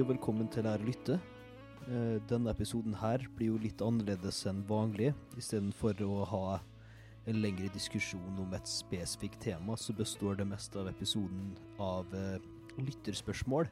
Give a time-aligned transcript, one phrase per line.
[0.00, 1.16] og velkommen til Lær å lytte.
[1.90, 5.10] Eh, Denne episoden her blir jo litt annerledes enn vanlig.
[5.36, 6.44] Istedenfor å ha
[7.28, 11.50] en lengre diskusjon om et spesifikt tema, så består det meste av episoden
[11.82, 12.38] av eh,
[12.80, 13.68] lytterspørsmål.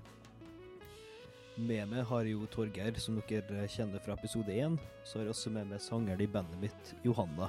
[1.56, 4.76] Med meg har jo Torgeir, som dere kjenner fra episode én.
[5.04, 7.48] Så har jeg også med meg sangeren i bandet mitt, Johanna.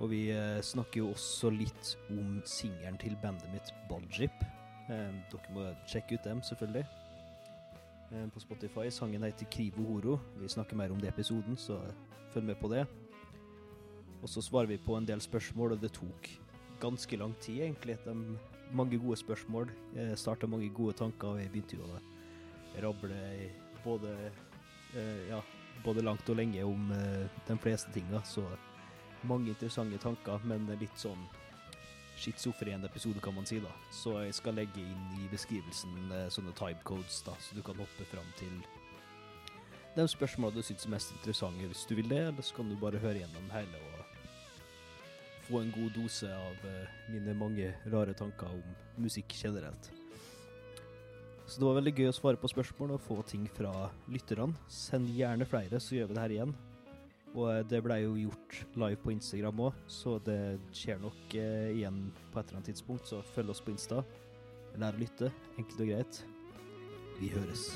[0.00, 4.48] Og vi eh, snakker jo også litt om singelen til bandet mitt, Balljeep.
[4.88, 6.88] Eh, dere må sjekke ut dem, selvfølgelig.
[8.12, 8.90] Eh, på Spotify.
[8.90, 10.18] Sangen heter Krivo Horo.
[10.38, 11.78] Vi snakker mer om det i episoden, så
[12.32, 12.86] følg med på det.
[14.22, 16.30] Og så svarer vi på en del spørsmål, og det tok
[16.80, 17.98] ganske lang tid, egentlig.
[18.04, 18.38] De,
[18.72, 19.70] mange gode spørsmål.
[20.14, 22.00] Starta mange gode tanker, og jeg begynte jo å
[22.82, 23.20] rable
[23.84, 24.32] både,
[24.94, 25.40] eh, ja,
[25.84, 28.42] både langt og lenge om eh, de fleste tinga, så
[29.22, 31.28] mange interessante tanker, men litt sånn
[32.20, 33.72] schizofren episode, kan man si, da.
[33.94, 38.06] Så jeg skal legge inn i beskrivelsen eh, sånne timecodes, da, så du kan hoppe
[38.12, 38.60] fram til
[39.96, 42.76] de spørsmålene du syns er mest interessante, hvis du vil det, eller så kan du
[42.78, 43.96] bare høre gjennom hele og
[45.48, 49.90] få en god dose av eh, mine mange rare tanker om musikk generelt.
[51.50, 54.54] Så det var veldig gøy å svare på spørsmål og få ting fra lytterne.
[54.70, 56.52] Send gjerne flere, så gjør vi det her igjen.
[57.34, 60.40] Og eh, det ble jo gjort live på Instagram òg, så det
[60.76, 63.10] skjer nok eh, igjen på et eller annet tidspunkt.
[63.10, 64.02] Så følg oss på Insta.
[64.80, 66.24] Lær å lytte, enkelt og greit.
[67.20, 67.72] Vi høres.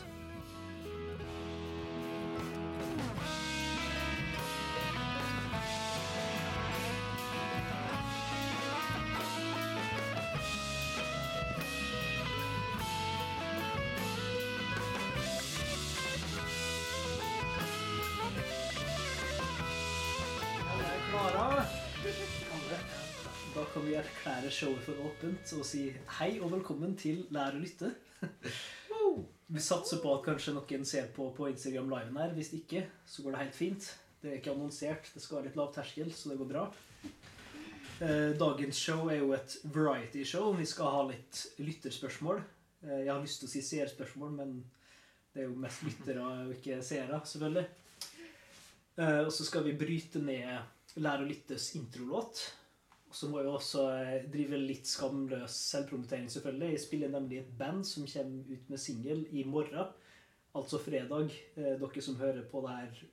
[24.45, 25.83] Erklære showet for åpent og si
[26.19, 27.89] hei og velkommen til Lær å lytte.
[29.49, 32.33] Vi satser på at kanskje noen ser på på Instagram liven her.
[32.37, 33.87] Hvis ikke, så går det helt fint.
[34.21, 35.09] Det er ikke annonsert.
[35.15, 36.65] Det skal være litt lav terskel, så det går bra.
[38.05, 40.51] Eh, Dagens show er jo et variety show.
[40.59, 42.43] Vi skal ha litt lytterspørsmål.
[42.85, 44.59] Eh, Jeg har lyst til å si seerspørsmål, men
[45.33, 47.65] det er jo mest lyttere og ikke seere, selvfølgelig.
[48.99, 52.45] Eh, Og så skal vi bryte ned Lær å lyttes introlåt.
[53.15, 56.73] Så må jeg også eh, drive litt skamløs selvpromotering, selvfølgelig.
[56.75, 59.93] Jeg spiller nemlig et band som kommer ut med singel i morgen.
[60.55, 61.31] Altså fredag.
[61.55, 63.05] Eh, Dere som hører på det her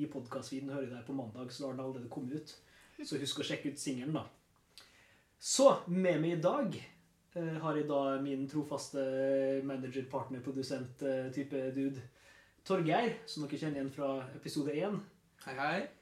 [0.00, 2.56] i podkast-feeden, hører det her på mandag, så da har den allerede kommet ut.
[3.04, 4.24] Så husk å sjekke ut singelen, da.
[5.40, 9.04] Så med meg i dag eh, har jeg da min trofaste
[9.64, 12.04] manager, partner, produsent eh, type dude
[12.64, 15.00] Torgeir, som dere kjenner igjen fra episode én.
[15.46, 15.99] Hei, hei.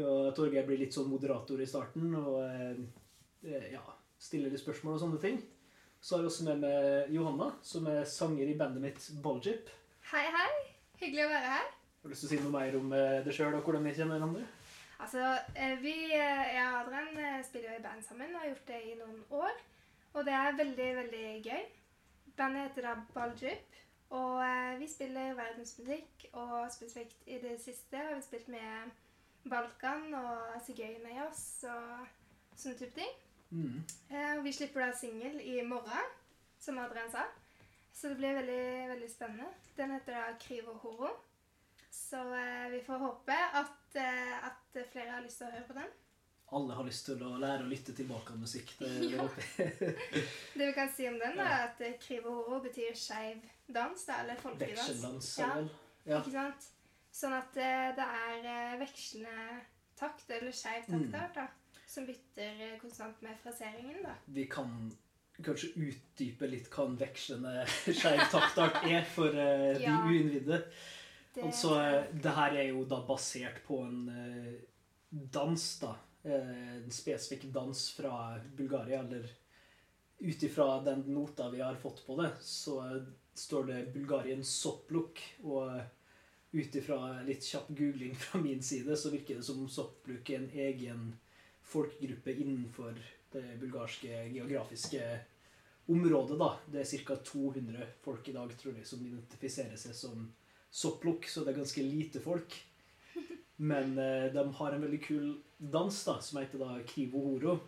[0.00, 3.82] Og Torgeir blir litt sånn moderator i starten og eh, ja,
[4.16, 5.42] stiller litt spørsmål og sånne ting.
[6.02, 9.68] Så har jeg også med meg Johanna, som er sanger i bandet mitt Balljip.
[10.10, 10.50] Hei, hei.
[11.02, 11.68] Hyggelig å være her.
[12.02, 13.92] Har du lyst til å si noe mer om deg det sjøl og hvordan vi
[13.94, 14.46] kjenner hverandre?
[15.02, 15.22] Altså,
[15.54, 18.68] eh, vi, eh, jeg og Adrian eh, spiller jo i band sammen og har gjort
[18.72, 19.62] det i noen år.
[20.14, 21.62] Og det er veldig, veldig gøy.
[22.36, 23.78] Bandet heter da Balljip.
[24.12, 28.92] Og eh, vi spiller verdensmusikk, og spesifikt i det siste har vi spilt med
[29.50, 32.06] Balkan og Sigøynerjazz og
[32.58, 33.14] sånne type ting.
[33.52, 33.78] Mm.
[34.10, 36.12] Eh, og vi slipper da singel i morgen,
[36.62, 37.24] som Adrian sa.
[37.92, 38.62] Så det blir veldig,
[38.94, 39.48] veldig spennende.
[39.76, 41.10] Den heter da Krivo Horo.
[41.92, 45.76] Så eh, vi får håpe at, eh, at flere har lyst til å høre på
[45.76, 45.90] den.
[46.52, 48.74] Alle har lyst til å lære å lytte til Balkanmusikk.
[48.78, 49.28] Det, det Ja.
[50.56, 51.44] Det vi kan si om den, Ja.
[51.48, 54.80] er at eh, Krivo Horo betyr skeiv dans, da, eller folkedans.
[54.88, 55.52] Vekseldans, Ja.
[56.06, 56.18] Ja.
[56.20, 56.68] Ikke sant?
[57.12, 59.60] Sånn at eh, det er eh, vekslende
[59.98, 61.10] takt, eller skeiv Mm.
[61.12, 64.14] taktart, da, som bytter eh, konstant med fraseringen, da.
[64.32, 64.90] Vi kan
[65.42, 67.66] kanskje utdype litt hva en vekslende
[68.00, 69.98] skeiv taktart er for de Ja.
[70.06, 70.62] uinnvidde.
[71.34, 71.76] Det, Altså,
[72.12, 74.02] det her er jo da basert på en
[75.10, 75.94] dans, da.
[76.24, 79.28] En spesifikk dans fra Bulgaria, eller
[80.22, 82.76] ut ifra den nota vi har fått på det, så
[83.34, 85.80] står det Bulgarien Soppluk, og
[86.52, 90.50] ut ifra litt kjapp googling fra min side, så virker det som Soppluk er en
[90.66, 91.04] egen
[91.64, 92.98] folkegruppe innenfor
[93.32, 95.06] det bulgarske geografiske
[95.88, 96.50] området, da.
[96.68, 97.16] Det er ca.
[97.16, 100.28] 200 folk i dag, tror jeg, som identifiserer seg som
[100.72, 102.58] Soppluk, så det er ganske lite folk.
[103.72, 105.26] Men eh, de har en veldig kul
[105.56, 107.58] dans da, som heter da Krivo Horo.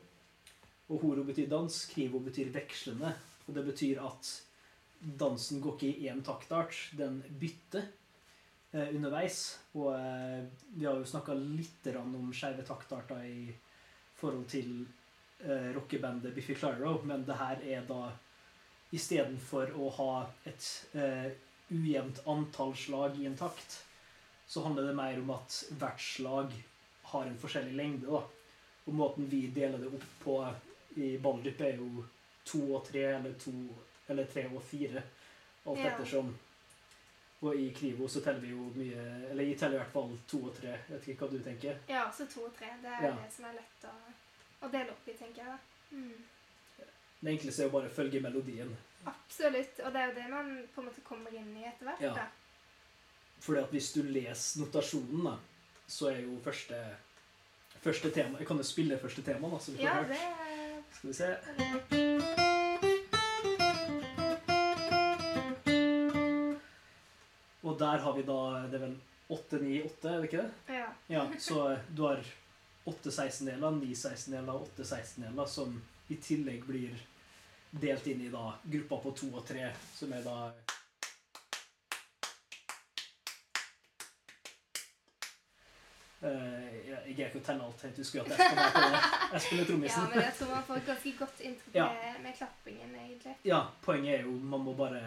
[0.92, 3.14] Og horo betyr dans, krivo betyr vekslende.
[3.48, 4.28] Og det betyr at
[5.00, 7.88] dansen går ikke i én taktart, den bytter
[8.74, 9.58] underveis.
[9.74, 10.44] Og eh,
[10.74, 13.54] vi har jo snakka litt om skeive taktarter i
[14.18, 14.84] forhold til
[15.44, 18.12] eh, rockebandet Biffy Clyro, men det her er da
[18.94, 20.12] istedenfor å ha
[20.46, 21.32] et eh,
[21.74, 23.80] ujevnt antall slag i en takt,
[24.46, 26.52] så handler det mer om at hvert slag
[27.10, 28.10] har en forskjellig lengde.
[28.10, 28.22] da.
[28.84, 30.36] Og måten vi deler det opp på
[31.00, 32.04] i balldyp, er jo
[32.44, 33.54] to og tre, eller to
[34.12, 35.02] eller tre og fire.
[35.64, 35.90] Alt Ja.
[35.90, 36.34] ettersom.
[37.44, 40.38] Og i Krivo så teller vi jo mye Eller jeg teller i hvert fall to
[40.48, 40.70] og tre.
[40.88, 41.80] Jeg vet ikke hva du tenker.
[41.90, 42.70] Ja, så to og tre.
[42.82, 43.10] Det er Ja.
[43.20, 43.92] det som er lett å,
[44.64, 45.46] å dele opp i, tenker jeg.
[45.46, 45.58] da.
[45.90, 46.86] Mm.
[47.20, 48.72] Det enkleste er jo bare å følge melodien.
[49.06, 49.80] Absolutt.
[49.84, 52.00] Og det er jo det man på en måte kommer inn i etter hvert.
[52.00, 52.14] Ja.
[52.14, 52.26] da.
[53.44, 55.36] Fordi at hvis du leser notasjonen, da,
[55.88, 56.80] så er jo første
[57.84, 60.08] Første tema Jeg kan jo spille første tema, da, så vi får Ja, hørt.
[60.08, 61.14] det Skal vi
[62.40, 62.53] se.
[67.74, 68.38] Og der har vi da
[68.70, 68.96] Det er vel
[69.34, 70.74] 8-9-8, er det ikke det?
[70.76, 70.88] Ja.
[71.08, 72.20] Ja, så du har
[72.86, 75.74] 8 16-deler, 9 16-deler og 8 16-deler som
[76.12, 76.94] i tillegg blir
[77.82, 79.66] delt inn i da grupper på 2 og 3,
[79.96, 80.38] som er da
[86.24, 86.30] Uh,
[86.88, 87.82] jeg greier ikke å telle alt.
[87.84, 89.00] Jeg husker at jeg spiller, på det.
[89.34, 91.88] jeg spiller ja, men jeg tror man får ganske godt inntrykk Ja.
[91.98, 93.34] med, med klappingen, egentlig.
[93.44, 95.02] Ja, poenget er jo man må bare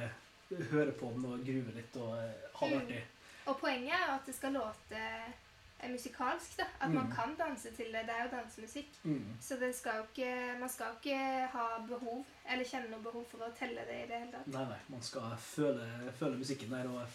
[0.71, 3.13] høre på den og gruve litt og eh, ha det Mm.
[3.47, 6.65] Og poenget er jo at det skal låte eh, musikalsk, da.
[6.81, 7.11] At man Mm.
[7.15, 8.01] kan danse til det.
[8.07, 8.89] Det er jo dansemusikk.
[9.03, 9.37] Mm.
[9.41, 13.37] Så det skal ikke, man skal jo ikke ha behov, eller kjenne noe behov for
[13.47, 14.47] å telle det i det hele tatt.
[14.47, 15.87] Nei, nei, man skal føle,
[16.19, 16.89] føle musikken der.
[16.91, 17.07] Og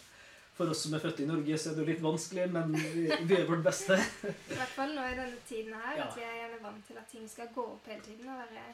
[0.57, 3.05] for oss som er født i Norge, så er det jo litt vanskelig, men vi,
[3.25, 3.93] vi gjør vårt beste.
[4.53, 6.07] I hvert fall nå i denne tiden her, Ja.
[6.07, 8.65] at vi er gjerne vant til at ting skal gå opp hele tiden og være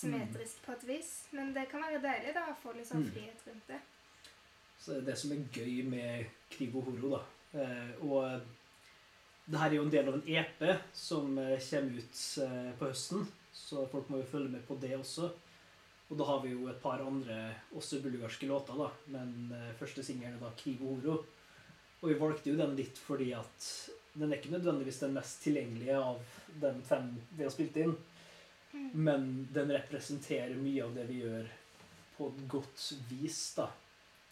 [0.00, 1.10] symmetrisk på et vis.
[1.32, 3.10] Men det kan være deilig da, å få litt sånn Mm.
[3.12, 3.80] frihet rundt det.
[4.78, 7.22] Så det som er gøy med Krivo Horo, da.
[7.60, 8.40] Eh, og
[9.48, 10.62] det her er jo en del av en EP
[10.92, 14.92] som eh, kommer ut eh, på høsten, så folk må jo følge med på det
[14.98, 15.30] også.
[16.10, 18.90] Og da har vi jo et par andre også bulgarske låter, da.
[19.08, 21.24] Men eh, første singelen er da 'Krig og oro'.
[22.02, 25.96] Og vi valgte jo den litt fordi at den er ikke nødvendigvis den mest tilgjengelige
[25.96, 26.20] av
[26.60, 27.96] de fem vi har spilt inn.
[28.76, 28.90] Mm.
[29.08, 29.26] Men
[29.56, 31.48] den representerer mye av det vi gjør
[32.16, 33.70] på et godt vis, da.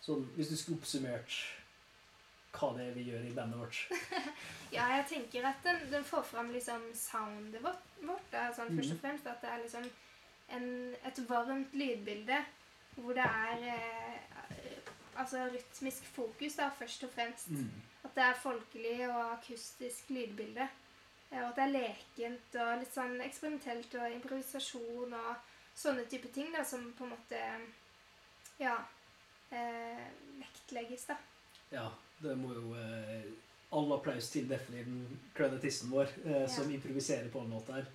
[0.04, 1.36] Sånn, hvis du skulle oppsummert
[2.54, 3.80] hva det er vi gjør i bandet vårt.
[4.74, 8.90] Ja, jeg tenker at den, den får fram liksom soundet vårt, vårt da, sånn først
[8.90, 8.96] Mhm.
[8.96, 9.26] og fremst.
[9.30, 9.84] At det er liksom
[10.56, 10.68] en,
[11.06, 12.40] et varmt lydbilde
[12.96, 14.80] hvor det er eh,
[15.18, 17.48] altså rytmisk fokus, da, først og fremst.
[18.04, 20.66] At det er folkelig og akustisk lydbilde.
[21.34, 25.34] Eh, Og at det er lekent og litt sånn eksperimentelt og improvisasjon og
[25.74, 27.40] sånne type ting da, som på en måte
[28.60, 28.76] ja,
[29.50, 30.04] eh,
[30.38, 31.18] vektlegges, da.
[31.74, 31.88] Ja,
[32.22, 33.26] det må jo eh,
[33.74, 35.00] All applaus til Deflin,
[35.62, 37.88] tissen vår, eh, som improviserer på en måte her.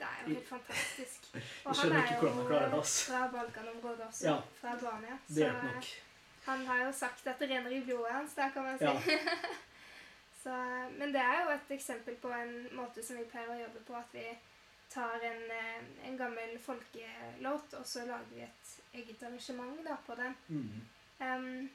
[0.00, 1.28] Det er jo helt fantastisk.
[1.66, 4.24] Og han er det, fra fra Balkanområdet også.
[4.26, 4.40] Ja.
[4.58, 5.18] Fra Albania.
[5.28, 5.90] Så det nok.
[6.48, 8.84] han har jo sagt at det renner i blodet hans, da, kan man si.
[8.84, 9.20] Ja.
[10.42, 10.54] Så,
[10.98, 13.94] men det er jo et eksempel på en måte som vi pleier å jobbe på,
[13.94, 14.24] at vi
[14.90, 20.16] tar en, eh, en gammel folkelåt, og så lager vi et eget arrangement da, på
[20.18, 20.34] den.
[20.48, 20.80] Mm.
[21.22, 21.70] Um,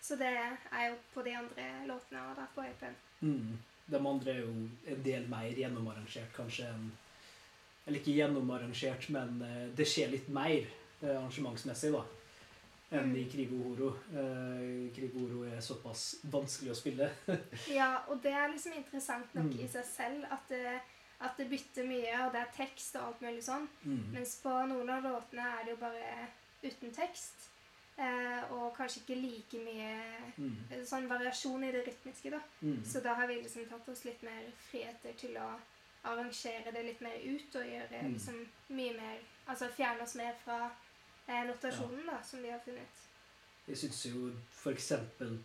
[0.00, 2.94] så det er jo på de andre låtene og da på EP-en.
[3.20, 3.58] Mm.
[3.88, 4.52] De andre er jo
[4.94, 6.92] en del mer gjennomarrangert, kanskje, En,
[7.86, 12.02] Eller ikke gjennomarrangert, men eh, det skjer litt mer eh, arrangementsmessig, da.
[12.90, 13.24] Enn i.
[13.28, 13.88] Krigo Horo.
[14.16, 17.10] Eh, Krigo Horo er såpass vanskelig å spille.
[17.78, 19.60] Ja, og det er liksom interessant nok Mm.
[19.64, 20.80] i seg selv at det,
[21.20, 23.68] at det bytter mye, og det er tekst og alt mulig sånn.
[23.84, 24.12] Mm.
[24.14, 26.28] Mens på noen av låtene er det jo bare
[26.62, 27.48] uten tekst.
[27.98, 29.94] Eh, og kanskje ikke like mye
[30.38, 30.56] Mm.
[30.70, 32.38] eh, sånn variasjon i det rytmiske, da.
[32.62, 32.84] Mm.
[32.84, 35.48] Så da har vi liksom tatt oss litt mer friheter til å
[36.04, 38.12] arrangere det litt mer ut og gjøre Mm.
[38.14, 39.18] liksom mye mer
[39.48, 40.70] Altså fjerne oss mer fra
[41.28, 43.04] eh, notasjonen, da, som de har funnet.
[43.68, 44.92] Jeg syns jo f.eks.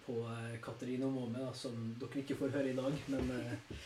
[0.05, 3.81] på Katarina Katarina Måme, da, som dere ikke får høre i dag men, eh,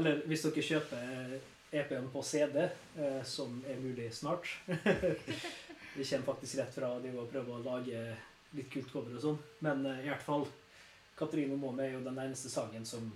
[0.00, 1.34] Eller hvis dere kjøper
[1.72, 2.56] EP-en på CD,
[2.96, 4.48] eh, som er mulig snart
[5.96, 8.00] Vi kommer faktisk rett fra de å prøve å lage
[8.56, 9.38] litt kult cover og sånn.
[9.64, 10.46] Men eh, i hvert fall
[11.18, 13.10] Katarina Måme er jo den eneste sangen som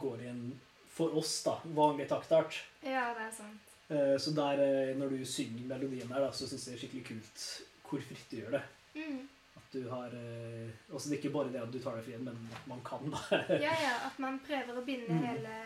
[0.00, 0.42] går i en,
[0.90, 2.62] for oss, da, vanlig taktart.
[2.80, 3.72] Ja, det er sant.
[3.88, 6.84] Eh, Så der, eh, når du synger melodien der, da, så syns jeg det er
[6.86, 7.44] skikkelig kult
[7.90, 8.62] hvor fritt du gjør det.
[8.96, 9.28] Mm.
[9.56, 12.24] At du har eh, Altså det er ikke bare det at du tar deg frien,
[12.24, 13.22] men at man kan, da.
[13.66, 15.24] Ja, ja, at man prøver å binde Mm.
[15.26, 15.56] hele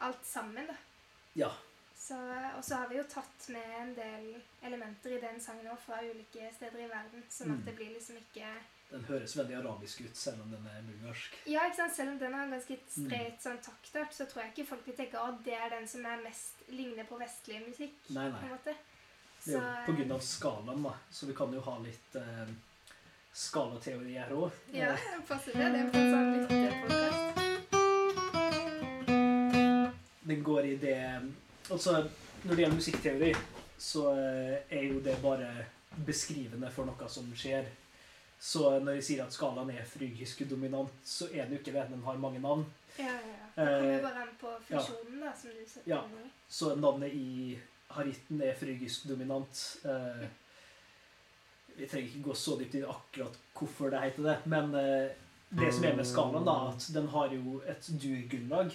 [0.00, 0.74] alt sammen, da.
[1.36, 1.50] ja.
[2.02, 2.16] Så,
[2.56, 4.24] og så har vi jo tatt med en del
[4.66, 7.64] elementer i den sangen òg fra ulike steder i verden, sånn at Mm.
[7.68, 8.48] det blir liksom ikke
[8.90, 11.36] Den høres veldig arabisk ut, selv om den er bulgarsk.
[11.46, 11.94] Ja, ikke sant?
[11.94, 13.06] Selv om den har en ganske Mm.
[13.06, 16.04] streit sånn taktart, så tror jeg ikke folk vil tenke at det er den som
[16.04, 17.94] er mest ligner på vestlig musikk.
[18.10, 18.74] Nei, på en måte.
[19.44, 20.92] Det er jo på grunn av skalaen, da.
[21.10, 22.48] Så vi kan jo ha litt eh,
[23.34, 24.50] skalateori her òg.
[24.76, 25.58] Ja, det passer det.
[25.58, 27.22] Det er en sånn lyttepodkast.
[30.22, 30.98] Den går i det
[31.70, 32.08] Altså,
[32.42, 33.32] når det gjelder musikkteori,
[33.78, 35.48] så eh, er jo det bare
[36.06, 37.66] beskrivende for noe som skjer.
[38.42, 41.84] Så når jeg sier at skalaen er frygisk dominant, så er det jo ikke det.
[41.92, 42.64] Den har mange navn.
[42.98, 43.46] Ja, ja, ja.
[43.54, 46.00] Det kommer jo bare an på funksjonen, da, som du setter Ja.
[46.02, 46.30] i.
[46.48, 47.58] Så navnet i
[47.96, 49.62] haritten er frygisk dominant.
[49.84, 50.24] Eh,
[51.76, 55.12] vi trenger ikke gå så dypt i akkurat hvorfor det heter det, men eh,
[55.52, 58.72] det som er med skalaen, da, at den har jo et dur-grunnlag.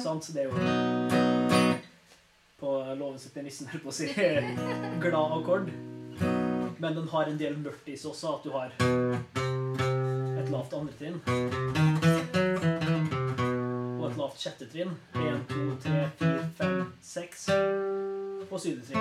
[0.00, 0.30] Sant?
[0.34, 0.54] Det er jo
[2.60, 4.08] På låven sitter nissen, holdt på å si.
[5.04, 5.72] Glad akkord.
[6.80, 8.68] Men den har en del mørkt i seg også, at du har
[10.40, 11.89] et lavt andretrinn.
[14.10, 14.90] Et lavt sjettetrinn.
[15.14, 17.48] 1, 2, 3, 4, 5, 6.
[18.50, 19.00] Og syvende trinn.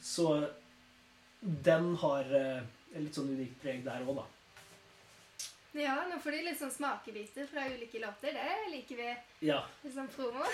[0.00, 0.46] Så
[1.42, 2.62] den har eh,
[2.94, 4.37] et litt sånn unikt preg der òg, da.
[5.72, 8.32] Ja, nå får de litt sånn smakebiter fra ulike låter.
[8.32, 9.08] Det liker vi
[9.46, 9.58] Ja.
[9.84, 10.44] liksom promo.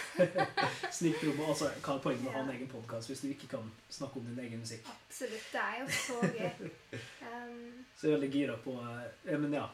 [0.92, 1.46] Snill promo.
[1.52, 4.18] Altså, hva er poenget med å ha en egen podkast hvis du ikke kan snakke
[4.20, 4.88] om din egen musikk?
[4.90, 5.46] Absolutt.
[5.52, 6.70] Det er jo så gøy.
[7.24, 9.64] Um, Så jeg er veldig gira på eh, Men ja.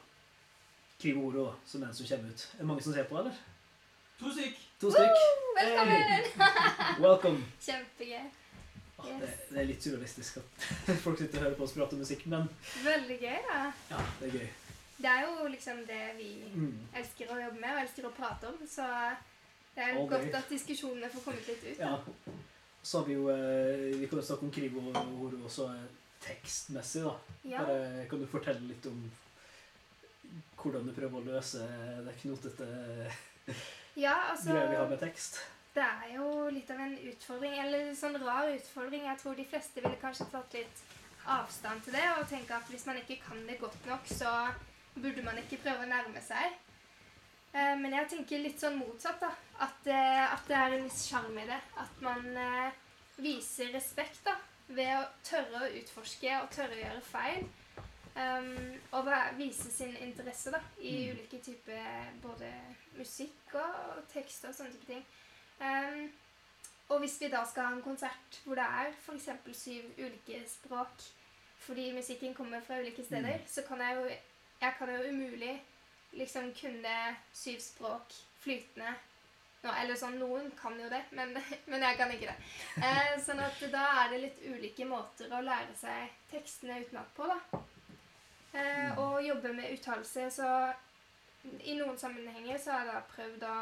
[1.00, 2.44] Krivo Oro, da, som er den som kommer ut.
[2.54, 3.40] Er det mange som ser på, eller?
[4.20, 4.60] To stykk.
[4.80, 5.20] To stykk.
[5.58, 6.30] velkommen!
[7.04, 7.42] Welcome.
[7.64, 8.30] Kjempegøy.
[9.00, 10.66] Ah, det, det er litt surrealistisk at
[11.00, 12.44] folk sitter og hører på oss prate om musikk, men
[12.84, 13.60] Veldig gøy, da.
[13.94, 14.50] ja, det er gøy.
[15.00, 16.78] Det er jo liksom det vi Mm.
[16.94, 18.86] elsker å jobbe med og elsker å prate om, så
[19.74, 20.34] det er All godt day.
[20.40, 21.78] at diskusjonene får kommet litt ut.
[21.78, 21.98] Ja.
[22.82, 25.88] Så har vi jo eh, Vi kan jo snakke om Krivo Oro også er
[26.20, 27.14] tekstmessig, da.
[27.44, 27.64] Ja.
[27.64, 29.10] Bare, kan du fortelle litt om
[30.60, 31.64] hvordan du prøver å løse
[32.04, 32.66] det knotete
[33.96, 35.40] ja, altså greia vi har med tekst?
[35.74, 39.04] Det er jo litt av en utfordring, eller en sånn rar utfordring.
[39.06, 40.82] Jeg tror de fleste ville kanskje tatt litt
[41.30, 44.32] avstand til det og tenke at hvis man ikke kan det godt nok, så
[44.96, 46.52] burde man ikke prøve å nærme seg.
[47.54, 49.30] Eh, Men jeg tenker litt sånn motsatt, da.
[49.60, 51.60] At, eh, at det er en viss sjarm i det.
[51.76, 52.70] At man eh,
[53.18, 54.36] viser respekt da,
[54.68, 57.48] ved å tørre å utforske og tørre å gjøre feil.
[58.16, 59.06] Um, og
[59.38, 61.12] vise sin interesse da, i Mm.
[61.14, 62.48] ulike typer både
[62.98, 65.04] musikk og tekst og sånne type ting.
[65.60, 66.10] Um,
[66.90, 69.28] og hvis vi da skal ha en konsert hvor det er f.eks.
[69.56, 71.06] syv ulike språk,
[71.58, 73.46] fordi musikken kommer fra ulike steder, Mm.
[73.46, 74.10] så kan jeg jo
[74.60, 75.54] jeg kan jo umulig
[76.18, 76.96] liksom kunne
[77.32, 78.94] syv språk flytende.
[79.60, 81.34] No, eller sånn, Noen kan jo det, men,
[81.70, 82.36] men jeg kan ikke det.
[82.80, 87.28] Eh, sånn at da er det litt ulike måter å lære seg tekstene utenat på.
[87.28, 87.60] da.
[88.56, 90.30] Eh, og jobbe med uttalelse.
[90.32, 90.48] Så
[91.60, 93.56] i noen sammenhenger så har jeg da prøvd å,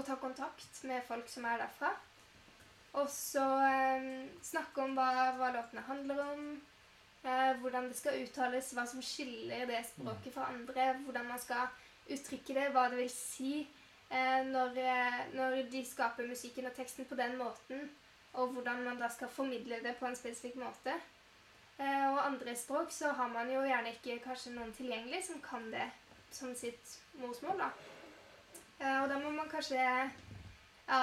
[0.00, 1.92] å ta kontakt med folk som er derfra.
[2.96, 4.08] Og så eh,
[4.44, 6.48] snakke om hva, hva låtene handler om.
[7.26, 10.92] Eh, hvordan det skal uttales, hva som skiller det språket fra andre.
[11.04, 11.66] Hvordan man skal
[12.06, 13.52] uttrykke det, hva det vil si
[14.10, 17.90] eh, når, eh, når de skaper musikken og teksten på den måten.
[18.38, 20.94] Og hvordan man da skal formidle det på en spesifikk måte.
[21.78, 25.84] Og andre språk så har man jo gjerne ikke kanskje noen tilgjengelig som kan det
[26.32, 27.58] som sitt morsmål.
[27.58, 27.68] da.
[29.02, 31.00] Og da må man kanskje ja,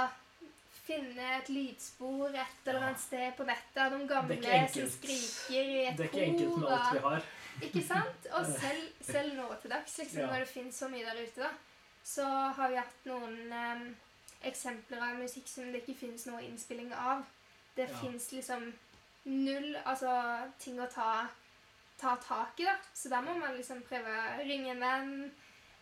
[0.83, 5.69] finne et lydspor et eller annet sted på nettet av de er gamle som skriker
[5.73, 7.27] i et Det er ikke enkelt med alt vi har.
[7.67, 8.27] Ikke sant?
[8.33, 10.25] Og selv, selv nå til dags, liksom, Ja.
[10.31, 11.51] når det finnes så mye der ute, da,
[12.03, 12.25] så
[12.57, 13.85] har vi hatt noen um,
[14.43, 17.23] eksempler av musikk som det ikke finnes noe innspilling av.
[17.77, 17.97] Det Ja.
[18.01, 18.73] finnes liksom
[19.25, 20.11] null altså,
[20.59, 21.27] ting å ta,
[22.01, 22.75] ta tak i, da.
[22.93, 25.31] Så da må man liksom prøve å ringe en venn.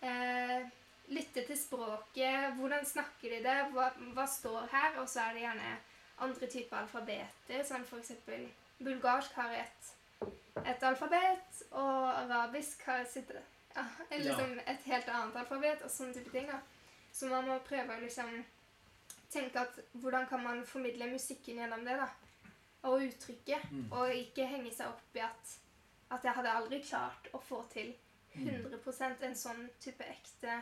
[0.01, 0.69] Eh,
[1.11, 2.53] lytte til språket.
[2.57, 3.55] Hvordan snakker de det?
[3.75, 4.99] Hva, hva står her?
[5.01, 5.71] Og så er det gjerne
[6.25, 7.63] andre typer alfabeter.
[7.67, 8.47] Sånn eksempel
[8.81, 9.89] bulgarsk har et,
[10.65, 13.31] et alfabet, og arabisk har sitt
[13.75, 14.63] ja, liksom Ja.
[14.73, 16.47] et helt annet alfabet, og sånne type ting.
[16.47, 16.59] da.
[17.13, 18.43] Så man må prøve å liksom
[19.31, 22.07] tenke at hvordan kan man formidle musikken gjennom det, da?
[22.83, 23.67] Og uttrykket.
[23.71, 23.91] Mm.
[23.91, 25.57] Og ikke henge seg opp i at,
[26.11, 27.93] at jeg hadde aldri klart å få til
[28.31, 28.45] Mm.
[28.71, 30.53] 100% en sånn type ekte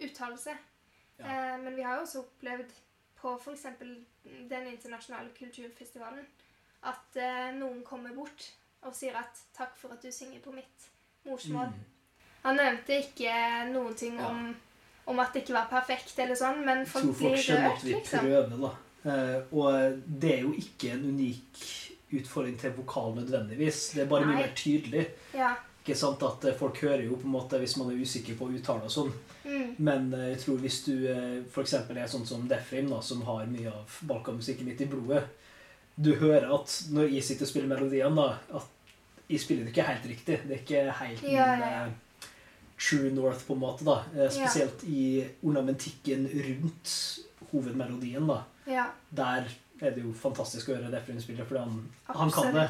[0.00, 0.54] uttalelse.
[1.18, 1.24] Ja.
[1.24, 2.72] Eh, men vi har jo også opplevd
[3.18, 3.66] på f.eks.
[4.48, 6.26] den internasjonale kulturfestivalen
[6.86, 8.52] at eh, noen kommer bort
[8.86, 10.90] og sier at 'takk for at du synger på mitt
[11.26, 11.72] morsmål'.
[11.74, 11.86] Mm.
[12.44, 13.32] Han nevnte ikke
[13.72, 14.28] noen ting Ja.
[14.30, 14.54] om,
[15.06, 17.68] om at det ikke var perfekt, eller sånn, men Jeg folk tror folk blir skjønner
[17.70, 18.18] rørt, at vi liksom.
[18.20, 18.70] prøver, da.
[19.08, 21.64] Eh, og det er jo ikke en unik
[22.20, 23.90] utfordring til vokal nødvendigvis.
[23.94, 25.08] Det er bare mye mer tydelig.
[25.34, 25.54] Ja,
[25.88, 28.52] Ikke sant at Folk hører jo på en måte hvis man er usikker på å
[28.52, 29.12] uttale og sånn.
[29.48, 29.68] Mm.
[29.78, 31.72] Men eh, jeg tror hvis du eh, f.eks.
[31.74, 35.22] er sånn som Defrim, da, som har mye av balkanmusikken mitt i blodet
[35.96, 38.68] Du hører at når jeg sitter og spiller melodiene, da, at
[39.32, 40.36] jeg spiller det ikke helt riktig.
[40.46, 41.86] Det er ikke helt min Ja, ja, ja.
[41.86, 42.28] eh,
[42.78, 43.84] true north, på en måte.
[43.88, 43.96] da.
[44.30, 46.92] Spesielt i ornamentikken rundt
[47.50, 48.26] hovedmelodien.
[48.28, 48.42] da.
[48.68, 49.48] Ja, Der
[49.80, 52.68] er det jo fantastisk å høre Defrim spille, fordi han, han kan det.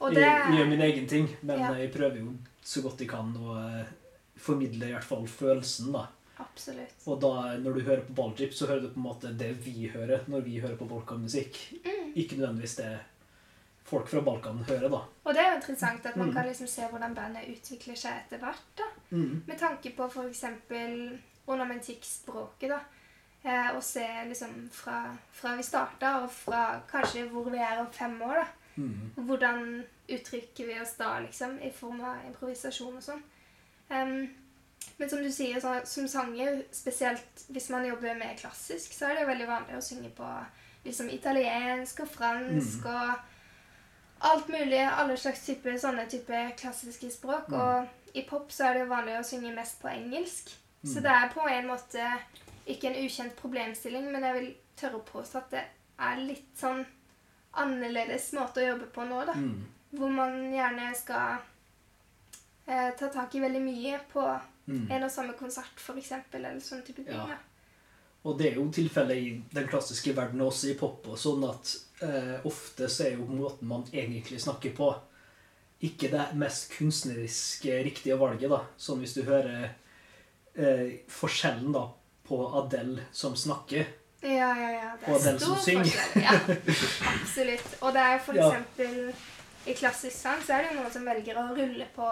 [0.00, 1.74] Og Jeg, det jeg gjør min egen ting, men Ja.
[1.74, 2.32] jeg prøver jo
[2.64, 3.54] så godt jeg kan å
[4.44, 5.92] eh, formidle i hvert fall følelsen.
[5.92, 6.06] da.
[6.38, 6.94] Absolutt.
[7.06, 9.88] Og da, når du hører på Balljip, så hører du på en måte det vi
[9.88, 11.58] hører når vi hører på balkanmusikk.
[11.84, 12.12] Mm.
[12.16, 12.98] Ikke nødvendigvis det
[13.84, 15.00] folk fra Balkan hører, da.
[15.24, 16.34] Og det er jo interessant at man Mm.
[16.34, 18.64] kan liksom se hvordan bandet utvikler seg etter hvert.
[18.76, 18.84] da.
[19.10, 20.44] Med tanke på f.eks.
[21.46, 22.80] ornamentikkspråket, da.
[23.44, 27.90] Eh, og se liksom fra, fra vi starta, og fra kanskje hvor vi er om
[27.92, 28.46] fem år, da.
[28.76, 29.10] Mm.
[29.28, 33.22] Hvordan uttrykker vi oss da, liksom, i form av improvisasjon og sånn.
[33.94, 34.16] Em,
[34.98, 39.20] men som du sier, så, som sanger, spesielt hvis man jobber med klassisk, så er
[39.20, 40.28] det veldig vanlig å synge på
[40.84, 43.14] liksom italiensk og fransk og
[44.30, 44.82] alt mulig.
[44.84, 47.48] Alle slags type, sånne type klassiske språk.
[47.48, 47.60] Mm.
[47.60, 50.52] Og i pop så er det jo vanlig å synge mest på engelsk.
[50.84, 51.02] Så Mm.
[51.02, 52.10] det er på en måte
[52.66, 55.64] ikke en ukjent problemstilling, men jeg vil tørre å påstå at det
[55.98, 56.84] er litt sånn
[57.54, 59.32] annerledes måte å jobbe på nå, da.
[59.32, 59.64] Mm.
[59.94, 61.38] Hvor man gjerne skal
[62.66, 64.26] eh, ta tak i veldig mye på
[64.66, 64.86] Mm.
[64.90, 67.12] en og samme konsert, f.eks., eller sånn type ting.
[67.12, 67.36] Ja.
[68.24, 71.74] Og det er jo tilfellet i den klassiske verden også i pop og sånn at
[72.00, 74.88] eh, ofte så er jo måten man egentlig snakker på,
[75.84, 78.62] ikke det mest kunstneriske riktige valget, da.
[78.80, 79.66] Sånn hvis du hører
[80.56, 81.84] eh, forskjellen da
[82.24, 83.84] på Adele som snakker.
[84.24, 84.96] Ja, ja, ja.
[84.96, 85.84] Det Og er den som stor synger.
[85.84, 86.22] forskjell.
[86.24, 86.40] Ja,
[87.20, 87.76] absolutt.
[87.82, 88.50] Og det er jo for Ja.
[89.66, 92.08] I klassisk sang så er det jo noen som velger å rulle på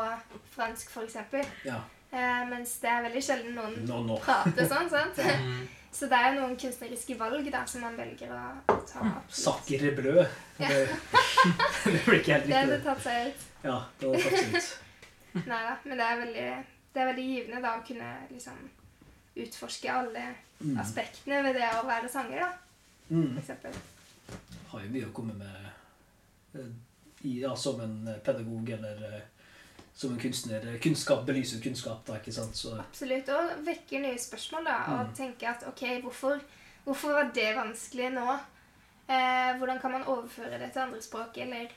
[0.54, 1.16] fransk, f.eks.
[1.68, 1.78] Ja.
[2.12, 4.16] Eh, mens det er veldig sjelden noen no, no.
[4.24, 4.90] prater sånn.
[4.92, 5.22] sant?
[5.42, 5.68] Mm.
[5.92, 8.38] Så det er jo noen kunstneriske valg der som man velger å
[8.88, 9.02] ta.
[9.04, 9.34] absolutt.
[9.36, 10.22] Sacre bleu.
[10.56, 10.70] Ja.
[10.70, 10.78] Det,
[11.92, 12.48] det blir ikke helt riktig.
[12.48, 13.42] Det hadde tatt seg ut.
[13.66, 14.70] Ja, det hadde tatt seg ut.
[15.50, 16.46] Nei da, men det er veldig,
[16.94, 18.64] det er veldig givende da å kunne liksom
[19.44, 20.24] utforske alle
[20.62, 20.76] Mm.
[20.78, 22.48] aspektene ved det å være sanger, da,
[23.10, 23.32] Mm.
[23.34, 23.78] for eksempel.
[24.70, 25.64] Har jo mye å komme med
[26.54, 26.68] eh,
[27.24, 29.20] i, ja, som en pedagog eller eh,
[29.94, 30.78] som en kunstner.
[30.82, 32.56] Kunnskap belyser kunnskap, da, ikke sant?
[32.56, 33.28] Så Absolutt.
[33.28, 34.76] Og vekker nye spørsmål, da.
[34.94, 35.14] Og Mm.
[35.14, 36.40] tenke at OK, hvorfor,
[36.84, 38.38] hvorfor var det vanskelig nå?
[39.08, 41.36] Eh, hvordan kan man overføre det til andre språk?
[41.38, 41.68] Eller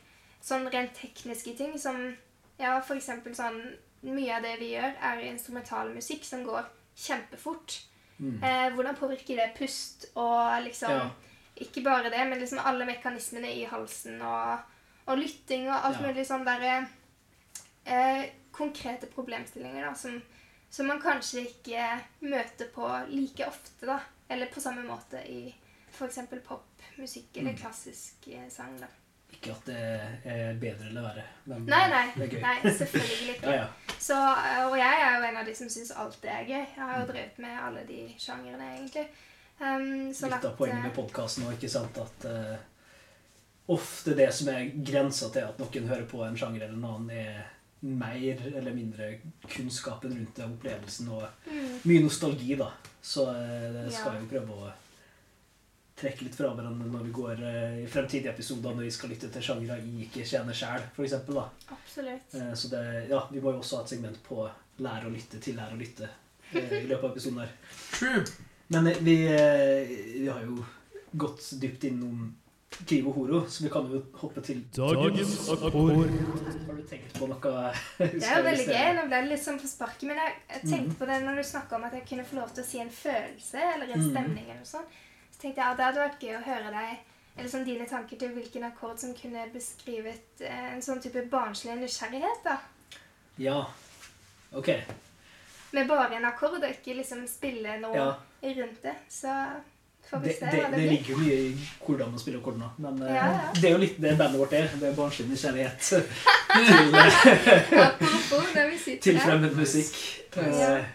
[0.41, 2.15] sånn rent tekniske ting som
[2.60, 6.63] Ja, for eksempel sånn Mye av det vi gjør, er instrumental musikk som går
[6.95, 7.81] kjempefort.
[8.19, 8.43] mm.
[8.43, 11.10] Eh, hvordan påvirker det pust og liksom Ja.
[11.58, 14.60] Ikke bare det, men liksom alle mekanismene i halsen og,
[15.08, 16.08] og lytting og alt Ja.
[16.08, 16.88] mulig sånn derre
[17.86, 20.22] eh, Konkrete problemstillinger da, som,
[20.72, 21.88] som man kanskje ikke
[22.24, 23.98] møter på like ofte, da.
[24.32, 25.50] Eller på samme måte i
[25.91, 26.20] f.eks.
[26.48, 27.58] popmusikk eller Mm.
[27.60, 28.88] klassisk eh, sang, da.
[29.36, 29.76] Ikke at det
[30.32, 32.06] er bedre eller verre, men Nei, nei.
[32.15, 32.41] det er gøy.
[32.41, 33.50] nei selvfølgelig ikke.
[33.52, 33.68] Ja, ja.
[34.00, 36.62] Så, eh, og jeg er jo en av de som syns alt det er gøy.
[36.63, 39.08] Jeg har jo drevet med alle de sjangrene, egentlig.
[39.60, 42.56] Um, Litt av poenget eh, med podkasten òg, ikke sant, at eh,
[43.67, 47.10] ofte det som er grensa til at noen hører på en sjanger eller en annen,
[47.12, 47.51] er
[47.86, 49.08] mer eller mindre
[49.51, 52.71] kunnskapen rundt det, opplevelsen og mm, mye nostalgi, da.
[53.06, 54.19] Så eh, det skal Ja.
[54.21, 54.71] vi prøve å
[55.95, 59.30] trekke litt fra hverandre når vi går eh, i fremtidige episoder, når vi skal lytte
[59.32, 61.13] til sjangere vi ikke kjenner sjæl, f.eks.
[61.71, 62.34] absolutt.
[62.36, 64.43] Eh, Så det, ja, vi må jo også ha et segment på
[64.84, 66.10] lære å lytte til lære å lytte
[66.56, 67.54] i løpet av episoden her.
[67.99, 68.25] True.
[68.73, 69.15] Men vi,
[70.19, 70.65] vi har jo
[71.13, 72.28] gått dypt innom
[73.05, 75.93] og horo, så vi kan jo hoppe til Dagens akkord.
[75.95, 77.71] Har du tenkt på noe?
[77.97, 78.89] Det er jo veldig gøy.
[78.97, 81.43] Nå ble det litt sånn på sparket, men jeg, jeg tenkte på det når du
[81.47, 84.09] snakka om at jeg kunne få lov til å si en følelse eller en Mhm.
[84.11, 84.43] stemning.
[84.49, 84.88] eller noe sånt.
[85.31, 86.99] Så tenkte jeg at det hadde vært gøy å høre deg,
[87.38, 91.77] eller sånn dine tanker til hvilken akkord som kunne beskrevet eh, en sånn type barnslig
[91.79, 92.43] nysgjerrighet.
[92.43, 92.57] da.
[93.38, 93.65] Ja.
[94.53, 94.69] Ok.
[95.73, 98.15] Med bare en akkord, og ikke liksom spille noe Ja.
[98.43, 98.95] rundt det.
[99.09, 99.27] Så
[100.15, 101.49] får vi Det, se det, det det ligger jo mye i
[101.86, 102.69] hvordan man spiller akkordene.
[102.78, 103.54] Men eh, Ja, ja.
[103.56, 104.67] det er jo litt det bandet vårt er.
[104.80, 106.04] Det er barnslig nysgjerrighet til,
[107.86, 109.99] Apropos når vi sitter til fremmed musikk.
[110.36, 110.41] Ja.
[110.51, 110.86] Eh,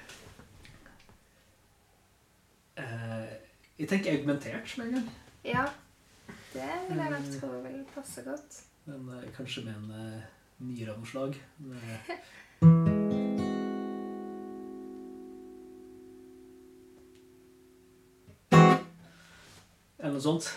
[2.85, 3.30] eh,
[3.78, 5.09] jeg tenker augmentert med en gang.
[5.44, 5.64] Ja.
[6.52, 8.62] Det vil jeg nok tro vil passe godt.
[8.90, 10.22] Men kanskje med en uh,
[10.59, 10.96] nyere
[20.02, 20.50] Eller noe sånt.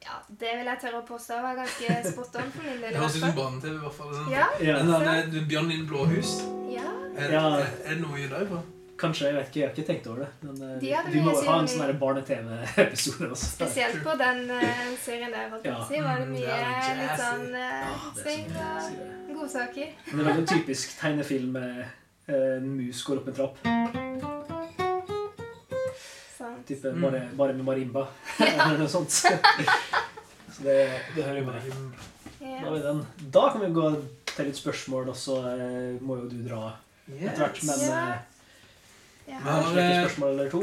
[0.00, 2.90] Ja, det vil jeg tørre å påstå var ganske spot on for min del.
[2.94, 4.12] Det høres ut som barne-TV, i hvert fall.
[4.16, 4.30] Sånn.
[4.32, 6.34] Ja, Ja, Men den Bjørn din blåhus blå hus,
[6.72, 6.90] ja.
[7.20, 7.42] er, Ja.
[7.60, 8.62] er, er det noe i deg på?
[9.00, 9.30] kanskje.
[9.30, 10.26] Jeg vet ikke, jeg har ikke tenkt over det.
[10.44, 13.46] Men eh, De vi må jo ha en sånn vi- barne-TV-episode også.
[13.54, 16.44] Spesielt på den uh, serien der, holdt jeg på å si, var det Mm, mye
[16.44, 19.94] det er litt sånn uh, Ja, det er sving og godsaker.
[20.10, 23.64] Men det er veldig typisk tegnefilm med eh, en mus går opp en trapp.
[26.70, 27.02] Type Mm.
[27.02, 28.06] bare, bare med marimba.
[28.46, 29.10] Eller noe sånt.
[30.54, 30.78] Så det,
[31.16, 31.70] det hører jo med.
[32.40, 33.00] Da har vi den.
[33.34, 33.86] Da kan vi gå
[34.30, 36.68] til litt spørsmål, og så eh, må jo du dra
[37.10, 37.62] etter hvert.
[37.68, 38.02] Men Ja.
[38.10, 38.26] eh,
[39.30, 39.38] Ja.
[39.44, 40.60] Men har- et spørsmål eller to.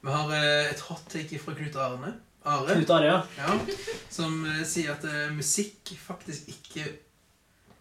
[0.00, 2.12] Vi har eh, et hot take fra Knut Arne.
[2.44, 2.74] Are.
[2.74, 3.18] Knut Are, ja.
[3.36, 3.58] Ja,
[4.08, 6.86] som eh, sier at uh, musikk faktisk ikke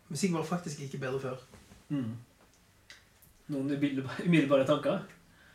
[0.10, 1.38] Musikk var faktisk ikke bedre før.
[1.94, 2.16] Mm.
[3.54, 3.72] Noen
[4.26, 5.04] umiddelbare tanker?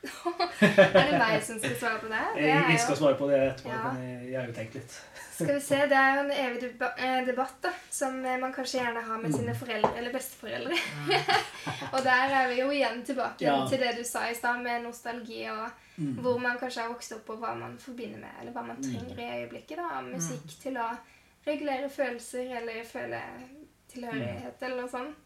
[0.04, 2.22] Er det meg som skal svare på det?
[2.36, 3.92] det Jeg, jeg skal jo, svare på det etterpå, Ja.
[3.92, 4.96] men jeg, jeg har jo tenkt litt.
[5.34, 8.78] skal vi se, det er jo en evig eh, debatt da, som eh, man kanskje
[8.82, 9.38] gjerne har med Mm.
[9.38, 10.76] sine foreldre eller besteforeldre.
[11.94, 13.56] Og der er vi jo igjen tilbake Ja.
[13.68, 16.14] til det du sa i stad, med nostalgi og Mm.
[16.22, 18.82] hvor man kanskje har vokst opp, og hva man forbinder med, eller hva man Mm.
[18.82, 19.76] trenger i øyeblikket.
[19.76, 20.88] da, Musikk til å
[21.46, 23.20] regulere følelser eller føle
[23.92, 25.16] tilhørighet eller noe sånt.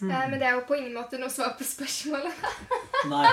[0.00, 0.10] Mm.
[0.10, 2.44] Eh, men det er jo på ingen måte noe svar på spørsmålet.
[3.12, 3.30] Nei.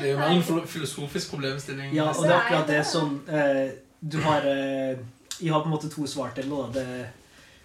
[0.00, 1.92] Det er jo mer en filosofisk problemstilling.
[1.96, 3.68] Ja, og det er akkurat det som eh,
[4.00, 4.98] Du har eh,
[5.40, 6.56] Jeg har på en måte to svar til det.
[6.56, 6.80] da.
[6.80, 7.06] Det,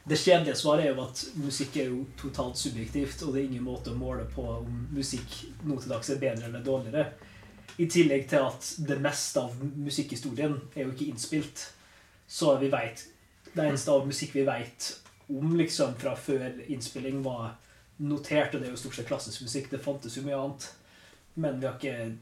[0.10, 3.64] det kjedelige svaret er jo at musikk er jo totalt subjektivt, og det er ingen
[3.64, 7.06] måte å måle på om musikk nå til dags er bedre eller dårligere.
[7.78, 11.70] I tillegg til at det meste av musikkhistorien er jo ikke innspilt.
[12.28, 13.08] Så vi veit
[13.52, 14.86] Det eneste av musikk vi vet
[15.28, 17.58] om liksom fra før innspilling, var
[18.02, 19.70] notert, og det jo stort sett klassisk musikk.
[19.72, 20.68] Det fantes jo mye annet.
[21.40, 22.18] Men vi har ikke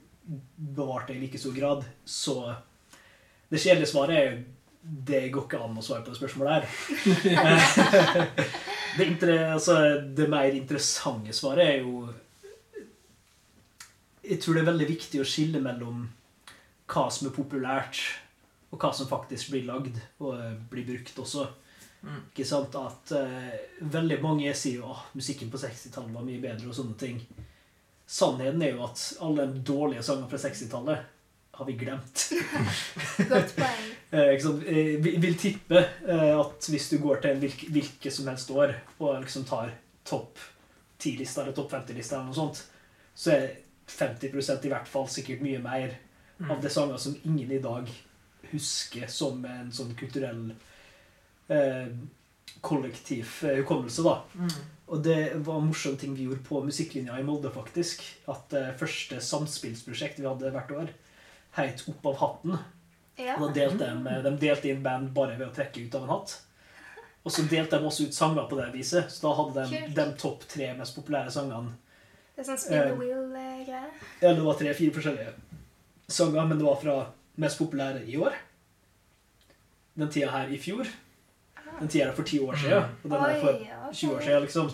[0.55, 1.85] bevart det i like stor grad.
[2.05, 2.37] Så
[3.49, 4.39] det kjedelige svaret er jo
[4.79, 6.63] det går ikke an å svare på det spørsmålet her.
[8.97, 9.75] det, altså,
[10.15, 12.07] det mer interessante svaret er jo
[14.23, 16.07] Jeg tror det er veldig viktig å skille mellom
[16.89, 17.99] hva som er populært,
[18.69, 21.47] og hva som faktisk blir lagd og eh, blir brukt også.
[22.01, 22.23] Mm.
[22.31, 22.75] Ikke sant?
[22.79, 23.53] At uh,
[23.91, 27.21] veldig mange sier jo at musikken på 60-tallet var mye bedre og sånne ting.
[28.09, 31.15] Sannheten er jo at alle de dårlige sangene fra 60-tallet
[31.59, 32.25] har vi glemt.
[33.33, 33.87] Godt poeng.
[34.09, 34.63] Eh, ikke sant?
[34.65, 38.49] jeg Vi vil tippe eh, at hvis du går til en hvilke, hvilke som helst
[38.49, 39.69] år og liksom tar
[40.09, 40.39] topp
[40.97, 42.63] 10-lista eller topp 50-lista eller noe sånt,
[43.13, 43.51] så er
[43.93, 45.93] 50% i hvert fall sikkert mye mer
[46.39, 46.51] Mm.
[46.51, 47.89] av det sanger som ingen i dag
[48.51, 50.53] husker som en sånn kulturell
[51.53, 51.91] eh,
[52.61, 54.15] kollektiv eh, hukommelse, da.
[54.35, 54.57] Mm.
[54.89, 58.01] Og det var en morsom ting vi gjorde på musikklinja i Molde, faktisk.
[58.31, 60.93] At det første samspillsprosjekt vi hadde hvert år,
[61.59, 62.59] het Opp av hatten.
[63.19, 63.35] Ja.
[63.37, 66.13] Og da delte de, de delte inn band bare ved å trekke ut av en
[66.15, 66.37] hatt.
[67.27, 69.11] Og så delte de også ut sanger på det viset.
[69.11, 71.75] Så da hadde de de topp tre mest populære sangene.
[72.33, 73.89] Det er sånn spin the wheel-greier.
[74.23, 75.33] Ja, det var tre-fire forskjellige
[76.09, 76.95] sanger, men det var fra
[77.43, 78.37] mest populære i år.
[79.99, 80.87] Den tida her i fjor.
[81.79, 82.83] Den tida er for ti år siden.
[83.03, 84.69] Og den er for ja, 20 år siden, liksom.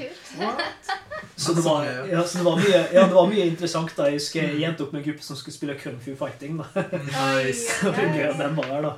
[1.38, 3.92] Så det var, ja, så det var, mye, ja, det var mye interessant.
[3.98, 4.06] da.
[4.08, 6.58] Jeg husker jeg endte opp med en gruppe som skulle spille Kung Fu Fighting.
[6.62, 6.84] da.
[6.94, 7.66] Nice.
[7.82, 8.94] Så det var gøy, den var der, da.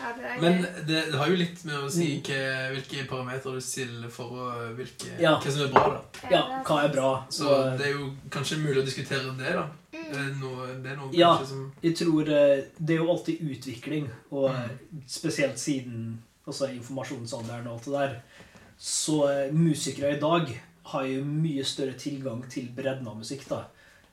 [0.00, 2.42] Ja, det Men det, det har jo litt med å si hva,
[2.74, 5.38] hvilke parametere du stiller for å, hvilke, Ja.
[5.40, 5.86] hva som er bra.
[5.96, 6.30] da.
[6.34, 7.10] Ja, hva er bra?
[7.32, 9.56] Så Og, det er jo kanskje mulig å diskutere det.
[9.56, 9.66] da.
[9.88, 10.06] Mm.
[10.12, 11.32] Det noe, noe Ja.
[11.48, 15.02] som jeg tror eh, det er jo alltid utvikling, og Mm.
[15.08, 16.18] spesielt siden
[16.48, 18.46] altså informasjonsalderen og alt det der,
[18.78, 20.50] så eh, musikere i dag
[20.92, 23.44] har jo mye større tilgang til bredden av musikk.
[23.50, 23.66] da.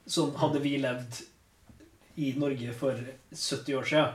[0.05, 1.21] Sånn hadde vi levd
[2.21, 2.99] i Norge for
[3.31, 4.13] 70 år siden,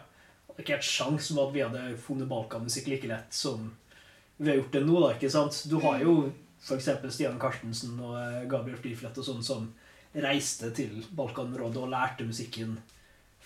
[0.49, 3.71] hadde ikke vært sjans om at vi hadde funnet balkanmusikk like lett som
[4.37, 5.01] vi har gjort det nå.
[5.01, 5.63] da, ikke sant?
[5.69, 6.15] Du har jo
[6.61, 6.89] f.eks.
[7.13, 9.69] Stian Karstensen og eh, Gabriel Fliflet og sånn som
[10.11, 12.79] reiste til Balkanområdet og lærte musikken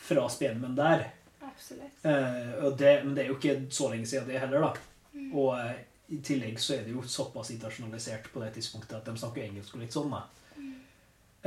[0.06, 1.08] fra spelmenn der.
[1.54, 2.04] Absolutt.
[2.04, 4.72] Eh, det, men det er jo ikke så lenge siden det heller, da.
[5.14, 5.28] Mm.
[5.32, 5.82] Og eh,
[6.14, 9.76] i tillegg så er det jo såpass internasjonalisert på det tidspunktet at de snakker engelsk
[9.76, 10.24] og litt sånn, da.
[10.58, 10.72] Mm.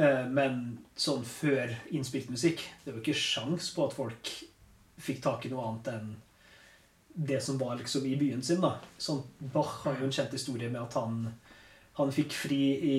[0.04, 0.62] Eh, men
[0.98, 4.32] sånn før innspilt musikk Det var jo ikke sjans på at folk
[5.02, 6.16] fikk tak i noe annet enn
[7.18, 8.62] det som var liksom i byen sin.
[8.62, 8.76] da.
[9.02, 11.24] Sånn, Bach har jo en kjent historie med at han,
[11.98, 12.98] han fikk fri i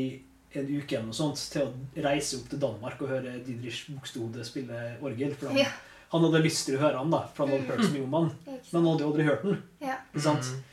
[0.59, 4.47] en uke eller noe sånt til å reise opp til Danmark og høre Didrich Buxtehude
[4.47, 5.35] spille orgel.
[5.39, 5.71] For han, Ja.
[6.13, 7.71] Han hadde lyst til å høre han, da, for han hadde Mm.
[7.77, 8.31] hørt så mye om han.
[8.47, 9.63] Men han hadde jo aldri hørt den.
[9.81, 9.97] Ja.
[10.15, 10.45] Ikke sant?
[10.49, 10.65] Mm.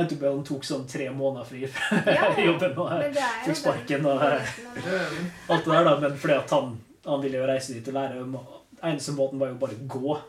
[0.00, 3.12] Endte opp med at han tok sånn tre måneder fri fra Ja, jobben og Men
[3.12, 5.94] det jo fikk sparken og jo- alt det der, da.
[6.00, 8.44] Men fordi at han, han ville jo reise dit og lære.
[8.82, 10.20] Eneste måten var jo bare å gå.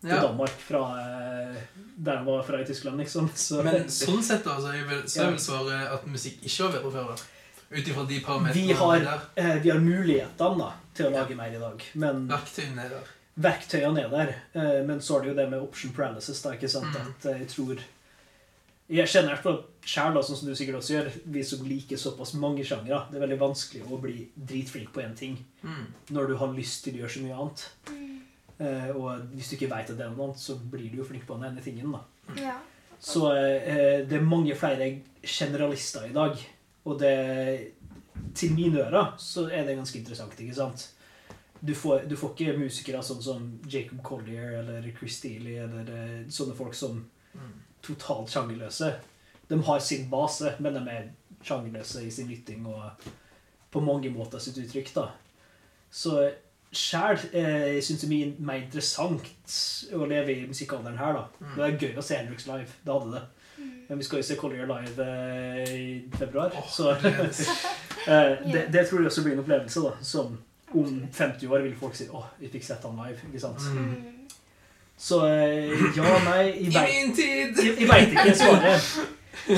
[0.00, 0.20] til Ja.
[0.22, 1.56] Danmark fra eh,
[1.98, 3.28] der han var fra i Tyskland, liksom.
[3.34, 6.68] Så, Men sånn sett da, så er vel, så er vel svaret at musikk ikke
[6.68, 7.16] var bedre før, da.
[7.74, 9.20] Ut ifra de Vi parametrene der.
[9.36, 13.10] eh, vi har mulighetene da, til å lage mer i dag, men Verktøyene er der.
[13.38, 14.34] Verktøyene er der.
[14.54, 17.08] Eh, men så er det jo det med option paralysis, da, ikke sant, Mm.
[17.14, 17.78] at eh, jeg tror
[18.90, 21.96] Jeg kjenner i hvert fall sjæl, sånn som du sikkert også gjør, vi som liker
[22.00, 23.02] såpass mange sjangere.
[23.10, 25.86] Det er veldig vanskelig å bli dritflink på én ting Mm.
[26.10, 27.66] når du har lyst til å gjøre så mye annet.
[27.90, 28.20] Mm.
[28.60, 31.04] Eh, og hvis du ikke veit at det er noe annet, så blir du jo
[31.04, 31.92] flink på den ene tingen.
[31.92, 32.00] da.
[32.40, 32.56] Ja.
[32.98, 36.38] Så eh, det er mange flere generalister i dag.
[36.86, 37.72] Og det
[38.34, 40.88] Til mine ører så er det ganske interessant, ikke sant?
[41.60, 46.26] Du får, du får ikke musikere sånn som Jacob Collier eller Chris Steely eller eh,
[46.30, 47.52] sånne folk som Mm.
[47.82, 48.86] totalt sjangerløse.
[49.48, 51.08] De har sin base, men de er
[51.44, 53.04] sjangerløse i sin lytting og
[53.70, 54.94] på mange måter sitt uttrykk.
[54.94, 55.04] da.
[55.90, 56.30] Så
[56.72, 59.28] sjæl eh, syns jeg er mer interessant
[59.94, 61.12] å leve i musikkalderen her.
[61.12, 61.26] da.
[61.40, 61.54] Mm.
[61.56, 62.68] Det er gøy å se Henriks live.
[62.84, 63.22] Det hadde det.
[63.88, 66.50] Men vi skal jo se Collier live eh, i februar.
[66.56, 69.80] oh, så eh, det, det tror jeg også blir en opplevelse.
[69.84, 70.38] da, Som
[70.74, 73.26] om 50 år vil folk si 'Å, vi fikk sett han live'.
[73.28, 73.58] ikke sant?
[73.72, 74.28] Mm.
[74.98, 77.56] Så eh, ja, nei, jeg I min tid!
[77.56, 78.90] jeg, jeg vet ikke svaret.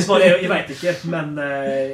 [0.05, 1.91] Svaret er jo 'jeg veit ikke', men uh,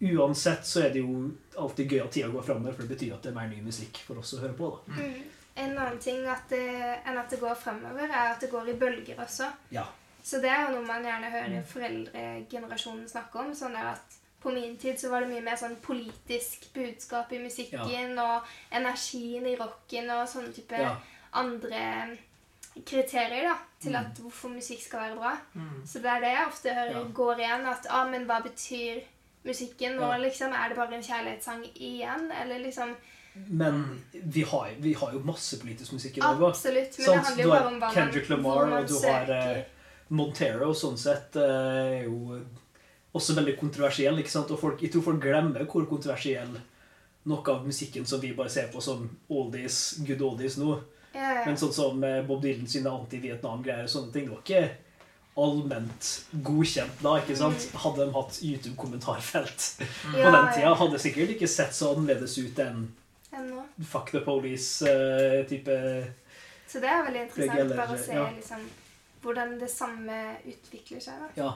[0.00, 3.22] uansett så er det jo alltid gøy at tida går framover, for det betyr at
[3.22, 4.70] det er mer ny musikk for oss å høre på.
[4.74, 5.02] da.
[5.02, 5.22] Mm.
[5.58, 6.64] En annen ting at det,
[7.04, 9.50] enn at det går fremover, er at det går i bølger også.
[9.74, 9.84] Ja.
[10.22, 13.54] Så det er jo noe man gjerne hører foreldregenerasjonen snakke om.
[13.56, 18.18] sånn at På min tid så var det mye mer sånn politisk budskap i musikken,
[18.22, 20.96] og energien i rocken og sånne type Ja.
[21.34, 22.16] andre
[22.86, 23.96] kriterier da, til Mm.
[24.00, 25.36] at hvorfor musikk skal være bra.
[25.54, 25.82] Mm.
[25.86, 27.04] Så det er det jeg ofte hører Ja.
[27.14, 27.66] går igjen.
[27.66, 29.00] At ah, men hva betyr
[29.44, 30.02] musikken nå?
[30.12, 30.16] Ja.
[30.18, 30.52] liksom?
[30.52, 32.30] Er det bare en kjærlighetssang igjen?
[32.42, 32.94] Eller liksom
[33.48, 36.48] Men vi har, vi har jo masse politisk musikk i dag òg.
[36.50, 36.98] Absolutt.
[36.98, 39.64] Men sånn, det handler jo bare om hva Kendrick Lamar, man og du har, eh,
[40.10, 41.42] Montero sånn sett eh,
[42.00, 42.44] er jo
[43.16, 44.18] også veldig kontroversiell.
[44.18, 44.50] ikke sant?
[44.50, 46.58] Og folk, jeg tror folk glemmer hvor kontroversiell
[47.28, 50.78] noe av musikken som vi bare ser på som oldies, good oldies nå.
[51.14, 51.44] ja.
[51.46, 54.62] Men sånn som eh, Bob Dylan sine anti-Vietnam-greier og sånne ting, det var ikke
[55.38, 57.68] allment godkjent da, ikke sant?
[57.84, 60.16] Hadde de hatt YouTube-kommentarfelt på Mm.
[60.18, 62.88] Ja, den tida, hadde sikkert ikke sett så annerledes ut enn.
[63.86, 65.74] Fuck the Police-type
[66.66, 68.24] Så det er veldig interessant bare å se ja.
[68.34, 68.62] liksom,
[69.22, 70.16] hvordan det samme
[70.48, 71.20] utvikler seg.
[71.20, 71.28] da.
[71.36, 71.50] Ja.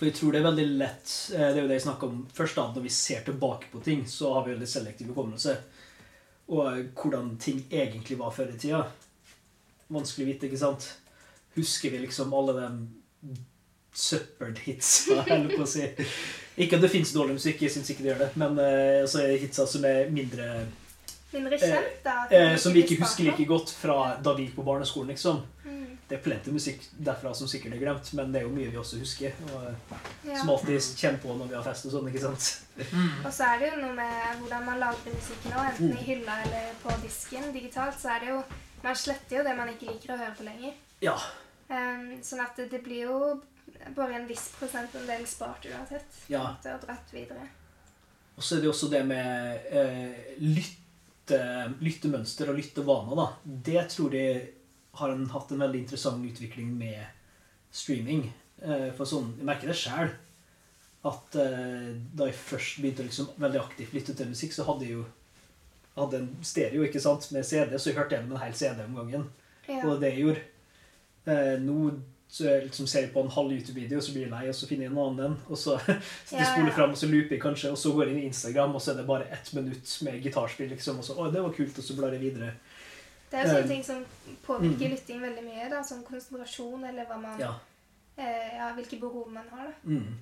[0.00, 2.22] For jeg tror det er veldig lett eh, Det er jo det jeg snakka om
[2.32, 2.56] først.
[2.56, 5.58] da, Når vi ser tilbake på ting, så har vi veldig selektiv hukommelse.
[6.48, 8.80] Og eh, hvordan ting egentlig var før i tida.
[9.92, 10.88] Vanskelig å vite, ikke sant?
[11.58, 13.36] Husker vi liksom alle de
[14.00, 15.84] søppelhitsa, holder på å si.
[16.60, 18.30] Ikke at det fins dårlig musikk, jeg syns ikke det gjør det.
[18.40, 20.50] Men eh, altså, hitsa som er mindre
[21.30, 22.14] Mindre kjent, da.
[22.34, 25.44] eh, Som vi ikke husker like godt fra da vi gikk på barneskolen, liksom.
[26.10, 26.12] Mm.
[26.12, 28.78] Det er plenty musikk derfra som sikkert er glemt, men det er jo mye vi
[28.80, 29.32] også husker.
[29.54, 29.68] Og,
[30.26, 30.36] Ja.
[30.40, 32.48] Som alltid kjenner på når vi har fest og sånn, ikke sant?
[32.92, 33.26] Mm.
[33.26, 35.98] Og så er det jo noe med hvordan man lagrer musikken nå, enten Mm.
[35.98, 37.94] i hylla eller på disken digitalt.
[38.00, 38.42] Så er det jo
[38.82, 40.72] Man sletter jo det man ikke liker å høre på lenger.
[41.02, 41.12] Ja.
[41.68, 43.42] Um, sånn at det, det blir jo
[43.94, 46.06] bare en viss prosentandel spart uansett.
[46.32, 46.56] Ja.
[46.64, 47.44] en Og dratt videre.
[48.36, 53.26] Og så er det jo også det med eh, lytte, lyttemønster og lyttevaner, da.
[53.44, 54.48] Det tror jeg
[54.98, 57.04] har en, hatt en veldig interessant utvikling med
[57.70, 58.26] streaming.
[58.62, 60.12] Eh, for sånn, jeg merker det sjøl.
[61.08, 64.88] At eh, da jeg først begynte å liksom veldig aktivt lytte til musikk, så hadde
[64.88, 65.06] jeg jo
[65.96, 68.96] hadde en stereo ikke sant, med CD, så jeg hørte gjennom en hel CD om
[69.00, 69.26] gangen.
[69.66, 69.82] Ja.
[69.84, 70.46] Og det jeg gjorde.
[71.30, 71.90] Eh, nå
[72.30, 74.86] så jeg liksom ser på en halv YouTube-video, så blir jeg lei, og så finner
[74.86, 75.32] jeg en annen en.
[75.50, 75.96] Og så Ja,
[76.36, 76.74] jeg spoler ja.
[76.76, 78.92] fram, og så looper jeg kanskje, og så går jeg inn i Instagram, og så
[78.92, 81.00] er det bare ett minutt med gitarspill, liksom.
[81.02, 82.52] Og så, å, det var kult, og så blar jeg videre.
[83.30, 84.04] Det er jo sånne Um, ting som
[84.46, 84.94] påvirker mm.
[84.96, 85.68] lytting veldig mye.
[85.70, 87.54] da, Som konsentrasjon, eller hva man, Ja.
[88.16, 89.66] eh, ja, hvilke behov man har.
[89.66, 89.72] da.
[89.84, 90.18] Mm.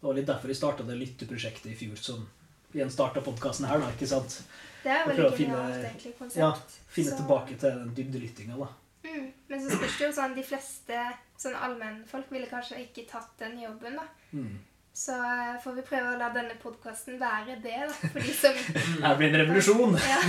[0.00, 2.28] Det var litt derfor vi starta det lytteprosjektet i fjor, som
[2.74, 4.42] igjen starta podkasten her, da, ikke sant?
[4.82, 6.36] Det er veldig genialt egentlig konsept.
[6.36, 6.52] Ja,
[6.88, 8.68] Finne Så- tilbake til den dybdelyttinga, da.
[9.04, 9.32] Mm.
[9.48, 11.00] Men så spørs det jo sånn, de fleste
[11.38, 14.02] sånn allmennfolk ville kanskje ikke tatt den jobben, da.
[14.32, 14.58] Mm.
[14.94, 18.10] Så eh, får vi prøve å la denne podkasten være det, da.
[18.12, 18.60] For de som
[19.04, 19.96] Her blir en revolusjon!
[19.98, 20.20] ja.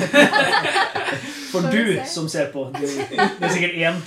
[1.52, 2.06] For du se.
[2.10, 2.64] som ser på.
[2.74, 4.00] Det er sikkert én.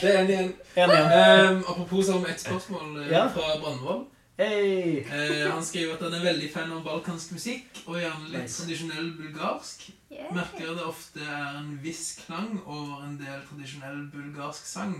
[0.00, 0.52] Det er en igjen.
[0.76, 1.10] En igjen.
[1.56, 3.24] Um, apropos om et spørsmål eh, Ja.
[3.34, 4.04] fra Brandvold.
[4.38, 5.02] Hey.
[5.06, 8.56] Uh, han skriver at han er veldig fan av balkansk musikk, og gjerne litt Nice.
[8.62, 9.84] tradisjonell bulgarsk.
[10.10, 10.30] Yeah.
[10.34, 14.96] Merker det ofte er en viss klang over en del tradisjonell bulgarsk sang.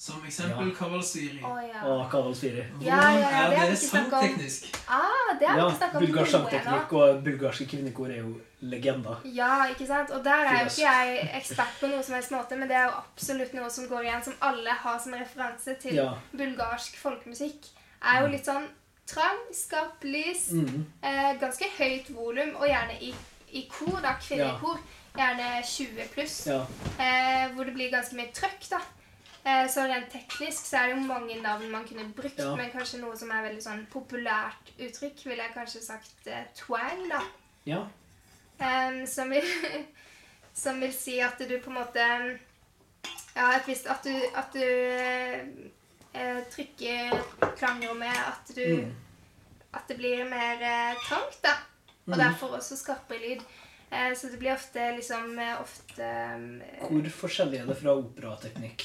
[0.00, 1.42] Som eksempel Kavalsyri.
[1.44, 1.80] Å ja.
[1.84, 2.62] oh, kavalsviri.
[2.80, 4.68] Ja, ja, ja, er det vi det sangteknisk?
[4.88, 8.30] Ah, det har vi Ja, ikke snakket om bulgarsk sangteknikk og bulgarske kvinnekor er jo
[8.72, 9.18] legender.
[9.28, 10.14] Ja, ikke sant?
[10.16, 12.86] Og der er jo ikke jeg ekspert på noe som helst måte, men det er
[12.88, 16.06] jo absolutt noe som går igjen, som alle har som referanse til Ja.
[16.32, 17.68] bulgarsk folkemusikk.
[18.00, 18.68] Er jo litt sånn
[19.06, 20.86] trang, skarp lys, Mm.
[21.02, 23.12] eh, ganske høyt volum, og gjerne i,
[23.52, 24.78] i kor, da, kvinnekor.
[25.16, 26.62] Gjerne 20 pluss, ja.
[26.98, 28.80] eh, hvor det blir ganske mye trøkk, da.
[29.44, 32.54] Eh, så rent teknisk så er det jo mange navn man kunne brukt, Ja.
[32.56, 37.06] men kanskje noe som er veldig sånn populært uttrykk, ville jeg kanskje sagt uh, twang,
[37.08, 37.22] da.
[37.66, 37.86] ja.
[38.60, 39.46] Um, som, vil,
[40.64, 42.04] som vil si at du på en måte
[43.36, 47.14] Ja, et visst At du, at du eh, trykker
[47.56, 48.92] klangrommet At du Mm.
[49.72, 51.52] At det blir mer uh, trangt, da.
[52.06, 52.18] Og Mm.
[52.18, 53.42] derfor også skarpere lyd.
[54.16, 58.82] Så det blir ofte liksom ofte um, Hvor forskjellig er det fra operateknikk?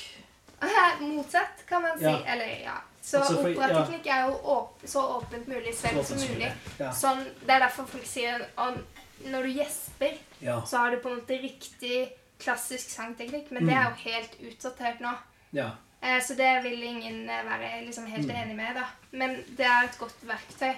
[1.01, 2.03] Motsatt, kan man si.
[2.05, 2.17] Ja.
[2.25, 2.75] Eller ja.
[3.01, 6.51] Så Altså, for- operateknikk er jo åp så åpent mulig, selv som mulig.
[6.79, 6.91] Ja.
[6.91, 8.77] Sånn, det er derfor folk sier at
[9.25, 10.61] når du gjesper ja.
[10.65, 14.99] så har du på en måte riktig klassisk sangteknikk, men det er jo helt utsortert
[15.01, 15.13] nå.
[15.53, 15.69] ja.
[16.01, 18.35] Eh, så det vil ingen eh, være liksom helt Mm.
[18.35, 18.83] enig med, da.
[19.11, 20.75] Men det er et godt verktøy.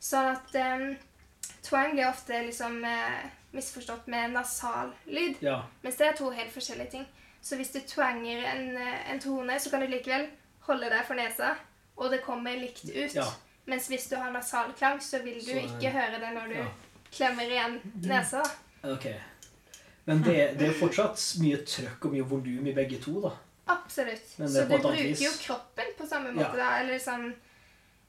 [0.00, 0.96] Sånn at um,
[1.62, 5.62] twang blir ofte liksom eh, misforstått med nasal lyd, ja.
[5.82, 7.06] mens det er to helt forskjellige ting.
[7.48, 10.26] Så hvis du twanger en, eh, en tone, så kan du likevel
[10.68, 11.54] holde deg for nesa,
[11.96, 13.14] og det kommer likt ut.
[13.16, 13.24] Ja.
[13.68, 16.48] Mens hvis du har nasal klang, så vil du Så, eh, ikke høre det når
[16.52, 16.66] du ja.
[17.12, 18.42] klemmer igjen nesa.
[18.84, 19.06] Ok.
[20.08, 23.32] Men det, det er fortsatt mye trøkk og mye volum i begge to, da.
[23.68, 24.24] Absolutt.
[24.36, 26.36] Så du bruker jo kroppen på samme Ja.
[26.38, 26.68] måte, da.
[26.82, 27.30] Eller sånn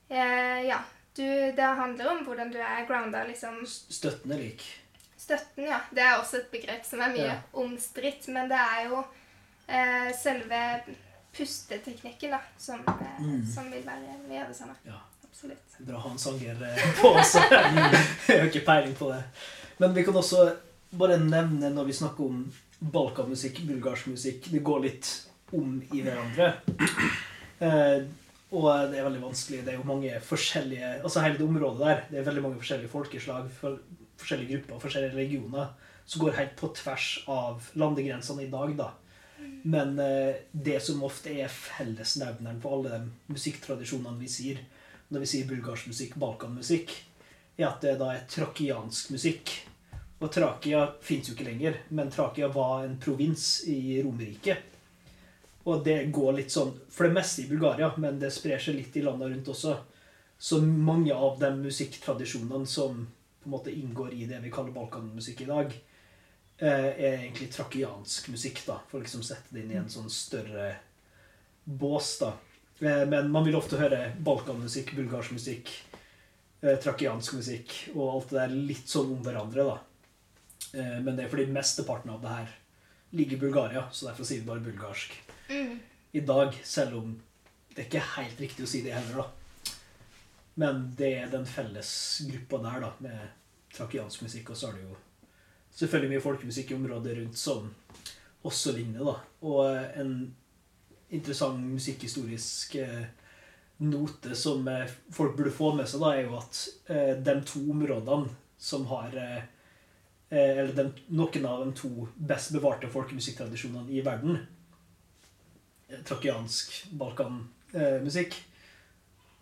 [0.09, 0.81] eh, Ja.
[1.15, 3.65] Du, det handler om hvordan du er grounda, liksom.
[3.67, 4.61] Støtten er lik.
[5.17, 5.79] Støtten, ja.
[5.91, 7.39] Det er også et begrep som er mye Ja.
[7.53, 9.01] omstridt, men det er jo
[9.69, 10.61] eh, selve
[11.37, 13.45] pusteteknikken, da, som, eh, Mm.
[13.53, 14.75] som vil være mye av det samme.
[14.85, 14.99] Ja.
[15.29, 15.75] Absolutt.
[15.87, 17.39] Bra å sanger eh, på også.
[18.27, 19.21] Jeg har ikke peiling på det.
[19.79, 20.49] Men vi kan også
[20.99, 22.41] bare nevne når vi snakker om
[22.79, 25.09] balkanmusikk, bulgarsk musikk Det går litt
[25.55, 26.49] om i hverandre.
[27.59, 28.01] Eh,
[28.51, 29.61] og det er veldig vanskelig.
[29.65, 32.91] Det er jo mange forskjellige Altså hele det området der, det er veldig mange forskjellige
[32.91, 33.77] folkeslag, for,
[34.17, 35.69] forskjellige grupper, forskjellige regioner,
[36.09, 38.89] som går helt på tvers av landegrensene i dag, da.
[39.63, 44.61] Men eh, det som ofte er fellesnevneren for alle de musikktradisjonene vi sier,
[45.09, 46.93] når vi sier bulgarsk musikk, balkanmusikk,
[47.59, 49.53] er at det da er trakiansk musikk.
[50.19, 54.65] Og Trakia fins jo ikke lenger, men Trakia var en provins i Romerriket.
[55.67, 58.95] Og det går litt sånn for det meste i Bulgaria, men det sprer seg litt
[58.99, 59.75] i landene rundt også.
[60.39, 63.03] Så mange av de musikktradisjonene som
[63.39, 65.73] på en måte inngår i det vi kaller balkanmusikk i dag,
[66.67, 70.75] er egentlig trakiansk musikk, da, for å liksom sette det inn i en sånn større
[71.63, 72.17] bås.
[72.19, 72.33] da.
[72.81, 75.69] Eh, Men man vil ofte høre balkanmusikk, bulgarsk musikk,
[76.61, 79.63] eh, trakiansk musikk og alt det der litt sånn om hverandre.
[79.63, 79.79] da.
[80.79, 82.49] Eh, Men det er fordi mesteparten av det her
[83.13, 85.11] ligger i Bulgaria, så derfor sier vi bare bulgarsk
[85.49, 85.79] Mm.
[86.13, 87.21] i dag, selv om
[87.75, 89.27] det ikke er helt riktig å si det heller, da.
[90.57, 93.29] Men det er den felles gruppa der, da, med
[93.73, 94.95] trakiansk musikk, og så er det jo
[95.75, 97.69] selvfølgelig mye folkemusikk i området rundt som
[98.47, 99.15] også ligner, da.
[99.47, 100.13] Og eh, en
[101.15, 103.05] interessant musikkhistorisk eh,
[103.83, 108.35] note som eh, folk burde få med seg, da, er jo at de to områdene
[108.59, 109.15] som har
[110.29, 114.35] Eller de, noen av de to best bevarte folkemusikktradisjonene i verden,
[116.05, 118.35] trakiansk balkanmusikk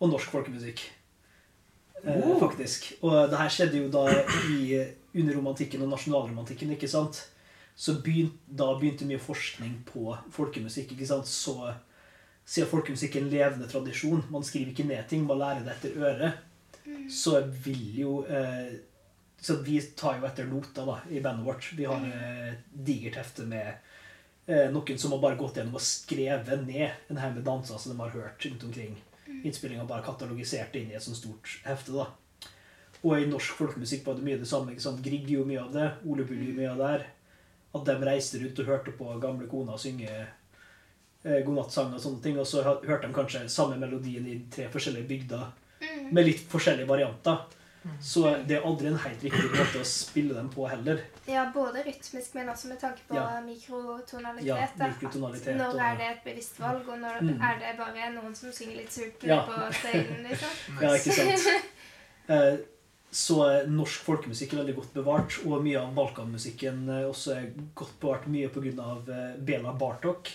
[0.00, 0.80] og norsk folkemusikk.
[2.06, 2.38] Oh.
[2.40, 2.92] Faktisk.
[3.02, 4.06] Og det her skjedde jo da
[4.48, 4.78] i,
[5.14, 7.22] under romantikken og nasjonalromantikken, ikke sant?
[7.78, 11.30] Så begynt, da begynte mye forskning på folkemusikk, ikke sant?
[11.30, 11.54] Så
[12.48, 15.98] siden folkemusikk er en levende tradisjon, man skriver ikke ned ting, man lærer det etter
[16.08, 16.44] øret,
[17.12, 18.78] så vil jo eh,
[19.38, 21.68] Så vi tar jo etter nota da, i bandet vårt.
[21.78, 23.68] Vi har eh, digert hefte med
[24.50, 27.92] eh, noen som har bare gått gjennom og skrevet ned en haug med danser som
[27.92, 28.96] de har hørt rundt omkring.
[29.44, 31.94] Innspillinga bare katalogisert inn i et sånt stort hefte.
[31.94, 32.08] da.
[33.04, 34.72] Og i norsk folkemusikk var det mye det samme.
[34.72, 35.02] ikke sant?
[35.04, 35.92] Grieg gjorde mye av det.
[36.06, 37.06] Ole Bull gjorde mye av det her.
[37.74, 40.08] At de reiste rundt og hørte på gamle kona synge
[41.24, 42.38] eh, godnattsang og sånne ting.
[42.38, 45.46] Og så hørte de kanskje samme melodien i tre forskjellige bygder
[45.78, 46.08] Mm.
[46.12, 47.36] med litt forskjellige varianter.
[48.02, 50.98] Så det er aldri en helt riktig måte å spille dem på heller.
[51.28, 53.40] Ja, både rytmisk, men også med tanke på Ja.
[53.40, 54.44] mikrotonalitet.
[54.46, 57.40] Ja, mikrotonalitet Når og- er det et bevisst valg, og når Mm.
[57.40, 59.46] er det bare noen som synger litt surt Ja.
[59.46, 60.50] på scenen, liksom?
[60.82, 61.62] Ja, ikke sant?
[63.08, 67.46] Eh, Så er norsk folkemusikk veldig godt bevart, og mye av balkanmusikken eh, også er
[67.74, 69.36] godt bevart mye pga.
[69.38, 70.28] Bela Bartok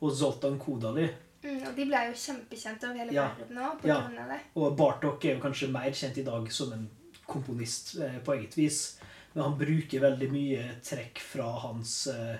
[0.00, 1.08] og Zoltan Kodali,
[1.46, 3.28] Mm, og de ble jo kjempekjente over hele Ja.
[3.38, 3.96] verden òg på Ja.
[3.98, 4.40] av det.
[4.56, 6.88] Og Bartok er jo kanskje mer kjent i dag som en
[7.28, 8.98] komponist eh, på eget vis.
[9.34, 12.38] Men han bruker veldig mye trekk fra hans, eh,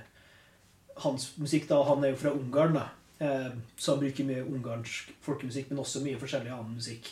[0.97, 1.69] hans musikk.
[1.69, 1.85] da.
[1.85, 2.89] Han er jo fra Ungarn, da.
[3.21, 7.07] Eh, så han bruker mye ungarsk folkemusikk, men også mye forskjellig annen musikk.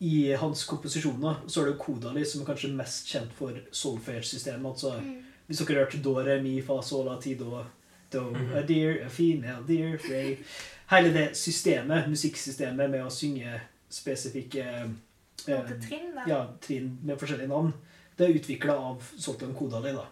[0.00, 4.64] I hans komposisjoner så er det Kodali som er kanskje mest kjent for solfage-systemet.
[4.72, 5.24] altså Mm.
[5.48, 7.64] Hvis dere har hørt do, re, mi, fa, sol, la, ti, do,
[8.10, 8.52] do, Mhm.
[8.56, 10.36] a deer, a female deer, ray.
[10.90, 14.64] Hele det systemet, musikksystemet med å synge spesifikke
[15.48, 16.24] eh, trinn, da.
[16.26, 17.72] ja, trinn med forskjellige navn,
[18.16, 19.92] det er utvikla av Zoltan Kodali.
[19.92, 20.06] da.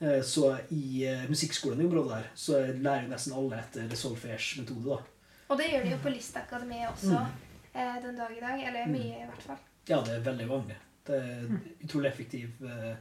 [0.00, 2.52] Eh, Så i eh, musikkskolen i området der, så
[2.82, 4.84] lærer nesten alle etter solfage-metode.
[4.84, 5.02] da.
[5.50, 7.26] Og det gjør de jo på Listakademiet også
[7.74, 8.62] eh, den dag i dag.
[8.62, 8.92] Eller Mm.
[8.92, 9.58] mye, i hvert fall.
[9.88, 10.76] Ja, det er veldig vanlig.
[11.06, 12.96] Det er utrolig effektiv eh,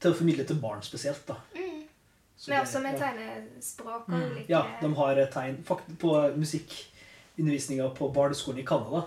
[0.00, 1.26] til å formidle til barn spesielt.
[1.26, 1.34] da.
[1.54, 1.82] Mm.
[2.36, 2.98] Så Men det- også med ja.
[2.98, 4.22] tegnespråk og Mm.
[4.22, 9.02] ulike Ja, de har tegn Fakt På musikkundervisninga på barneskolen i Canada,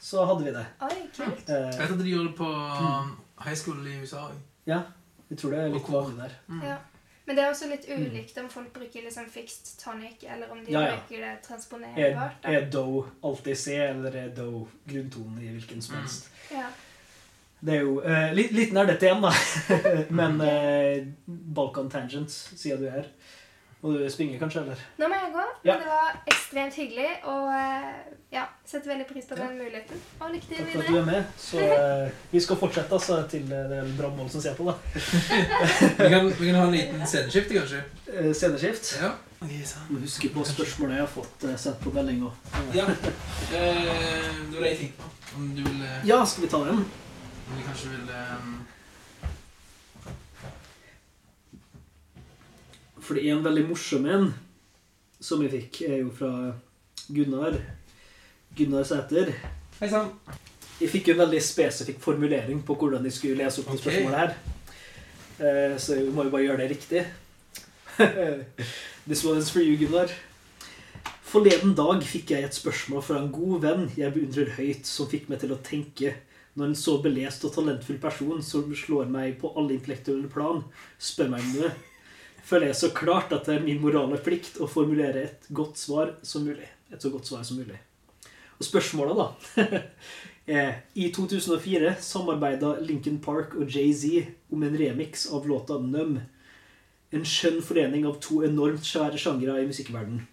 [0.00, 0.66] så hadde vi det.
[0.82, 1.48] Oi, kult.
[1.48, 3.16] Jeg Eh, vet at de gjorde det på Mm.
[3.44, 4.34] high school i USA òg.
[4.66, 4.82] ja,
[5.30, 6.30] jeg tror det er litt vanlig der.
[6.48, 6.62] Mm.
[6.62, 6.76] Ja.
[7.26, 10.72] Men det er også litt ulikt om folk bruker liksom fixed tonic, eller om de
[10.72, 10.96] Ja, ja.
[10.96, 12.44] bruker det Er, transponerbart.
[12.44, 16.00] Er, er do alltid C, eller er do grunntonen i hvilken som Mm.
[16.04, 16.28] helst?
[16.52, 16.68] Ja.
[17.66, 19.32] Det er jo uh, litt, litt nerdete igjen, da.
[20.20, 23.06] Men uh, Balkan Tangent, siden du er her.
[23.86, 24.60] Må du springe, kanskje?
[24.64, 24.80] eller?
[24.98, 25.74] Nå må jeg gå, Ja.
[25.78, 30.00] det var ekstremt hyggelig, og eh, ja, setter veldig pris på den muligheten.
[30.20, 31.24] Og lykke til Takk for at du er med.
[31.38, 34.66] Så eh, vi skal fortsette altså, til eh, det er mål som ser på.
[34.66, 34.74] da.
[36.02, 37.84] Vi, kan, vi kan ha en liten sceneskifte, kanskje?
[38.10, 38.92] Eh, Sceneskift.
[39.02, 39.12] Ja.
[39.40, 39.78] Ok, så.
[39.88, 42.32] Må huske på spørsmålet jeg har fått uh, sendt på meldinga.
[42.32, 42.74] Og.
[42.74, 42.86] ja.
[42.90, 45.10] Eh, du har det ting på.
[45.36, 46.82] Om du vil Ja, skal vi ta den?
[47.46, 48.48] Om du kanskje vil eh,
[53.06, 54.24] For det er en veldig morsom en
[55.22, 56.30] som jeg fikk, er jo fra
[57.14, 57.54] Gunnar.
[58.58, 59.30] Gunnar Sæter.
[59.78, 60.10] Hei sann.
[60.80, 64.18] Jeg fikk jo en veldig spesifikk formulering på hvordan jeg skulle lese opp det spørsmålet
[64.18, 64.34] her.
[65.38, 67.04] Eh, Så jeg må jo bare gjøre det riktig.
[69.08, 70.10] This one is for you, Gunnar.
[71.26, 75.30] Forleden dag fikk jeg et spørsmål fra en god venn jeg beundrer høyt, som fikk
[75.30, 76.16] meg til å tenke
[76.56, 80.62] når en så belest og talentfull person som slår meg på alle intellektuelle plan,
[80.98, 81.72] spør meg om det,
[82.46, 86.14] føler jeg så klart at det er min morale plikt å formulere et godt svar
[86.26, 86.68] som mulig.
[86.92, 87.78] Et så godt svar som mulig.
[88.56, 89.80] Og spørsmålet, da
[91.02, 96.20] I 2004 samarbeida Lincoln Park og Jay-Z om en remix av låta 'Num'.
[97.12, 100.26] En skjønn forening av to enormt svære sjangere i musikkverdenen.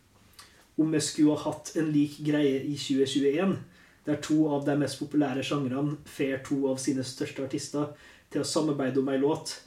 [0.77, 3.57] Om jeg skulle ha hatt en lik greie i 2021,
[4.05, 7.93] der to av de mest populære sjangrene får to av sine største artister
[8.31, 9.61] til å samarbeide om ei låt,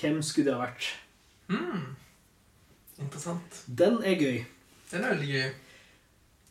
[0.00, 1.07] hvem skulle det ha vært?
[1.48, 1.84] Mm.
[2.98, 3.62] Interessant.
[3.78, 4.44] Den er gøy.
[4.90, 5.50] Den er veldig gøy.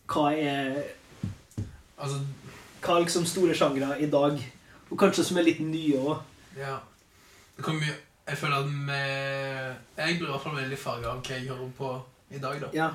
[0.08, 0.78] Hva er,
[1.98, 2.20] Altså,
[2.82, 4.38] hva er liksom store sjangre i dag?
[4.90, 6.22] Og kanskje som er litt nye òg.
[6.58, 6.78] ja
[7.58, 7.96] Det kommer mye
[8.28, 9.00] Jeg føler at vi
[9.98, 11.92] Jeg blir i hvert fall veldig farga av hva jeg hører på
[12.30, 12.70] i dag, da.
[12.74, 12.90] Ja.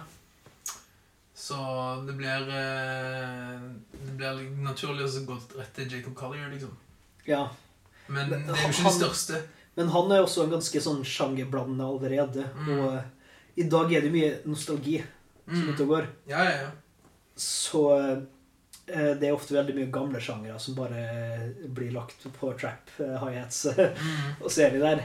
[1.34, 1.56] Så
[2.06, 3.60] det blir eh,
[3.92, 6.72] Det blir naturlig å gå rett til Jacob Collier, liksom.
[7.26, 7.46] ja.
[8.08, 9.38] Men det er jo ikke det største.
[9.76, 12.44] Men han er også en ganske sånn sjangerblandende allerede.
[12.58, 12.70] Mm.
[12.78, 13.04] Og eh,
[13.56, 14.98] i dag er det mye nostalgi
[15.46, 15.72] som Mm.
[15.74, 16.06] ute og går.
[16.30, 16.70] Ja, ja, ja.
[17.36, 21.02] Så eh, det er ofte veldig mye gamle sjangere som bare
[21.68, 24.36] blir lagt på trap, eh, hi-hats Mm.
[24.42, 25.02] og så er vi der.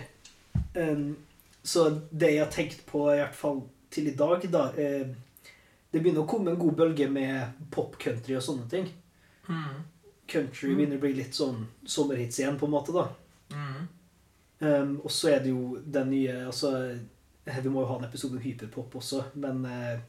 [1.64, 5.08] Så det jeg har tenkt på, i hvert fall til i dag, da eh,
[5.92, 8.90] Det begynner å komme en god bølge med pop-country og sånne ting.
[9.48, 9.84] Mm.
[10.28, 10.76] Country Mm.
[10.78, 12.92] begynner å bli litt sånn sommerhits igjen, på en måte.
[12.94, 13.08] da.
[14.60, 16.72] Um, og så er det jo den nye altså,
[17.46, 20.00] Vi må jo ha en episode om hyperpop også, men uh,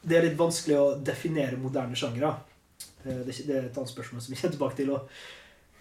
[0.00, 2.30] det er litt vanskelig å definere moderne sjangere.
[3.04, 5.12] Uh, det, er det er et annet spørsmål som vi kommer tilbake til òg.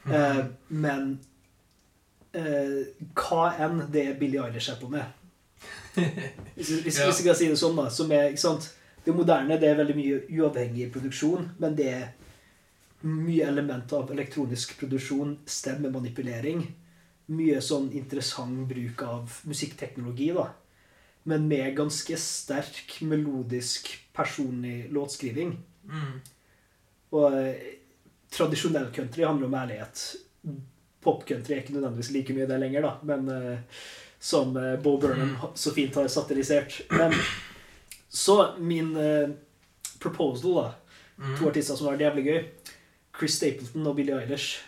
[0.08, 1.18] Eh, men
[2.32, 2.84] eh,
[3.18, 5.04] hva enn det er Billie Eilish er på med
[6.56, 7.10] Hvis, hvis, Ja.
[7.10, 7.90] hvis jeg kan si det sånn, da.
[7.94, 8.70] Som er, ikke sant?
[9.04, 12.08] Det moderne det er veldig mye uavhengig produksjon, men det er
[13.08, 16.66] mye element av elektronisk produksjon, stemmemanipulering.
[17.28, 20.50] Mye sånn interessant bruk av musikkteknologi, da.
[21.28, 25.58] Men med ganske sterk, melodisk, personlig låtskriving.
[25.92, 26.14] Mm.
[27.18, 27.66] Og eh,
[28.32, 30.04] tradisjonell country handler om ærlighet.
[31.04, 33.84] Popcountry er ikke nødvendigvis like mye det lenger, da, men eh,
[34.20, 36.82] som eh, Bo Burnham så fint har satirisert.
[36.96, 37.14] Men
[38.10, 39.30] så min eh,
[40.00, 40.72] proposal, da.
[41.18, 41.38] Mm.
[41.40, 42.42] To artister som har vært jævlig gøy.
[43.18, 44.62] Chris Stapleton og Billie Eilish.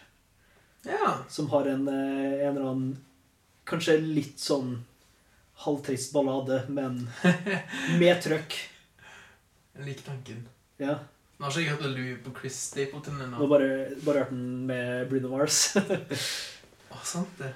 [0.87, 1.17] Ja.
[1.29, 3.05] Som har en, eh, en eller annen
[3.69, 4.79] Kanskje litt sånn
[5.61, 7.03] halvtrist ballade, men
[7.99, 8.55] med trøkk.
[9.77, 10.39] Jeg liker tanken.
[10.81, 10.95] Ja.
[11.37, 13.67] Nå har ikke jeg hørt mye på Chris Stapleton Nå bare,
[14.03, 15.59] bare hørt den med Bruno Mars.
[16.91, 17.51] Å, sant det.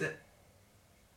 [0.00, 0.10] Det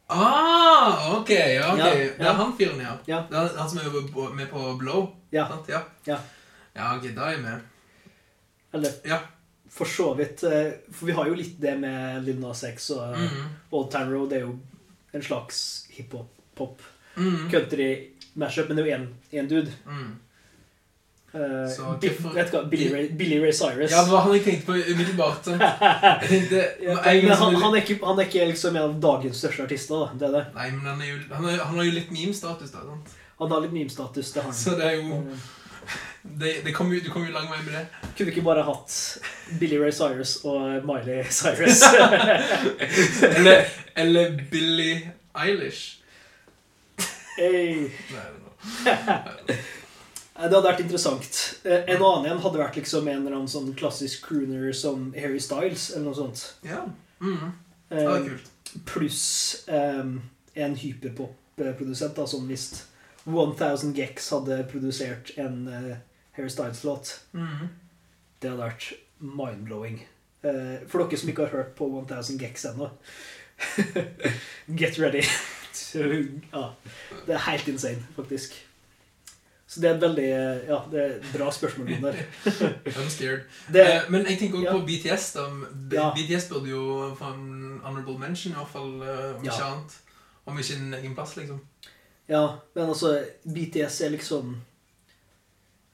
[0.10, 1.80] Ah, ok, ja, ok.
[1.80, 2.96] Ja, Det er han fyren, ja.
[3.06, 3.20] Ja.
[3.30, 5.12] Det er han som er med på Blow.
[5.30, 5.44] Ja.
[5.52, 5.68] Sant?
[5.70, 5.84] Ja.
[6.08, 6.18] Ja.
[6.74, 7.68] Ja, ok, da er jeg med.
[8.74, 9.20] Eller Ja.
[9.70, 10.44] For så vidt.
[10.44, 13.46] eh, For vi har jo litt det med Lil Nas X og mm -hmm.
[13.72, 14.30] Old Town Road.
[14.30, 14.60] Det er jo
[15.14, 16.82] en slags hiphop-pop
[17.16, 17.50] Mhm.
[17.52, 19.08] country-mashup, men det er jo
[19.42, 19.72] én dude.
[19.88, 20.16] Mm.
[21.34, 22.70] Uh, Så Bi- hvorfor- hva?
[22.70, 23.92] Billy Ray, Billy Ray Cyrus.
[23.92, 25.44] Ja, det var han jeg tenkte på umiddelbart.
[25.44, 29.38] tenkte, Ja, med men han, han, er ikke, han er ikke liksom en av dagens
[29.38, 29.96] største artister.
[29.96, 30.46] da, det er det.
[30.56, 32.80] Nei, men han, jo, han, han har jo litt meme-status, da.
[32.80, 33.14] sant?
[33.40, 34.32] Han har litt meme-status.
[34.34, 34.54] det har han.
[34.58, 35.38] Så det er jo Eh,
[36.24, 37.86] det, det kom jo, Du kom jo lang vei med det.
[38.18, 38.96] Kunne vi ikke bare hatt
[39.60, 41.84] Billy Ray Cyrus og Miley Cyrus?
[43.38, 43.66] Eller,
[43.96, 45.00] eller Billy
[45.36, 46.00] Eilish.
[47.38, 47.90] hey.
[48.14, 49.58] Nei.
[50.40, 51.38] Det hadde vært interessant.
[51.68, 55.40] Eh, En annen en hadde vært liksom en eller annen sånn klassisk crooner som Harry
[55.44, 56.46] Styles, eller noe sånt.
[56.68, 56.86] Ja.
[57.20, 57.50] mm.
[57.90, 58.52] Det Eh, kult.
[58.86, 60.20] Pluss um,
[60.56, 62.68] en hyperpop-produsent, da, som hvis
[63.26, 65.98] 1000 Gex hadde produsert en eh,
[66.40, 67.12] Harry Styles-låt.
[67.36, 67.68] Mm.
[68.42, 70.00] Det hadde vært mind-blowing.
[70.48, 72.88] Eh, For dere som ikke har hørt på 1000 Gex ennå
[74.80, 75.24] Get ready.
[75.74, 76.00] Så,
[76.54, 76.64] ja,
[77.28, 78.56] det er helt insane, faktisk.
[79.70, 82.16] Så det er et veldig eh, Ja, det er bra spørsmål, der.
[82.98, 83.44] I'm scared.
[83.74, 84.78] Det, Eh, men jeg tenker også ja.
[84.80, 85.28] på BTS.
[85.36, 85.44] da.
[85.90, 86.08] B Ja.
[86.16, 88.96] BTS burde jo få en honorable mention, i hvert fall,
[89.38, 90.00] om ikke annet.
[90.46, 91.60] Om ikke en egen plass, liksom.
[92.30, 92.42] ja,
[92.76, 93.12] men altså,
[93.46, 94.56] BTS er liksom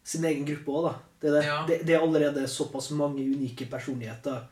[0.06, 0.94] sin egen gruppe òg, da.
[1.22, 1.44] Det er, det.
[1.48, 1.58] Ja.
[1.68, 4.44] Det, det er allerede såpass mange unike personligheter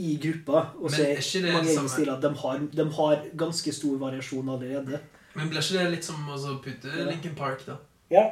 [0.00, 0.64] i gruppa.
[0.80, 2.20] Og så er er det mange samme- stiler.
[2.20, 4.98] De har, de har ganske stor variasjon allerede.
[5.34, 7.04] Men blir ikke det litt som å putte Ja.
[7.10, 7.76] Lincoln Park, da?
[8.10, 8.24] Ja,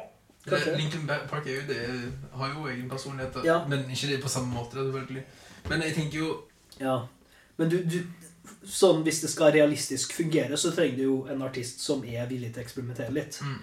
[0.47, 0.75] kanskje.
[0.77, 1.79] Lincoln Park er jo det,
[2.33, 3.39] har jo egen personlighet.
[3.45, 3.61] Ja.
[3.67, 4.75] men ikke det på samme måte.
[4.75, 5.23] selvfølgelig.
[5.69, 6.37] Men jeg tenker jo
[6.79, 7.07] Ja,
[7.57, 8.03] men du, du
[8.65, 12.53] sånn hvis det skal realistisk fungere, så trenger du jo en artist som er villig
[12.53, 13.39] til å eksperimentere litt.
[13.41, 13.59] mm,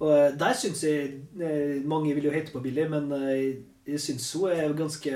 [0.00, 4.00] Og eh, der syns jeg eh, Mange vil jo hate på Billy, men eh, jeg
[4.02, 5.12] syns hun er ganske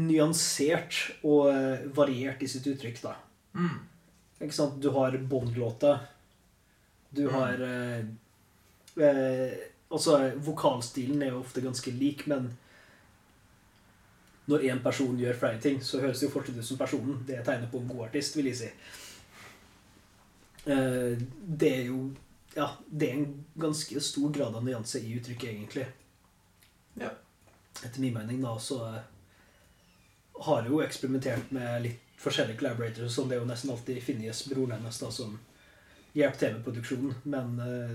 [0.00, 0.94] nyansert
[1.26, 1.50] og
[1.96, 3.16] variert i sitt uttrykk, da.
[3.58, 3.78] mm,
[4.40, 4.78] Ikke sant?
[4.80, 5.98] Du har Bond-låta.
[7.12, 7.34] Du Mm.
[7.34, 8.04] har eh,
[9.02, 9.58] eh,
[9.90, 12.44] Altså, vokalstilen er jo ofte ganske lik, men
[14.46, 17.24] når én person gjør flere ting, så høres det jo fortsatt ut som personen.
[17.26, 18.68] Det er tegnet på en god artist, vil jeg si.
[20.70, 21.18] Eh,
[21.58, 22.12] det er jo
[22.54, 25.86] Ja, det er en ganske stor grad av nyanse i uttrykket, egentlig.
[26.94, 27.10] Ja.
[27.84, 29.02] Etter min mening, da, så eh,
[30.40, 34.42] har jeg jo eksperimentert med litt forskjellige collaborators, som det er jo nesten alltid Finjes
[34.50, 35.38] broren hennes da, som
[36.12, 37.14] hjelper til med produksjonen.
[37.22, 37.94] Men uh,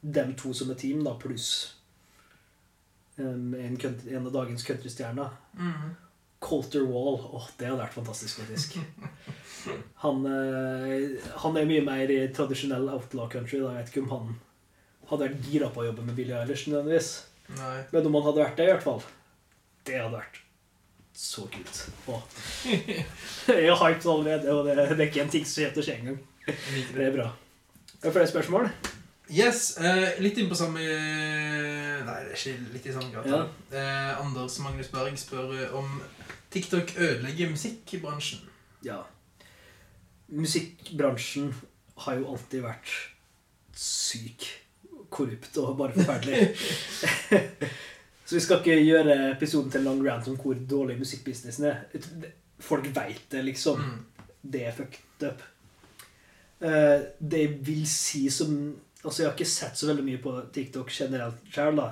[0.00, 1.50] dem to som et team, da, pluss
[3.16, 5.92] um, en, en av dagens countrystjerner, mm.
[6.44, 7.20] Colter Wall.
[7.30, 8.78] Åh, det hadde vært fantastisk, faktisk.
[10.02, 13.60] Han, eh, han er mye mer i tradisjonell outlaw country.
[13.62, 13.74] Da.
[13.74, 14.32] Jeg vet ikke om han
[15.10, 17.12] hadde vært gira på å jobbe med Billie Eilish nødvendigvis.
[17.58, 17.76] Nei.
[17.92, 19.04] Men om han hadde vært det, i hvert fall.
[19.84, 20.40] Det hadde vært
[21.14, 21.80] så kult.
[22.10, 22.22] Åh.
[23.54, 26.20] Jeg er hyped allerede, og det, det er ikke en ting som heter seg engang.
[26.46, 27.30] Det er bra.
[28.00, 28.68] Er det flere spørsmål?
[29.32, 33.38] Yes, eh, litt inn på samme Nei, det er ikke litt i samme gata.
[33.72, 35.94] Eh, Anders Magnus Berg spør om
[36.52, 38.42] TikTok ødelegger musikkbransjen.
[38.84, 39.00] Ja.
[40.32, 41.50] Musikkbransjen
[42.04, 42.92] har jo alltid vært
[43.76, 44.46] syk,
[45.12, 46.54] korrupt og bare forferdelig.
[48.24, 51.82] Så vi skal ikke gjøre episoden til en lang rant om hvor dårlig musikkbusinessen er.
[52.64, 53.82] Folk veit det, liksom.
[53.82, 54.30] Mm.
[54.54, 55.44] Det er fucked up.
[56.64, 58.56] Eh, det jeg vil si som
[59.04, 61.90] Altså, jeg har ikke sett så veldig mye på TikTok generelt sjøl, da.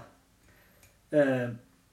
[1.12, 1.50] Eh,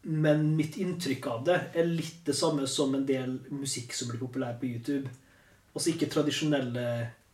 [0.08, 4.22] men mitt inntrykk av det er litt det samme som en del musikk som blir
[4.22, 5.12] populær på YouTube.
[5.76, 6.86] Altså ikke tradisjonelle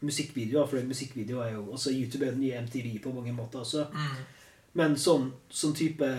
[0.05, 3.87] musikkvideoer, for musikkvideoer er jo også YouTube er den nye MTV på mange måter også.
[3.93, 4.23] Mm.
[4.75, 6.09] Men sånn, sånn type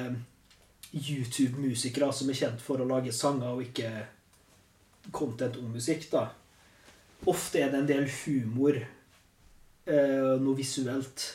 [0.96, 3.90] YouTube-musikere som er kjent for å lage sanger og ikke
[5.12, 6.28] content om musikk, da.
[7.28, 8.78] Ofte er det en del humor,
[9.86, 11.26] eh, noe visuelt.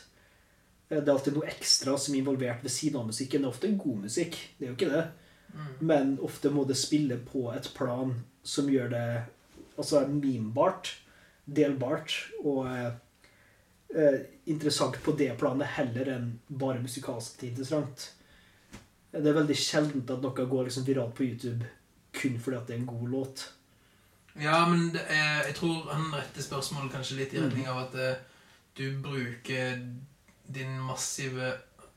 [0.90, 3.42] Eh, Det er alltid noe ekstra som er involvert ved siden av musikken.
[3.42, 5.08] Det er ofte god musikk, det er jo ikke det.
[5.54, 5.88] Mm.
[5.88, 9.24] Men ofte må det spille på et plan som gjør det
[9.78, 10.92] altså memebart,
[11.46, 12.14] delbart
[12.44, 12.92] og eh,
[13.96, 14.20] eh,
[14.52, 18.10] interessant på det planet heller enn bare musikalsk interessant.
[19.12, 21.66] Det er veldig sjeldent at noe går liksom viralt på YouTube
[22.16, 23.42] kun fordi at det er en god låt.
[24.40, 27.46] Ja, men det er, jeg tror han retter spørsmålet kanskje litt i Mm.
[27.50, 28.16] retning av at eh,
[28.78, 29.82] du bruker
[30.48, 31.54] din massive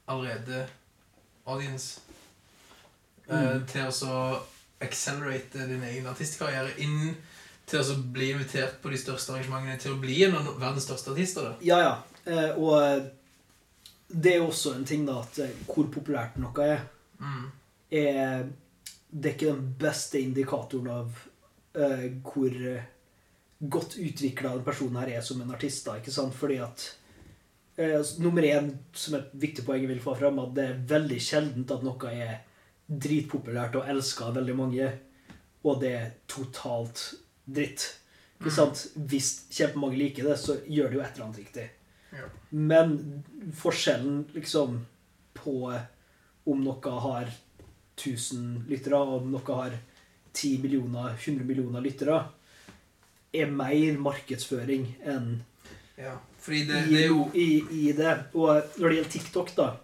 [0.08, 0.66] allerede
[1.46, 2.00] audience
[3.28, 3.66] eh, Mm.
[3.66, 4.16] til å så
[4.80, 7.14] accelerate din egen artistkarriere inn
[7.66, 11.12] til å bli invitert på de største arrangementene, til å bli en av verdens største
[11.14, 11.42] artister.
[11.42, 11.54] da.
[11.64, 11.94] Ja, ja.
[12.24, 13.04] Eh, og eh,
[14.08, 16.84] det er også en ting, da, at eh, hvor populært noe er,
[17.20, 17.44] Mm.
[17.94, 18.48] er
[19.14, 21.12] Det er ikke den beste indikatoren av
[21.78, 22.56] eh, hvor
[23.70, 25.84] godt utvikla en person her er som en artist.
[25.86, 26.34] da, ikke sant?
[26.34, 26.88] Fordi at
[27.78, 30.82] altså, Nummer én, som er et viktig poeng jeg vil få fram, at det er
[30.90, 32.42] veldig sjeldent at noe er
[32.90, 34.90] dritpopulært og elska av veldig mange,
[35.64, 37.14] og det er totalt
[37.46, 37.98] dritt.
[38.40, 38.56] Ikke Mm.
[38.56, 38.86] sant?
[38.96, 41.70] Hvis kjempemange liker det, så gjør det jo et eller annet riktig.
[42.12, 42.26] Ja.
[42.50, 43.22] Men
[43.52, 44.86] forskjellen liksom
[45.34, 45.80] på
[46.46, 47.30] om noe har
[47.96, 49.78] 1000 lyttere, og om noe har
[50.34, 52.28] 10 millioner, 100 millioner lyttere,
[53.34, 55.42] er mer markedsføring enn
[55.96, 58.14] Ja, fordi det, i, det er jo i, i det.
[58.34, 59.76] Og når det gjelder TikTok, da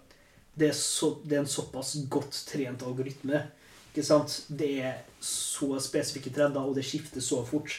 [0.59, 3.45] det er, så, det er en såpass godt trent algoritme.
[3.91, 4.45] Ikke sant?
[4.49, 7.75] Det er så spesifikke trender, og det skifter så fort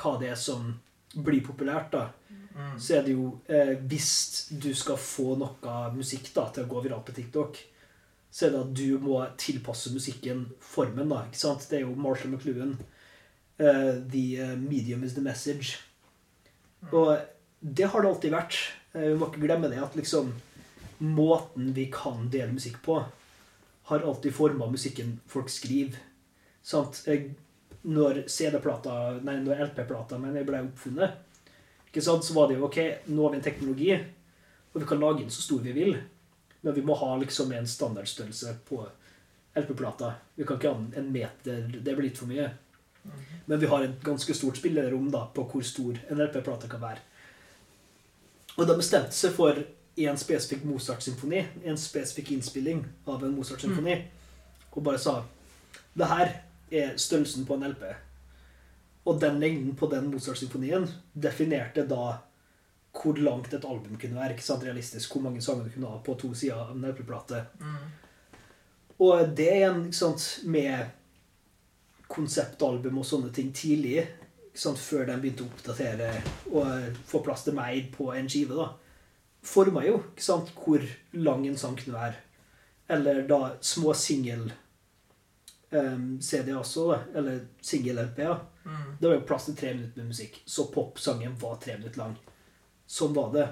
[0.00, 0.72] hva det er som
[1.10, 1.92] blir populært.
[1.92, 2.78] da mm.
[2.78, 6.84] så er det jo eh, Hvis du skal få noe musikk da til å gå
[6.86, 7.58] viralt på TikTok,
[8.30, 11.10] så er det at du må tilpasse musikken formen.
[11.10, 11.66] da, ikke sant?
[11.68, 12.78] Det er jo Marshall McLuhan.
[13.60, 15.80] Uh, the eh, medium is the message.
[16.92, 17.18] Og
[17.60, 18.56] det har det alltid vært.
[18.94, 20.32] Eh, vi må ikke glemme det at liksom
[21.00, 23.00] måten vi kan dele musikk på,
[23.90, 25.98] har alltid forma musikken folk skriver.
[26.62, 27.02] Sant?
[27.82, 31.18] Når CD-plata, nei, når LP-plata men jeg ble oppfunnet,
[31.88, 32.22] ikke sant?
[32.22, 32.78] så var det jo ok,
[33.10, 33.90] nå har vi en teknologi,
[34.70, 35.96] og vi kan lage den så stor vi vil.
[36.60, 38.84] Men vi må ha liksom en standardstørrelse på
[39.58, 40.12] LP-plata.
[40.36, 42.50] Vi kan ikke ha en meter, det blir litt for mye.
[43.48, 47.02] Men vi har et ganske stort spillerom da, på hvor stor en LP-plate kan være.
[48.58, 49.58] Og de bestemte seg for
[50.06, 53.96] en spesifikk Mozart-symfoni, en spesifikk innspilling av en Mozart-symfoni,
[54.70, 55.20] og bare sa
[55.98, 56.32] det her
[56.70, 57.84] er størrelsen på en LP.
[59.04, 62.20] Og den lengden på den Mozart-symfonien definerte da
[62.94, 64.30] hvor langt et album kunne være.
[64.34, 67.44] ikke sant, realistisk, Hvor mange sanger du kunne ha på to sider av en LP-plate.
[67.60, 67.76] Mm.
[69.00, 70.90] Og det er en, ikke sant, med
[72.08, 74.08] konseptalbum og sånne ting tidlig,
[74.50, 76.10] ikke sant, før de begynte å oppdatere
[76.50, 78.72] og få plass til mer på en skive, da,
[79.42, 80.84] forma jo ikke sant, hvor
[81.16, 82.18] lang en sang kunne være.
[82.90, 84.50] Eller da små singel
[85.70, 88.40] um, CD også, da, eller singel-LP-er.
[88.64, 88.96] Mm.
[89.00, 92.16] Det var jo plass til tre minutter med musikk, så popsangen var tre minutter lang.
[92.90, 93.46] Sånn var det.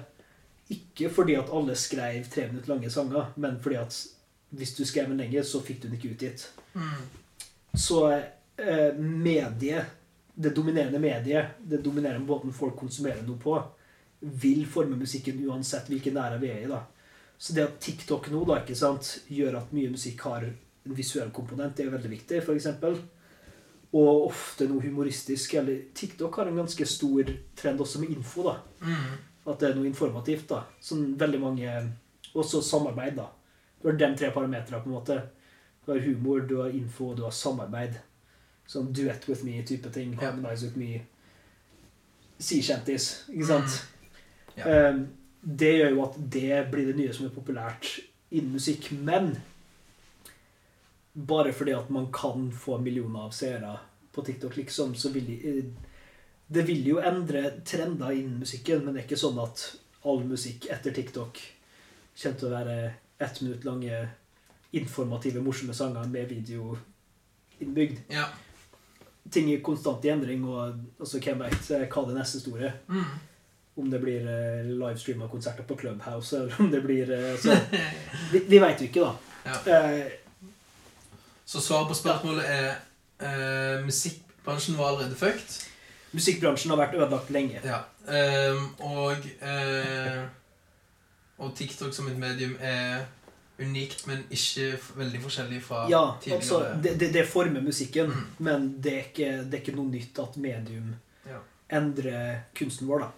[0.75, 3.95] Ikke fordi at alle skrev tre minutter lange sanger, men fordi at
[4.49, 6.45] hvis du skrev en lenger, så fikk du den ikke utgitt.
[6.73, 7.07] Mm.
[7.73, 9.95] Så eh, mediet,
[10.33, 13.55] det dominerende mediet, det dominerende måten folk konsumerer noe på,
[14.19, 16.71] vil forme musikken uansett hvilken æra vi er i.
[16.71, 16.83] da.
[17.37, 21.31] Så det at TikTok nå da, ikke sant, gjør at mye musikk har en visuell
[21.31, 22.97] komponent, det er veldig viktig, eksempel.
[23.95, 25.55] Og ofte noe humoristisk.
[25.61, 28.43] Eller TikTok har en ganske stor trend også med info.
[28.43, 28.57] da.
[28.83, 29.15] Mm.
[29.47, 30.47] At det er noe informativt.
[30.49, 30.65] da.
[30.81, 31.79] Sånn veldig mange
[32.37, 33.23] Også samarbeid, da.
[33.81, 35.15] Du har de tre parametrene, på en måte.
[35.85, 37.95] Du har humor, du har info, og du har samarbeid.
[38.69, 40.13] Sånn duet with me-type ting.
[40.19, 40.99] Harmonize with me.
[42.37, 43.79] Sea shanties, ikke sant?
[44.55, 44.65] Ja.
[44.65, 45.01] Eh,
[45.41, 47.91] det gjør jo at det blir det nye som er populært
[48.29, 48.91] innen musikk.
[48.91, 49.35] Men
[51.13, 53.77] bare fordi at man kan få millioner av seere
[54.11, 55.63] på TikTok, liksom, så vil de, eh,
[56.47, 59.65] det vil jo endre trender innen musikken, men det er ikke sånn at
[60.03, 61.39] all musikk etter TikTok
[62.19, 62.77] kommer til å være
[63.19, 64.09] ett minutt lange,
[64.71, 66.77] informative, morsomme sanger med video
[67.59, 67.99] innbygd.
[68.11, 68.27] Ja.
[69.31, 73.28] Ting er konstant i endring, og altså, hvem veit hva det neste store Mm.
[73.79, 77.55] Om det blir eh, livestreama konserter på Clubhouse, eller om det blir eh, så,
[78.31, 79.13] Vi, vi veit jo ikke, da.
[79.45, 79.77] Ja.
[79.77, 80.11] Eh,
[81.49, 82.67] Så svaret på spørsmålet er
[83.25, 85.55] eh, musikkbransjen var allerede fucked.
[86.11, 87.61] musikkbransjen har vært ødelagt lenge.
[87.65, 87.79] Ja.
[88.09, 90.23] Ehm, og eh,
[91.39, 93.05] Og TikTok som et medium er
[93.59, 96.39] unikt, men ikke veldig forskjellig fra Ja, tidligere.
[96.41, 98.25] altså, det, det, det former musikken, Mm.
[98.39, 100.93] men det er, ikke, det er ikke noe nytt at medium
[101.27, 101.39] Ja.
[101.77, 103.09] endrer kunsten vår, da.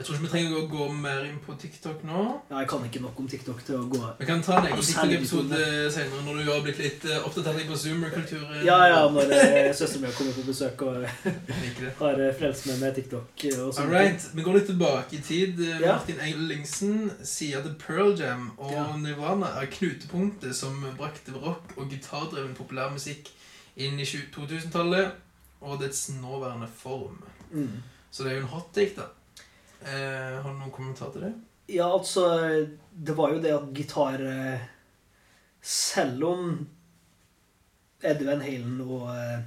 [0.00, 2.20] Jeg tror ikke vi trenger å gå mer inn på TikTok nå.
[2.48, 4.80] Ja, jeg kan ikke nok om TikTok til å gå Vi kan ta en egen
[4.80, 5.58] TikTok-episode
[5.92, 8.46] senere når du har blitt litt eh, oppdatert på zoomer-kultur.
[8.54, 11.04] eh, Ja, ja, når eh, søsteren min kommer på besøk og
[12.00, 13.84] har frelst meg med TikTok og sånn.
[13.84, 15.60] Alright, Vi går litt tilbake i tid.
[15.68, 15.98] Ja.
[15.98, 18.88] Martin Ellingsen sier at Pearl Jam og Ja.
[18.96, 23.28] Nirvana er knutepunktet som brakte rock og gitardreven populærmusikk
[23.76, 25.12] inn i 2000-tallet
[25.60, 27.20] og dets nåværende form.
[27.52, 27.82] Mm.
[28.10, 29.10] Så det er jo en hot take, da.
[29.80, 31.32] Eh, har du noen kommentar til det?
[31.70, 32.40] Ja, altså
[32.90, 34.60] Det var jo det at gitar eh,
[35.62, 36.68] Selv om
[38.02, 39.40] Eddie Halen og eh,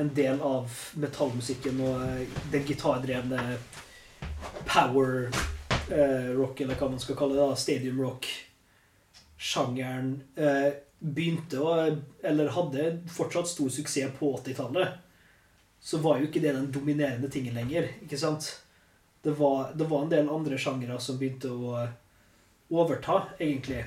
[0.00, 3.58] en del av metallmusikken og eh, den gitardrevne
[4.64, 5.30] power
[5.92, 10.22] rock, eller hva man skal kalle det, da, stadium rock-sjangeren
[11.02, 14.88] begynte å Eller hadde fortsatt stor suksess på 80-tallet,
[15.82, 17.84] så var jo ikke det den dominerende tingen lenger.
[18.06, 18.61] ikke sant?
[19.22, 21.76] Det var, det var en del andre sjangere som begynte å
[22.72, 23.84] overta, egentlig.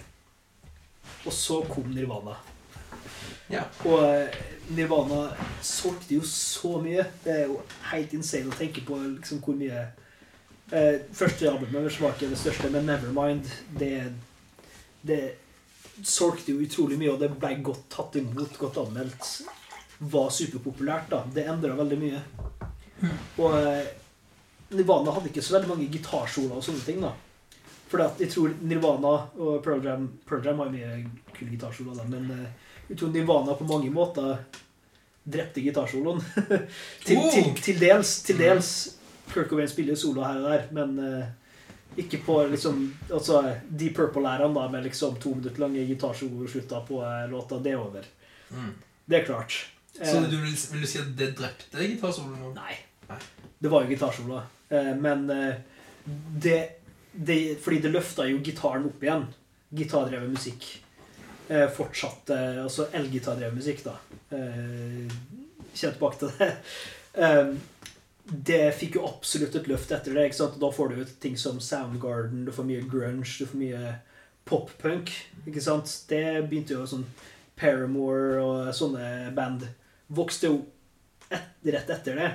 [1.25, 2.38] Og så kom Nirvana.
[3.51, 3.65] Ja.
[3.86, 4.38] Og eh,
[4.73, 5.27] Nirvana
[5.61, 7.05] solgte jo så mye.
[7.23, 7.59] Det er jo
[7.91, 9.83] helt insane å tenke på liksom, hvor mye
[10.71, 14.13] eh, Første albumet var ikke det største, men Nevermind det,
[15.05, 15.21] det
[16.01, 19.29] solgte jo utrolig mye, og det ble godt tatt imot, godt anmeldt.
[19.99, 21.21] Var superpopulært, da.
[21.36, 22.23] Det endra veldig mye.
[23.43, 23.93] Og eh,
[24.74, 27.13] Nirvana hadde ikke så veldig mange gitarsoloer og sånne ting, da.
[27.91, 31.01] For jeg tror Nirvana og Pearl Jam Pearl Jam har mye
[31.36, 34.39] kule gitarsoloer, men eh, jeg tror Nirvana på mange måter
[35.26, 36.22] drepte gitarsoloen.
[37.05, 37.32] til, Oh!
[37.34, 38.20] til, til dels.
[38.26, 38.72] Til dels.
[39.32, 44.53] Kirk Cobain spiller solo her og der, men uh, ikke på liksom Altså Deep purple-ærene
[44.53, 47.57] da, med liksom to minutter lange gitarsoloer på uh, låta.
[47.57, 48.05] Det er over.
[48.51, 48.74] Mm.
[49.05, 49.57] Det er klart.
[49.95, 52.53] Så du vil, vil du si at det drepte gitarsoloen?
[52.53, 52.78] Nei.
[53.09, 53.22] Nei.
[53.59, 54.41] Det var jo gitarsolo.
[54.70, 55.55] Eh, men eh,
[56.41, 56.70] det,
[57.11, 59.28] det Fordi det løfta jo gitaren opp igjen.
[59.76, 60.68] Gitardrevet musikk.
[61.47, 63.99] Eh, fortsatt Altså elgitardrevet musikk, da.
[65.76, 66.51] Kjenn tilbake til det.
[68.26, 70.24] Det fikk jo absolutt et løft etter det.
[70.26, 70.55] ikke sant?
[70.57, 73.91] Da får du jo ting som Soundgarden, du får mye grunge, du får mye
[74.49, 75.11] pop-punk.
[75.45, 75.91] ikke sant?
[76.09, 77.05] Det begynte jo sånn
[77.55, 79.68] Paramore og sånne band
[80.07, 80.57] vokste jo
[81.30, 82.32] et, rett etter det.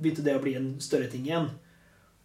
[0.00, 1.50] Begynte det å bli en større ting igjen.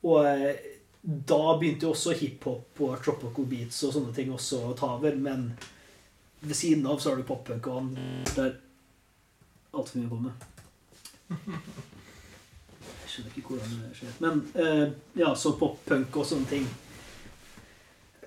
[0.05, 4.75] Og eh, da begynte jo også hiphop og tropical beats og sånne ting også å
[4.77, 5.17] ta over.
[5.17, 5.51] Men
[6.45, 7.91] ved siden av så har du pop-punk og han
[8.35, 8.55] der
[9.75, 10.33] altfor mye å komme.
[12.85, 14.17] Jeg skjønner ikke hvordan det skjer.
[14.23, 14.87] Men eh,
[15.21, 16.65] ja, så pop-punk og sånne ting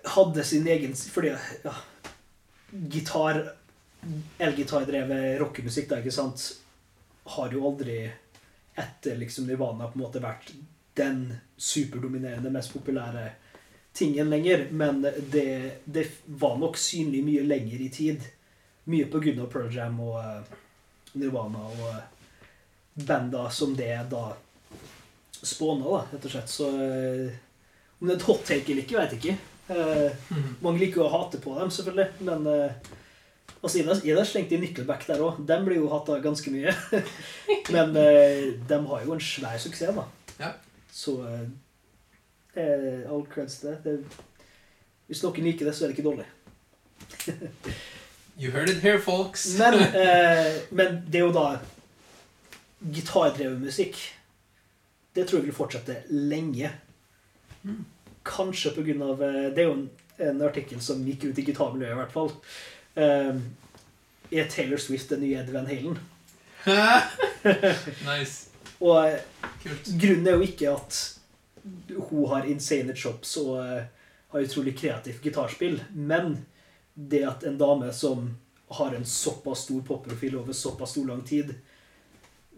[0.08, 1.74] hadde sin egen Fordi ja,
[2.70, 3.42] gitar
[4.38, 6.44] Elgitardrevet rockemusikk, da, ikke sant,
[7.34, 7.96] har jo aldri
[8.78, 10.52] etter liksom Nirvana på en måte vært
[10.98, 11.22] den
[11.56, 13.28] superdominerende, mest populære
[13.98, 14.66] tingen lenger.
[14.70, 18.26] Men det, det var nok synlig mye lenger i tid.
[18.88, 20.58] Mye på grunn av Pearl Jam og eh,
[21.18, 22.04] Nirvana og eh,
[23.08, 24.30] banda som det da
[25.38, 26.50] spåna, da, rett og slett.
[26.50, 27.36] Så eh,
[27.98, 29.36] om det er et hot take eller ikke, vet jeg ikke.
[29.68, 30.30] Eh,
[30.64, 32.94] mange liker å hate på dem, selvfølgelig, men uh,
[33.60, 35.42] altså, er det- er slengt i Nickelback der òg?
[35.46, 36.72] Dem blir jo hata ganske mye.
[37.74, 40.06] men uh, de har jo en svær suksess, da.
[40.38, 40.52] Ja.
[40.98, 41.46] Så eh,
[42.58, 43.78] er all creds til det.
[43.84, 44.24] det.
[45.06, 46.28] Hvis noen liker det, så er det ikke dårlig.
[48.38, 49.48] You heard it here, folks.
[49.58, 51.58] Men, eh, men det er jo da
[52.94, 53.98] gitardrevet musikk.
[55.14, 56.70] Det tror jeg vil fortsette lenge.
[57.64, 57.80] Mm.
[58.28, 59.88] Kanskje på grunn av eh, Det er jo en,
[60.28, 62.30] en artikkel som gikk ut i gitarmiljøet, i hvert fall.
[62.94, 63.42] Eh,
[64.30, 65.98] er Taylor Swift den nye Ed Van Halen?
[68.06, 68.47] nice.
[68.78, 69.18] Og
[69.62, 69.92] Kult.
[70.00, 70.98] grunnen er jo ikke at
[72.10, 73.88] hun har insane chops og eh,
[74.32, 76.44] har utrolig kreativt gitarspill, men
[76.94, 78.30] det at en dame som
[78.78, 81.54] har en såpass stor popprofil over såpass stor lang tid,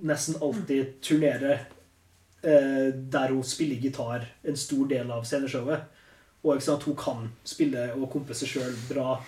[0.00, 1.66] nesten alltid turnerer
[2.42, 5.86] eh, der hun spiller gitar en stor del av sceneshowet.
[6.42, 9.18] Og sant, hun kan spille og kompe seg sjøl bra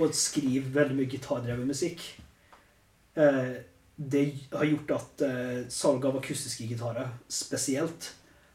[0.00, 2.04] og skrive veldig mye gitardrevet musikk.
[3.18, 3.58] Eh,
[3.96, 8.12] det har gjort at eh, salget av akustiske gitarer spesielt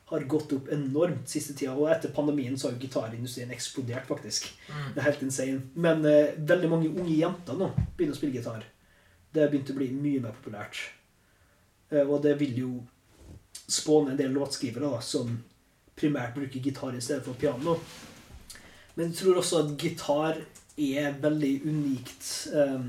[0.09, 1.73] har gått opp enormt siste tida.
[1.75, 4.47] Og etter pandemien så har jo gitarindustrien eksplodert, faktisk.
[4.69, 4.85] Mm.
[4.93, 5.61] Det er helt insane.
[5.75, 8.63] Men eh, veldig mange unge jenter nå begynner å spille gitar.
[9.33, 10.79] Det har begynt å bli mye mer populært.
[11.91, 12.71] Eh, og det vil jo
[13.67, 15.35] spåne en del låtskrivere da, som
[15.97, 17.75] primært bruker gitar i stedet for piano.
[18.95, 20.39] Men jeg tror også at gitar
[20.77, 22.87] er veldig unikt eh,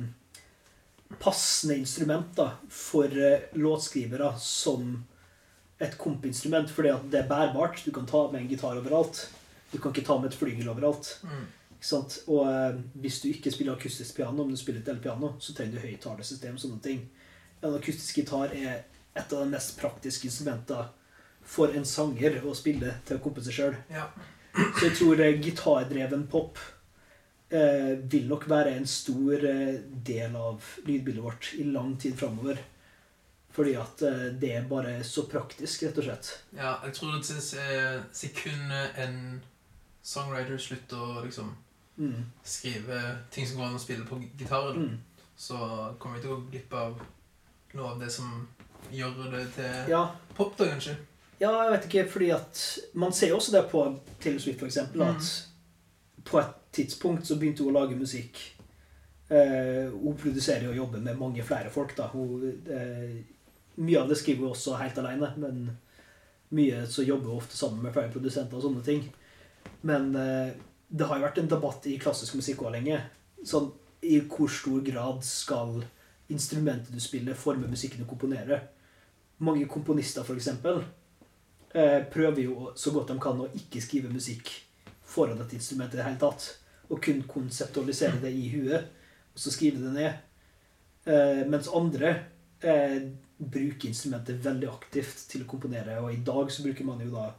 [1.17, 5.05] passende instrument da, for eh, låtskrivere som
[5.79, 7.85] et kompinstrument, fordi at det er bærbart.
[7.85, 9.29] Du kan ta med en gitar overalt.
[9.71, 11.19] Du kan ikke ta med et flygel overalt.
[11.23, 11.47] Mm.
[12.27, 15.79] Og eh, hvis du ikke spiller akustisk piano, men du spiller et elpiano, så trenger
[15.79, 16.59] du høyttalersystem.
[16.59, 17.05] Sånne ting.
[17.63, 18.83] En akustisk gitar er
[19.15, 20.91] et av de mest praktiske instrumentene
[21.49, 23.79] for en sanger å spille til å kompe seg sjøl.
[23.93, 24.11] Ja.
[24.59, 26.59] Så jeg tror eh, gitardreven pop
[27.51, 32.59] vil nok være en stor eh, del av lydbildet vårt i lang tid framover.
[33.57, 36.33] Fordi at eh, det er bare så praktisk, rett og slett.
[36.57, 39.41] ja, jeg tror det er sekundet en
[40.03, 41.55] songwriter slutter å liksom
[41.99, 42.25] Mm.
[42.45, 42.99] skrive
[43.31, 44.99] ting som går an å spille på gitaren, Mm.
[45.37, 45.57] så
[45.99, 47.01] kommer vi til å gå glipp av
[47.75, 48.47] noe av det som
[48.93, 50.05] gjør det til Ja,
[50.37, 50.95] pop, da, kanskje.
[51.41, 54.67] Ja, jeg vet ikke, fordi at Man ser jo også det på Taylor Swift, for
[54.67, 55.17] eksempel, Mm.
[55.17, 55.45] at
[56.25, 58.39] på et tidspunkt så begynte hun å lage musikk.
[59.29, 62.09] Eh, hun produserer og jobber med mange flere folk, da.
[62.13, 63.19] Hun, eh,
[63.77, 65.79] mye av det skriver hun også helt alene, men
[66.51, 69.05] mye så jobber hun ofte sammen med flere produsenter og sånne ting.
[69.83, 70.55] Men eh,
[70.89, 73.03] det har jo vært en debatt i klassisk musikk òg lenge.
[73.45, 75.83] Sånn, I hvor stor grad skal
[76.29, 78.69] instrumentet du spiller, forme musikken du komponerer?
[79.39, 80.83] Mange komponister, eksempel,
[81.75, 84.68] eh, prøver jo så godt de kan å ikke skrive musikk
[85.09, 86.49] foran et instrument i det hele tatt.
[86.89, 88.89] Og kun konseptualisere det i huet,
[89.33, 90.23] og så skrive det ned.
[91.09, 92.15] Eh, mens andre
[92.61, 93.01] eh,
[93.39, 97.31] bruker instrumentet veldig aktivt til å komponere, og i dag så bruker man jo da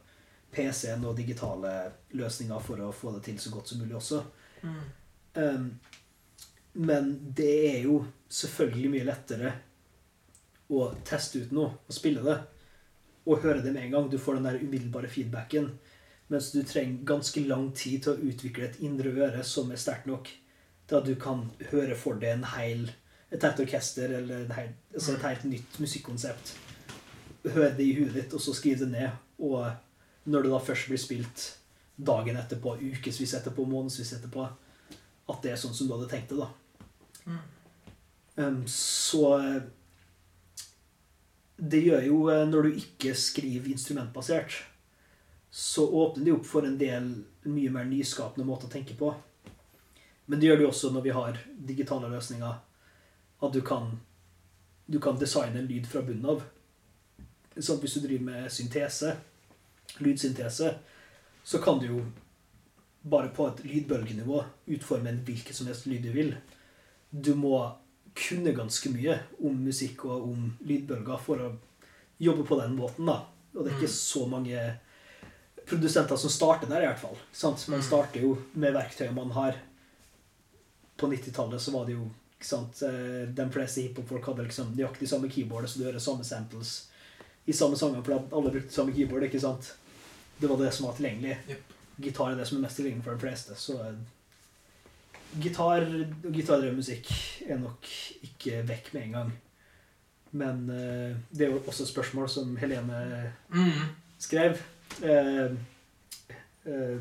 [0.50, 1.72] PC-en og digitale
[2.18, 4.22] løsninger for å få det til så godt som mulig også.
[5.34, 5.68] Um,
[6.72, 8.00] men det er jo
[8.30, 9.52] selvfølgelig mye lettere
[10.70, 12.36] å teste ut noe og spille det.
[13.28, 14.10] Og høre det med en gang.
[14.10, 15.68] Du får den der umiddelbare feedbacken.
[16.30, 20.06] Mens du trenger ganske lang tid til å utvikle et indre øre som er sterkt
[20.06, 20.30] nok
[20.90, 22.84] til at du kan høre for deg en hel,
[23.30, 26.54] et helt orkester eller hel, altså et helt nytt musikkonsept.
[27.48, 29.18] Høre det i huet ditt, og så skrive det ned.
[29.42, 29.70] Og
[30.30, 31.46] når det da først blir spilt
[31.98, 34.46] dagen etterpå, ukevis etterpå, månedsvis etterpå,
[35.30, 36.50] at det er sånn som du hadde tenkt det, da.
[37.26, 37.40] Mm.
[38.40, 39.62] Um, så eh,
[41.60, 44.54] det gjør jo eh, Når du ikke skriver instrumentbasert,
[45.50, 47.08] så åpner det opp for en del
[47.50, 49.10] mye mer nyskapende måter å tenke på.
[50.26, 51.40] Men det gjør det jo også når vi har
[51.70, 52.58] digitale løsninger.
[53.42, 54.00] At du kan,
[54.86, 56.44] du kan designe en lyd fra bunnen av.
[57.58, 59.16] Sånn hvis du driver med syntese,
[59.98, 60.74] lydsyntese,
[61.44, 62.04] så kan du jo
[63.02, 64.42] bare på et lydbølgenivå
[64.76, 66.34] utforme en hvilken som helst lyd du vil.
[67.10, 67.56] Du må
[68.14, 71.50] kunne ganske mye om musikk og om lydbølger for å
[72.20, 73.06] jobbe på den måten.
[73.06, 73.24] da.
[73.56, 73.98] Og det er ikke Mm.
[73.98, 74.80] så mange
[75.70, 77.16] produsenter som starter der, i hvert fall.
[77.32, 77.62] Sant?
[77.68, 77.86] Man Mm.
[77.86, 79.56] starter jo med verktøyet man har.
[80.96, 85.08] På 90-tallet så var det jo ikke sant, eh, De fleste hiphop-folk hadde liksom nøyaktig
[85.08, 86.88] samme keyboard, så du hører samme samples
[87.46, 89.22] i samme sanger, for alle brukte samme keyboard.
[89.24, 89.74] ikke sant?
[90.40, 91.36] Det var det som var tilgjengelig.
[91.48, 91.62] Yep.
[92.00, 93.56] Gitar er det som er mest tilgjengelig for de fleste.
[93.56, 93.94] Så eh,
[95.40, 95.82] gitar
[96.26, 97.10] og gitardrevet musikk
[97.48, 97.86] er nok
[98.26, 99.32] ikke vekk med en gang.
[100.32, 103.88] Men eh, det er jo også spørsmål som Helene Mm.
[104.18, 104.58] skrev.
[104.98, 105.50] Eh,
[106.66, 107.00] eh,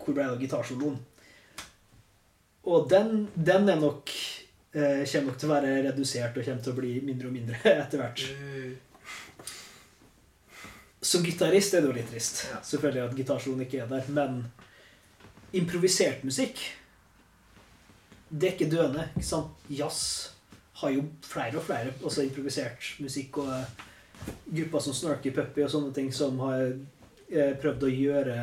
[0.00, 0.98] hvor ble det av gitarsoloen?
[2.70, 4.12] Og den, den er nok
[4.74, 7.60] eh, kommer nok til å være redusert og kommer til å bli mindre og mindre
[7.82, 8.24] etter hvert.
[11.00, 12.42] Som gitarist er det jo litt trist.
[12.50, 12.58] Ja.
[12.66, 14.10] Selvfølgelig at gitarsoloen ikke er der.
[14.12, 14.42] Men
[15.56, 16.60] improvisert musikk
[18.30, 19.08] Det er ikke døende.
[19.16, 19.64] ikke sant?
[19.66, 20.02] Jazz
[20.80, 23.40] har jo flere og flere også improvisert musikk.
[23.42, 26.76] Og grupper som Snarky Puppy og sånne ting som har
[27.30, 28.36] prøvd å gjøre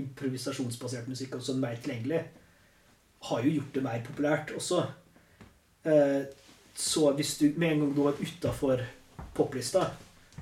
[0.00, 2.24] improvisasjonsbasert musikk også mer tilgjengelig,
[3.28, 4.80] har jo gjort det mer populært også.
[5.84, 6.24] Eh,
[6.74, 8.82] så hvis du med en gang du var utafor
[9.34, 9.86] poplista,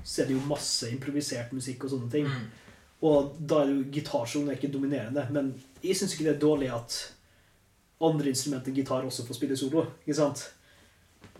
[0.03, 2.27] så er det jo masse improvisert musikk og sånne ting.
[2.27, 2.51] mm.
[3.03, 5.25] Og da er jo gitarsoloen ikke dominerende.
[5.35, 5.49] Men
[5.83, 6.97] jeg syns ikke det er dårlig at
[8.03, 9.83] andre instrumenter enn gitar også får spille solo.
[10.05, 10.45] ikke sant?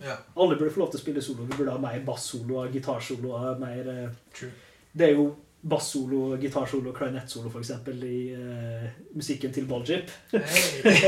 [0.02, 1.46] Ja, Alle burde få lov til å spille solo.
[1.48, 3.32] Vi burde ha mer bassolo og gitarsolo.
[3.60, 3.88] mer...
[3.88, 4.52] eh, true.
[4.92, 5.30] Det er jo
[5.64, 10.10] bassolo, gitarsolo klarinettsolo eksempel i uh, musikken til Baljip.
[10.32, 10.82] Hey.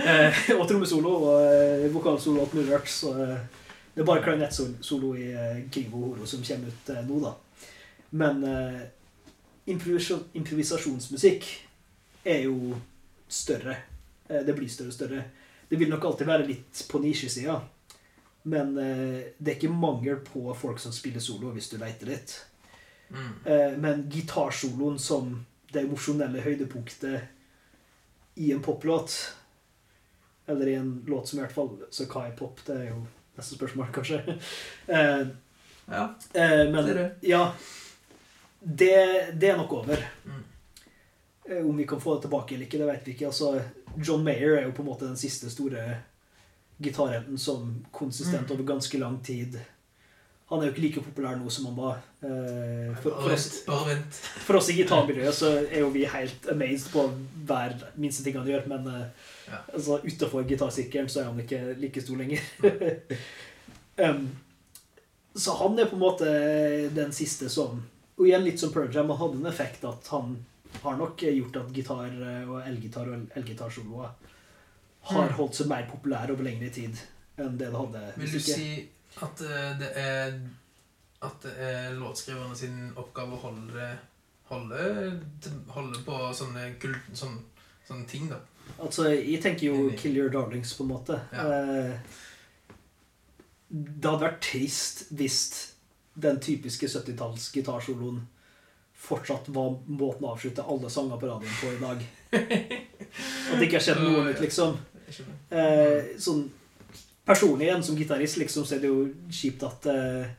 [0.00, 2.90] Eh, og trommesolo og uh, vokalsolo og alt mulig rart.
[2.90, 3.12] Så
[3.94, 5.28] det er bare klarinettsolo i
[5.70, 7.34] Krivo Horo som kommer ut nå, da.
[8.18, 8.42] Men
[9.70, 11.46] improvisasjon, improvisasjonsmusikk
[12.26, 12.74] er jo
[13.28, 13.76] større.
[14.26, 15.24] Det blir større og større.
[15.70, 17.60] Det vil nok alltid være litt på nisjesida.
[18.50, 22.38] Men det er ikke mangel på folk som spiller solo, hvis du leiter litt.
[23.10, 23.32] Mm.
[23.44, 25.32] Eh, men gitarsoloen som
[25.72, 27.20] det emosjonelle høydepunktet
[28.36, 29.16] i en poplåt
[30.46, 32.60] Eller i en låt som i hvert fall Så hva er pop?
[32.66, 33.00] Det er jo
[33.36, 34.20] neste spørsmål, kanskje.
[34.86, 35.26] Eh,
[35.90, 36.04] Ja,
[36.34, 37.08] eh, men det er det.
[37.26, 37.42] ja
[38.60, 40.02] det, det er nok over.
[40.26, 40.42] Mm.
[41.50, 43.26] Eh, Om vi kan få det tilbake eller ikke, det vet vi ikke.
[43.26, 43.62] Altså,
[43.96, 45.96] John Mayer er jo på en måte den siste store
[46.78, 48.54] gitarhelten som konsistent Mm.
[48.54, 49.58] over ganske lang tid
[50.50, 51.98] Han er jo ikke like populær nå som han var.
[52.26, 53.44] Eh, For, for, oss.
[53.68, 54.16] Bare vent.
[54.46, 57.04] for oss i gitarmiljøet så er jo vi helt amazed på
[57.46, 59.60] hver minste ting han gjør, men eh, Ja.
[59.74, 62.42] altså, utafor gitarsirkelen så er han ikke like stor lenger.
[64.04, 64.28] um,
[65.34, 66.28] så han er på en måte
[66.94, 67.80] den siste som
[68.18, 70.34] Og igjen litt som Pearl Jam, han hadde en effekt at han
[70.82, 74.10] har nok gjort at gitar eh, og elgitar og elgitarsoloer
[75.10, 75.32] har Mm.
[75.38, 76.98] holdt seg mer populære over lengre tid
[77.40, 78.66] enn det det hadde Vil du si
[79.18, 80.38] at eh, det er
[81.20, 83.90] At det er låtskriverne sin oppgave å holde
[84.50, 84.84] Holde,
[85.70, 87.38] holde på sånne, kult, sånne,
[87.86, 88.40] sånne ting, da?
[88.82, 91.20] Altså, jeg tenker jo Kill Your Darlings, på en måte.
[91.30, 91.44] Ja.
[91.54, 91.92] Eh,
[93.70, 95.38] det hadde vært trist hvis
[96.18, 98.24] den typiske 70-talls gitarsoloen
[99.00, 102.02] fortsatt var måten å avslutte alle sanger på radioen på i dag.
[103.52, 104.80] At det ikke har skjedd noe nytt, liksom.
[105.54, 106.44] Eh, sånn
[107.26, 110.30] Personlig igjen, som gitarist, liksom, så er det jo kjipt at uh,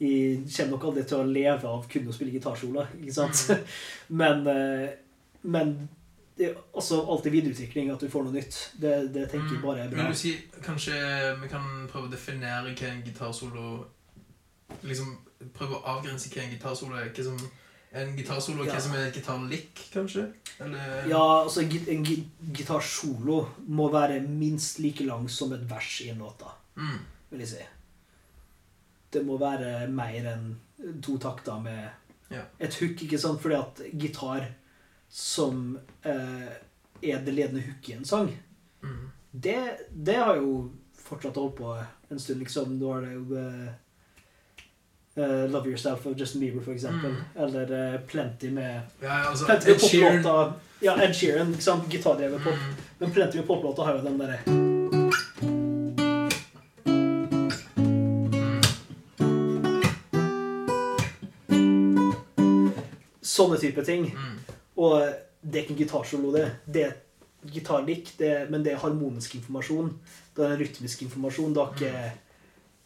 [0.00, 3.66] jeg kommer nok aldri til å leve av kun å spille gitarsolo, ikke sant?
[4.20, 4.88] men eh,
[5.44, 5.88] men
[6.38, 8.56] det er også alltid videreutvikling, at du får noe nytt.
[8.80, 9.98] Det, det tenker jeg bare er bra.
[9.98, 10.02] Mm.
[10.02, 10.94] Men du sier kanskje
[11.42, 13.84] vi kan prøve å definere hva en gitarsolo
[14.82, 15.10] Liksom
[15.54, 17.12] prøve å avgrense hva en gitarsolo er.
[17.14, 17.36] Hva som
[17.94, 18.72] en gitarsolo, Ja.
[18.74, 20.32] hva som er et gitarlick, kanskje?
[20.60, 26.08] Eller Ja, altså en gi- gitarsolo må være minst like lang som et vers i
[26.10, 26.42] en låt,
[26.76, 26.98] mm.
[27.30, 27.64] vil jeg si.
[29.12, 31.90] Det må være mer enn to takter med
[32.30, 32.42] Ja.
[32.58, 33.40] et hook, ikke sant?
[33.40, 34.48] Fordi at gitar
[35.08, 36.48] som eh,
[37.02, 38.32] er det ledende hooket i en sang,
[38.82, 39.10] Mm.
[39.32, 42.78] det, det har jo fortsatt holdt på en stund, liksom.
[42.78, 43.72] Nå er det jo eh,
[45.16, 47.10] eh, Love Yourself av Justin Bieber, for eksempel.
[47.10, 47.44] Mm.
[47.44, 50.52] Eller uh, Plenty med Ja, altså Plenty Ed med Sheeran
[50.82, 51.88] Ja, Ed Sheeran, ikke sant?
[51.92, 52.52] Gitardrevet pop.
[52.54, 52.74] mm.
[52.98, 54.40] Men Plenty med poplåter har jo den derre
[63.24, 64.10] Sånne type ting.
[64.14, 64.36] Mm.
[64.80, 64.98] Og
[65.44, 66.44] det er ikke en gitarsolo, det.
[66.66, 69.98] Det er et gitarlikk, det- men det er harmonisk informasjon.
[70.36, 71.54] Det er en rytmisk informasjon.
[71.54, 72.12] Det er ikke...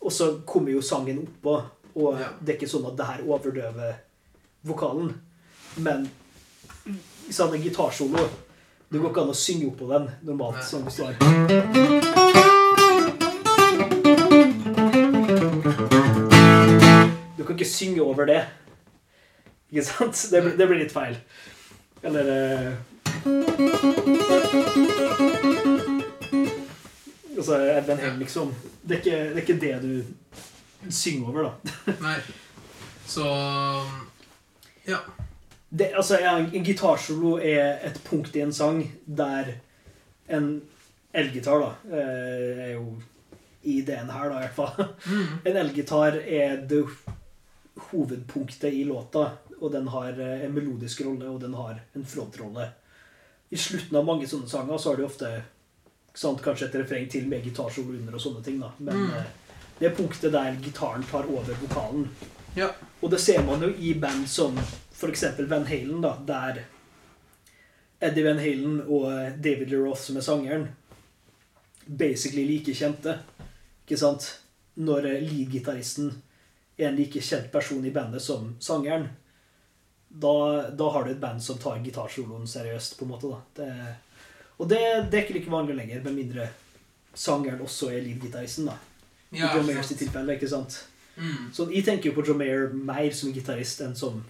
[0.01, 1.57] Og så kommer jo sangen oppå,
[1.99, 2.29] og Ja.
[2.41, 3.95] det er ikke sånn at det her overdøver
[4.69, 5.11] vokalen.
[5.77, 6.09] Men
[7.31, 8.29] sånn en gitarsolo
[8.91, 11.13] Det går ikke an å synge opp på den normalt, som det står.
[17.37, 18.41] Du kan ikke synge over det.
[19.71, 20.23] Ikke sant?
[20.33, 21.19] Det, det blir litt feil.
[22.03, 22.73] Eller eh,
[27.39, 28.55] Altså, Edvin Hell, liksom.
[28.83, 29.93] Det er, ikke, det er ikke det du
[30.91, 31.73] synger over, da.
[32.07, 32.19] Nei.
[33.07, 33.25] Så
[34.89, 34.99] Ja.
[35.71, 39.51] Det, altså, en, en gitarsolo er et punkt i en sang der
[40.33, 40.63] en
[41.13, 42.95] elgitar, da, eh, er jo
[43.69, 44.89] ideen her, da, i hvert fall.
[45.05, 45.35] Mm.
[45.51, 46.83] En elgitar er det
[47.91, 49.27] hovedpunktet i låta,
[49.61, 52.71] og den har eh, en melodisk rolle, og den har en frontrolle.
[53.51, 55.31] I slutten av mange sånne sanger så har du ofte
[56.19, 58.73] sant, kanskje et refreng til med gitarsolo under og sånne ting, da.
[58.79, 59.13] Men Mm.
[59.79, 62.09] Det punktet der gitaren tar over vokalen.
[62.55, 62.73] Ja.
[63.01, 65.25] Og det ser man jo i band som f.eks.
[65.39, 66.65] Van Halen, da, der
[68.01, 69.07] Eddie Van Halen og
[69.39, 70.67] David LeRoth, som er sangeren,
[71.87, 73.19] basically like kjente.
[73.85, 74.27] Ikke sant?
[74.79, 76.13] Når lead-gitaristen
[76.77, 79.09] er en like kjent person i bandet som sangeren,
[80.09, 80.35] da,
[80.71, 83.31] da har du et band som tar gitarsoloen seriøst, på en måte.
[83.31, 83.41] da.
[83.59, 83.95] Det,
[84.59, 86.49] og det, dekker er ikke vanlig lenger, med mindre
[87.15, 88.71] sangeren også er lead-gitaristen.
[88.71, 88.79] da.
[89.31, 90.87] I Ja, John Mayers tilfelle, ikke sant?
[91.17, 91.51] Mm.
[91.53, 94.23] Så jeg tenker jo på John Mayer mer som gitarist enn som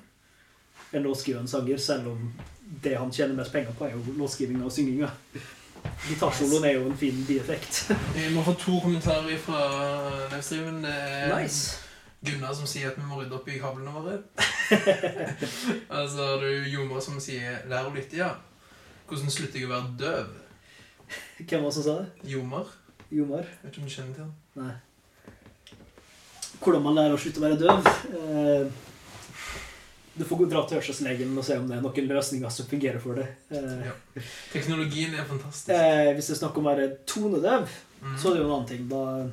[0.92, 2.32] en låtskrivende sanger, selv om
[2.82, 5.10] det han tjener mest penger på, er jo låtskrivinga og synginga.
[6.08, 7.90] Gitarsoloen er jo en fin bieffekt.
[8.16, 9.60] Vi må få to kommentarer fra
[10.32, 10.82] livestreamen.
[10.84, 11.84] Det er Nice.
[12.24, 14.16] Gunnar som sier at vi må rydde opp i kablene våre.
[15.94, 18.32] og så har du Jomar som sier 'lær å lytte', ja.
[19.06, 20.32] Hvordan slutter jeg å være døv?
[21.38, 22.32] Hvem var det som sa det?
[22.32, 22.66] Jomar?
[23.14, 23.46] Jomar?
[23.62, 24.34] Vet ikke om du kjenner til han?
[24.58, 24.74] Nei.
[26.60, 27.88] Hvordan man lærer å slutte å være døv?
[28.18, 28.70] Eh,
[30.18, 32.98] du får gå dra til hørselslegen og se om det er noen løsninger som fungerer
[33.02, 33.28] for det.
[33.54, 33.92] Eh, Ja.
[34.52, 35.68] Teknologien er fantastisk.
[35.70, 38.12] eh, hvis det er snakk om å være tonedøv, Mm.
[38.16, 38.88] Så er det jo en annen ting.
[38.88, 39.28] Da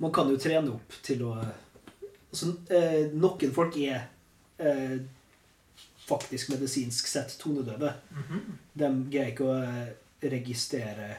[0.00, 1.34] Man kan jo trene opp til å
[2.32, 2.56] altså,
[3.12, 4.06] Noen folk er
[6.06, 7.92] faktisk medisinsk sett tonedøve.
[8.10, 8.40] Mhm.
[8.74, 9.88] De greier ikke å
[10.22, 11.16] registrere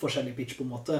[0.00, 0.98] forskjellig pitch, på en måte.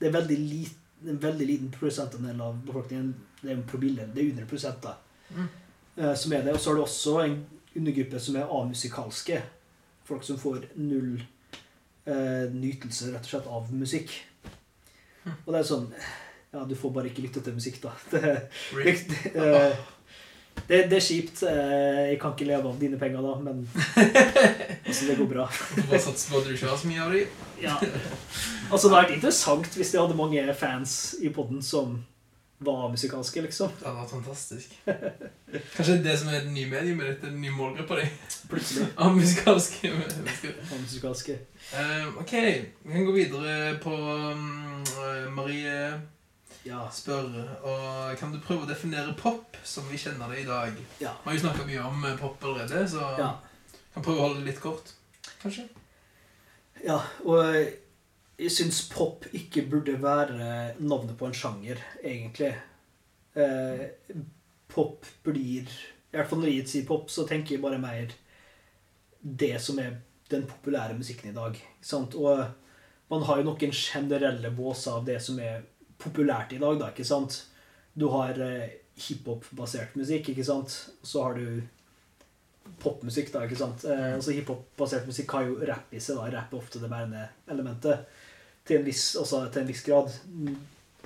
[0.00, 3.14] Det er veldig lit, en veldig liten prosentandel av befolkningen.
[3.40, 4.08] Det er en promille.
[4.14, 4.96] Det er under prosent, da.
[5.34, 5.48] Mm.
[5.96, 6.54] Eh, som er det.
[6.54, 7.36] Og så har du også en
[7.76, 9.42] undergruppe som er amusikalske.
[10.06, 11.18] Folk som får null
[12.06, 14.14] eh, nytelse rett og slett av musikk.
[15.24, 15.34] Mm.
[15.44, 15.90] Og det er sånn
[16.54, 17.92] Ja, du får bare ikke lytte til musikk, da.
[18.12, 18.20] Det,
[18.72, 18.96] det,
[19.34, 19.86] det, eh,
[20.68, 21.42] det, det er kjipt.
[21.46, 23.62] Eh, Jeg kan ikke leve av dine penger da, men
[24.86, 25.46] altså, det går bra.
[25.90, 27.22] Bare satse på at du ikke har så mye av de.
[27.62, 27.76] Ja.
[28.70, 31.98] Altså, det hadde vært interessant hvis de hadde mange fans i podden som
[32.58, 33.68] var musikalske, liksom.
[33.76, 34.72] Det hadde vært fantastisk.
[35.76, 38.06] Kanskje det som er et nye mediumet ditt, dette nye målgruppa di?
[38.48, 38.86] Plutselig.
[39.04, 40.54] Av musikalske mennesker.
[40.70, 41.36] Var musikalske.
[41.76, 42.32] Eh, ok,
[42.86, 44.46] vi kan gå videre på um,
[45.36, 45.76] Marie
[46.66, 46.84] Ja.
[46.92, 47.30] spør
[47.62, 50.76] og Kan du prøve å definere pop som vi kjenner det i dag?
[51.02, 51.14] Ja.
[51.22, 53.32] Vi har jo snakka mye om eh, pop allerede, så ja.
[53.94, 54.92] kan prøve å holde det litt kort.
[55.42, 55.68] Kanskje?
[56.84, 57.42] Ja, og
[58.36, 62.52] jeg syns pop ikke burde være navnet på en sjanger, egentlig.
[63.36, 63.86] Eh,
[64.72, 68.12] pop blir I hvert fall når jeg sier pop, så tenker jeg bare mer
[69.20, 69.98] det som er
[70.30, 71.58] den populære musikken i dag.
[71.84, 72.14] Sant?
[72.18, 72.44] Og
[73.10, 75.64] man har jo noen generelle båser av det som er
[76.02, 77.40] populært i dag, da, ikke sant?
[77.96, 78.76] Du har eh,
[79.06, 80.74] hiphop-basert musikk, ikke sant?
[81.02, 81.62] Så har du
[82.82, 83.84] popmusikk, da, ikke sant?
[83.88, 86.30] Eh, altså Hiphop-basert musikk har jo rapp i seg, da.
[86.36, 88.22] Rapp er ofte det bærende elementet.
[88.66, 90.12] Til en viss, altså, til en viss grad.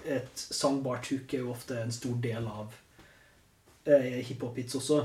[0.08, 2.74] Et sangbart hook er jo ofte en stor del av
[3.84, 5.04] eh, hiphop-hits også.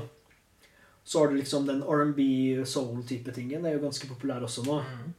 [1.06, 3.64] Så har du liksom den R&B, soul-type tingen.
[3.64, 4.80] er jo ganske populær også nå.
[4.82, 5.12] Mm.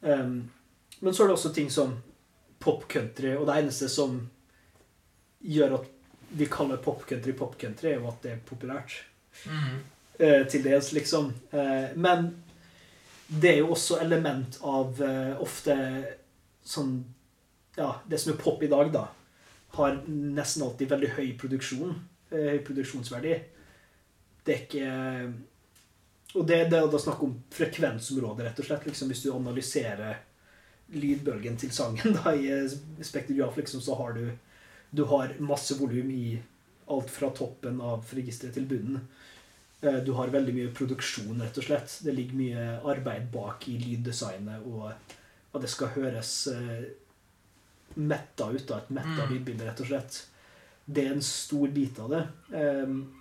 [0.00, 0.36] Um,
[1.00, 1.96] men så er det også ting som
[2.60, 4.18] pop-country, og det eneste som
[5.40, 5.88] gjør at
[6.36, 9.00] vi kaller pop-country pop-country, er jo at det er populært.
[9.46, 9.80] Mm.
[10.20, 11.32] Eh, til dels, liksom.
[11.50, 12.30] Eh, men
[13.26, 15.76] det er jo også element av eh, ofte
[16.66, 16.98] sånn
[17.78, 19.06] Ja, det som er pop i dag, da,
[19.78, 21.94] har nesten alltid veldig høy produksjon.
[22.30, 23.36] Eh, høy produksjonsverdi.
[24.44, 24.90] Det er ikke
[26.34, 28.84] Og det, det er da snakk om frekvensområdet, rett og slett.
[28.90, 30.20] Liksom, hvis du analyserer
[30.92, 34.30] lydbølgen til sangen da, i Spekter spektrograf, liksom, så har du
[34.92, 36.40] Du har masse volum i
[36.90, 39.00] alt fra toppen av registeret til bunnen.
[39.82, 41.98] Eh, Du har veldig mye produksjon, rett og slett.
[42.02, 44.90] Det ligger mye arbeid bak i lyddesignet, og
[45.54, 46.88] at det skal høres eh,
[47.94, 49.32] metta ut, av Et metta Mm.
[49.32, 50.26] lydbilde, rett og slett.
[50.86, 52.26] Det er en stor bit av det.
[52.52, 53.12] Um,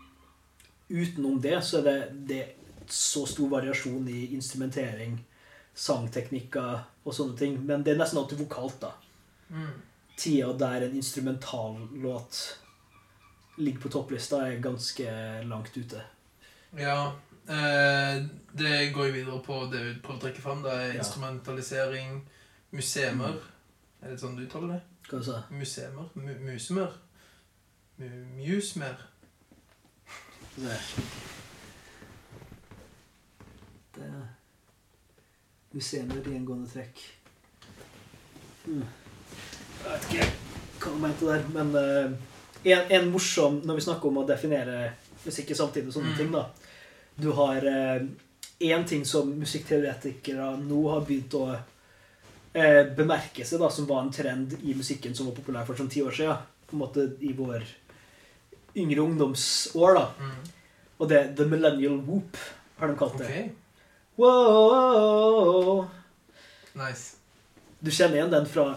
[0.90, 2.54] utenom det så er det, det er
[2.88, 5.20] så stor variasjon i instrumentering,
[5.76, 6.80] sangteknikker
[7.10, 7.58] og sånne ting.
[7.66, 8.94] Men det er nesten alltid vokalt, da.
[9.50, 9.72] Mm.
[10.20, 12.40] Tida der en instrumentallåt
[13.60, 15.12] ligger på topplista, er ganske
[15.48, 16.02] langt ute.
[16.78, 17.12] Ja.
[17.50, 20.62] Eh, det går jo videre på det vi prøver å trekke fram.
[20.64, 21.00] Det er Ja.
[21.02, 22.22] instrumentalisering,
[22.72, 23.40] musemer.
[24.02, 24.82] Er det sånn du uttaler det?
[25.10, 25.56] Hva sa du?
[25.56, 26.10] Musemer?
[26.16, 26.92] Mu musemer?
[27.98, 28.96] Mu musmer?
[30.56, 30.80] Det
[33.96, 34.28] Det
[35.74, 37.04] er med i gjengående trekk.
[38.68, 38.84] Mm.
[39.80, 40.30] Jeg vet ikke
[40.80, 42.12] hva du mente der, men uh,
[42.64, 44.94] en, en morsom Når vi snakker om å definere
[45.26, 46.18] musikk i samtiden og sånne Mm.
[46.18, 46.46] ting, da.
[47.20, 47.62] Du har
[48.60, 54.12] én ting som musikkteoretikere nå har begynt å uh, bemerke seg, da, som var en
[54.12, 56.38] trend i musikken som var populær for sånn ti år siden.
[56.70, 57.64] På en måte i vår
[58.80, 60.06] yngre ungdomsår, da.
[60.20, 60.54] Mm.
[61.00, 62.38] Og det The Millennial Whoop,
[62.80, 63.28] har de kalt det.
[63.28, 63.56] Ok.
[64.20, 65.88] Wow.
[66.74, 67.16] Nice.
[67.80, 68.76] Du kjenner igjen den fra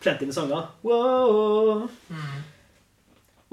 [0.00, 0.66] plenty med sanger.
[0.84, 1.88] Wow.
[2.10, 2.42] Mm.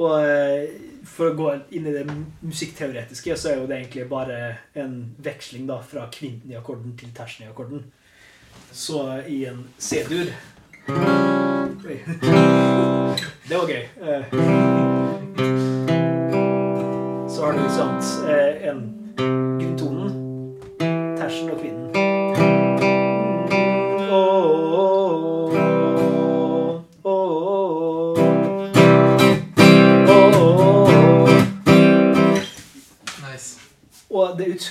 [0.01, 0.69] Og eh,
[1.07, 2.03] for å gå inn i det
[2.43, 4.39] musikkteoretiske, så er jo det egentlig bare
[4.75, 7.85] en veksling da, fra kvinten i akkorden til tersen i akkorden.
[8.71, 10.27] Så i en C-dur
[13.47, 13.83] Det var gøy.
[14.01, 14.23] Eh,
[17.31, 17.63] Så har du
[18.27, 18.81] eh, en
[19.17, 20.00] grunntonen,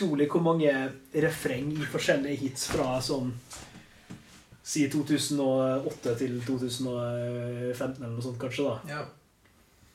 [0.01, 0.71] utrolig hvor mange
[1.15, 3.33] refreng i forskjellige hits fra sånn
[4.71, 9.01] Si 2008 til 2015 eller noe sånt, kanskje, da, Ja.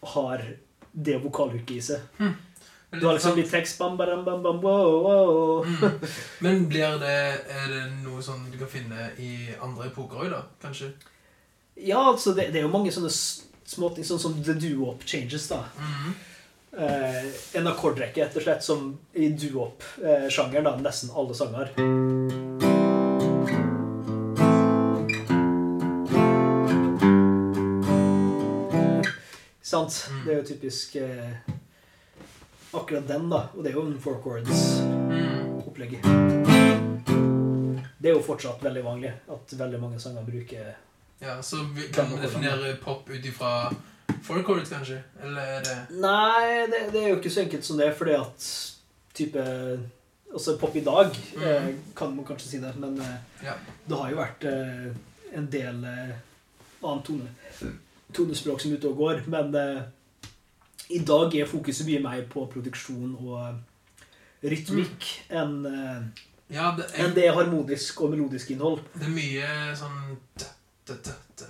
[0.04, 0.42] har
[0.92, 2.02] det vokalhooket i seg.
[2.20, 2.34] Mm.
[3.00, 5.64] Du har liksom litt tekst bam, bam, bam, bam, wow, wow.
[5.64, 6.10] Mm.
[6.42, 7.16] Men blir det,
[7.48, 10.44] er det noe sånn du kan finne i andre epoker òg, da?
[10.60, 10.92] Kanskje?
[11.78, 15.64] Ja, altså, det, det er jo mange sånne småting, sånn som the duop changes, da.
[15.80, 16.35] Mm Eh,
[16.76, 21.72] en akkordrekke, rett og slett, som i duop-sjangeren, da, nesten alle sanger.
[29.66, 30.08] Sant?
[30.10, 30.26] Mm.
[30.26, 31.32] Det er jo typisk eh,
[32.72, 33.48] akkurat den, da.
[33.56, 35.98] Og det er jo en four chords-opplegg.
[36.06, 37.80] Mm.
[37.98, 40.76] Det er jo fortsatt veldig vanlig at veldig mange sanger bruker
[41.20, 43.72] Ja, så vi kan definere pop ut ifra
[44.26, 45.00] four chords, kanskje?
[45.24, 48.50] Eller er Nei, det, det er jo ikke så enkelt som det, fordi at
[49.16, 49.46] type
[50.36, 53.54] Altså pop i dag, eh, kan man kanskje si det, men eh, Ja.
[53.88, 54.90] det har jo vært eh,
[55.38, 57.30] en del annen tone,
[58.14, 59.56] tonespråk som er ute og går, men
[60.90, 67.06] i dag er fokuset mye mer på produksjon og rytmikk enn eh, Ja, det er,
[67.06, 68.84] enn det harmonisk og melodisk innhold.
[68.94, 69.48] det er mye
[69.80, 70.50] sånn t,
[70.86, 71.00] t,
[71.40, 71.48] t,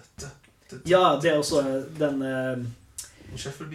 [0.86, 1.62] Ja, det er også
[2.00, 2.64] den eh,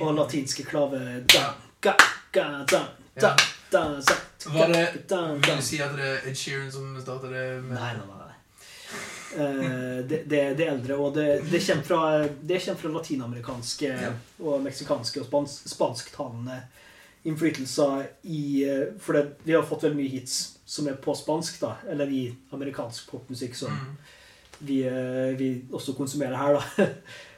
[0.01, 0.99] og latinske klave
[1.31, 1.53] da,
[1.85, 1.95] ga,
[2.33, 2.81] ga, da,
[3.15, 3.31] da,
[3.71, 4.17] da, da,
[4.51, 7.93] Var det Vil du si at det er Ed Sheeran som startet det med Nei,
[7.95, 8.17] nei, nei.
[9.37, 12.01] Eh, det, det, det eldre, og det, det kommer fra,
[12.43, 14.13] det kommer fra latinamerikanske Ja.
[14.43, 16.57] og meksikanske og spans, spansktalende
[17.29, 20.41] innflytelser i eh, For vi har fått veldig mye hits
[20.71, 23.95] som er på spansk, da, eller i amerikansk popmusikk, som Mm.
[24.61, 26.87] Vi, eh, vi også konsumerer her, da.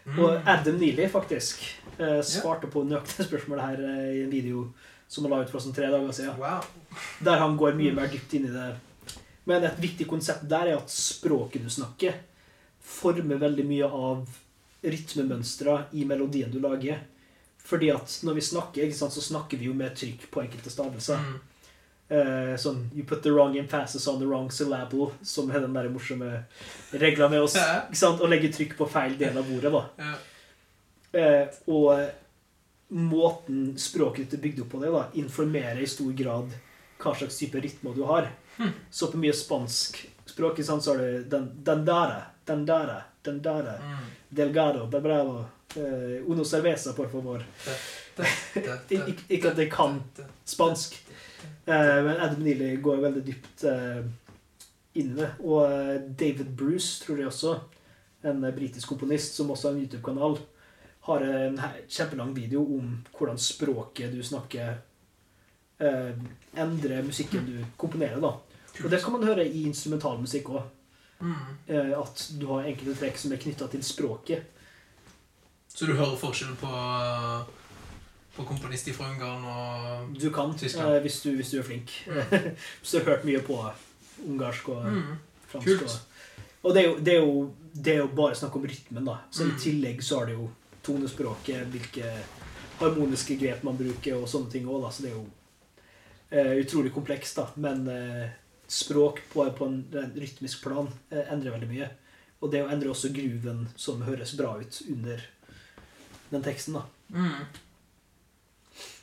[0.03, 0.17] Mm.
[0.19, 1.61] Og Adam Neely, faktisk,
[1.95, 4.65] svarte svarte på nøyaktig spørsmål her eh, i en video
[5.07, 6.41] som han la ut for sånn tre dager siden.
[6.41, 6.65] Wow.
[7.23, 8.67] Der han går mye mer dypt inn i det.
[9.47, 12.17] Men et viktig konsept der er at språket du snakker,
[12.83, 14.25] former veldig mye av
[14.83, 17.05] rytmemønstre i melodien du lager.
[17.63, 21.21] Fordi at når vi snakker, så snakker vi jo med trykk på enkelte stavelser.
[21.23, 21.52] Mm.
[22.13, 25.89] Eh, sånn You put the wrong emphasis on the wrong syllable, som er den der
[25.89, 26.45] morsomme
[26.93, 27.57] regla med oss.
[27.57, 30.13] Å legge trykk på feil del av ordet, da.
[31.13, 32.11] Eh, og
[32.93, 36.53] måten språket ditt er bygd opp på det, da, informerer i stor grad
[37.03, 38.29] hva slags type rytme du har.
[38.59, 38.75] Hm.
[38.91, 42.13] Så på mye spansk språk så har du den, den der,
[42.45, 44.05] den der, den dere, Mm.
[44.29, 45.45] delgado, de bravo,
[45.77, 47.45] eh, uno cerveza, por favor.
[48.91, 50.03] Ik ikke at jeg kan
[50.45, 50.97] spansk,
[51.67, 54.03] eh, men Adam Neely går veldig dypt eh,
[54.95, 55.31] inn i det.
[55.41, 57.59] Og eh, David Bruce, tror jeg også,
[58.29, 60.39] en britisk komponist som også har en YouTube-kanal,
[61.09, 61.59] har en
[61.89, 64.77] kjempelang video om hvordan språket du snakker,
[65.83, 66.13] eh,
[66.55, 68.21] endrer musikken du komponerer.
[68.21, 68.37] da.
[68.85, 70.63] Og det kan man høre i instrumentalmusikk òg.
[71.23, 71.35] Mm.
[71.67, 74.62] Eh, at du har enkelte trekk som er knytta til språket.
[75.73, 76.71] Så du hører forskjellen på,
[78.37, 80.95] på komponist fra Ungarn og Du kan, Tyskland.
[80.95, 81.95] eh, hvis, du, hvis du er flink.
[82.83, 83.59] Så du har hørt mye på
[84.29, 85.13] ungarsk og mm.
[85.49, 85.69] fransk.
[85.69, 85.83] Kult.
[86.63, 89.05] Og, og det, er jo, det, er jo, det er jo bare snakk om rytmen,
[89.09, 89.19] da.
[89.31, 89.55] Så Mm.
[89.55, 90.51] i tillegg så har det jo
[90.83, 92.13] tonespråket, hvilke
[92.83, 94.91] harmoniske grep man bruker, og sånne ting òg, da.
[94.93, 95.27] Så det er jo
[96.31, 97.49] eh, utrolig komplekst, da.
[97.57, 98.31] Men eh,
[98.69, 101.91] språk på, på en en, rytmisk plan eh, endrer veldig mye.
[102.43, 105.23] Og det endrer også grooven som høres bra ut under
[106.33, 106.83] den teksten, da.
[107.13, 107.45] Mm.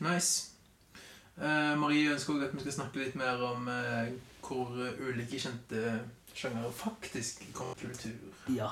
[0.05, 0.49] Nice.
[1.39, 4.09] Uh, Marie ønsker også at vi skal snakke litt mer om uh,
[4.43, 5.99] hvor ulike kjente
[6.33, 8.55] sjangere faktisk kommer til kultur.
[8.55, 8.71] Ja.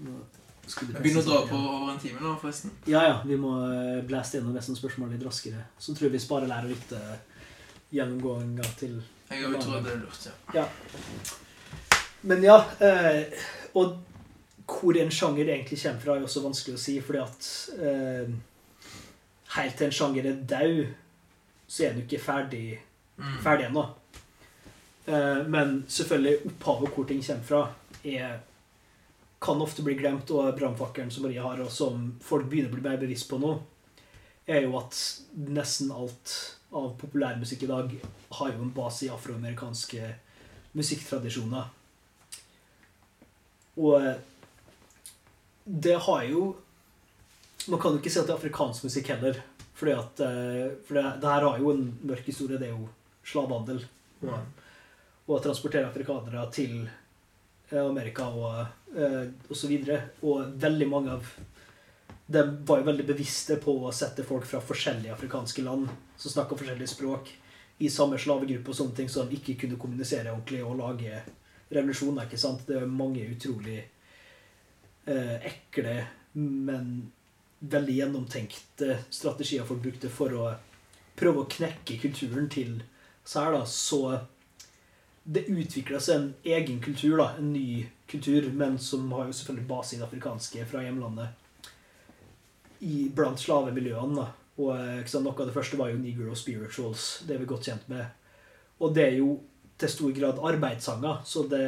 [0.00, 2.72] Vi begynner å dra på over en time nå, forresten.
[2.88, 3.16] Ja, ja.
[3.26, 5.64] Vi må blaste blæste gjennom resten av spørsmålet litt raskere.
[5.78, 7.42] Så tror jeg vi sparer lærer litt eh,
[7.96, 9.00] gjennomgåinga til
[9.30, 10.28] Jeg tror det er lurt.
[10.54, 10.66] ja.
[12.22, 13.44] Men ja, eh,
[13.74, 13.98] og
[14.70, 17.48] hvor en sjanger egentlig kommer fra, er også vanskelig å si, fordi at
[17.80, 18.30] eh,
[19.56, 20.84] helt til en sjanger er død,
[21.70, 22.68] så er den jo ikke ferdig,
[23.20, 23.34] Mm.
[23.44, 23.82] ferdig ennå.
[25.06, 27.58] Eh, men selvfølgelig, opphavet hvor ting kommer fra,
[28.04, 28.38] er,
[29.42, 32.86] kan ofte bli glemt, og brannfakkelen som Maria har, og som folk begynner å bli
[32.86, 33.50] mer bevisst på nå,
[34.46, 34.96] er jo at
[35.36, 36.32] nesten alt
[36.72, 37.92] av populærmusikk i dag
[38.38, 40.14] har jo en base i afroamerikanske
[40.72, 41.68] musikktradisjoner.
[43.76, 44.16] Og eh,
[45.64, 46.56] det har jo
[47.68, 49.36] Man kan jo ikke si at det er afrikansk musikk heller.
[49.76, 52.58] Fordi at, eh, for det, det her har jo en mørk historie.
[52.58, 52.88] Det er jo
[53.24, 53.82] slavehandel.
[54.24, 54.64] Og,
[55.28, 58.64] og transportere afrikanere til eh, Amerika og,
[58.96, 60.00] eh, og så videre.
[60.24, 61.28] Og veldig mange av
[62.30, 66.58] dem var jo veldig bevisste på å sette folk fra forskjellige afrikanske land som snakka
[66.58, 67.32] forskjellige språk,
[67.80, 71.22] i samme slavegruppe og sånne ting, så de ikke kunne kommunisere ordentlig og lage
[71.72, 72.26] revolusjoner.
[72.28, 72.66] ikke sant?
[72.68, 73.80] Det er mange utrolig
[75.06, 75.94] ekle,
[76.32, 77.10] men
[77.60, 80.50] veldig gjennomtenkte strategier folk brukte for å
[81.18, 82.80] prøve å knekke kulturen til
[83.34, 83.64] da.
[83.66, 84.00] Så
[85.24, 89.68] det utvikla seg en egen kultur, da, en ny kultur, men som har jo selvfølgelig
[89.68, 91.36] base i det afrikanske fra hjemlandet.
[92.80, 94.16] I, blant slavemiljøene.
[94.16, 94.30] da.
[94.60, 97.20] Og eh, sant, Noe av det første var jo Negro Spirituals.
[97.28, 98.08] Det er vi godt kjent med.
[98.80, 99.34] Og det er jo
[99.80, 101.66] til stor grad arbeidssanger, så det,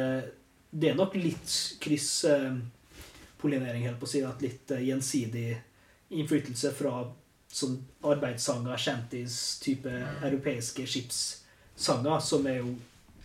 [0.69, 1.49] det er nok litt
[3.43, 4.23] krysspollinering, helt på å si.
[4.23, 5.57] At litt eh, gjensidig
[6.13, 7.03] innflytelse fra
[7.53, 9.89] sånn arbeidssanger, shanties, type
[10.23, 12.75] europeiske skipssanger, som er jo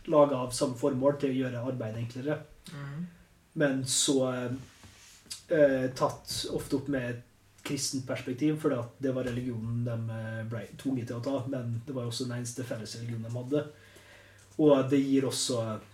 [0.09, 2.39] laga av samme formål til å gjøre arbeidet enklere.
[2.73, 3.07] Mm.
[3.55, 4.19] Men så
[5.49, 7.24] eh, tatt ofte opp med et
[7.69, 11.43] kristent perspektiv, fordi det var religionen de eh, ble tvunget til å ta.
[11.49, 13.65] Men det var jo også den eneste fellesreligionen de hadde.
[14.59, 15.89] Og det gir også eh,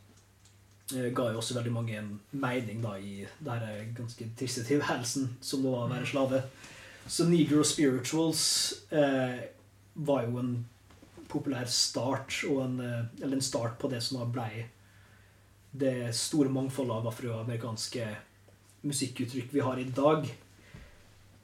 [0.93, 5.73] ga jo også veldig mange en mening da i denne ganske triste tilværelsen som det
[5.73, 6.43] var å være slave.
[7.06, 8.44] Så Negro Spirituals
[8.93, 9.40] eh,
[9.94, 10.55] var jo en
[11.28, 14.66] populær start, en, eh, eller en start på det som da blei
[15.74, 18.06] det store mangfoldet av afroamerikanske
[18.86, 20.28] musikkuttrykk vi har i dag.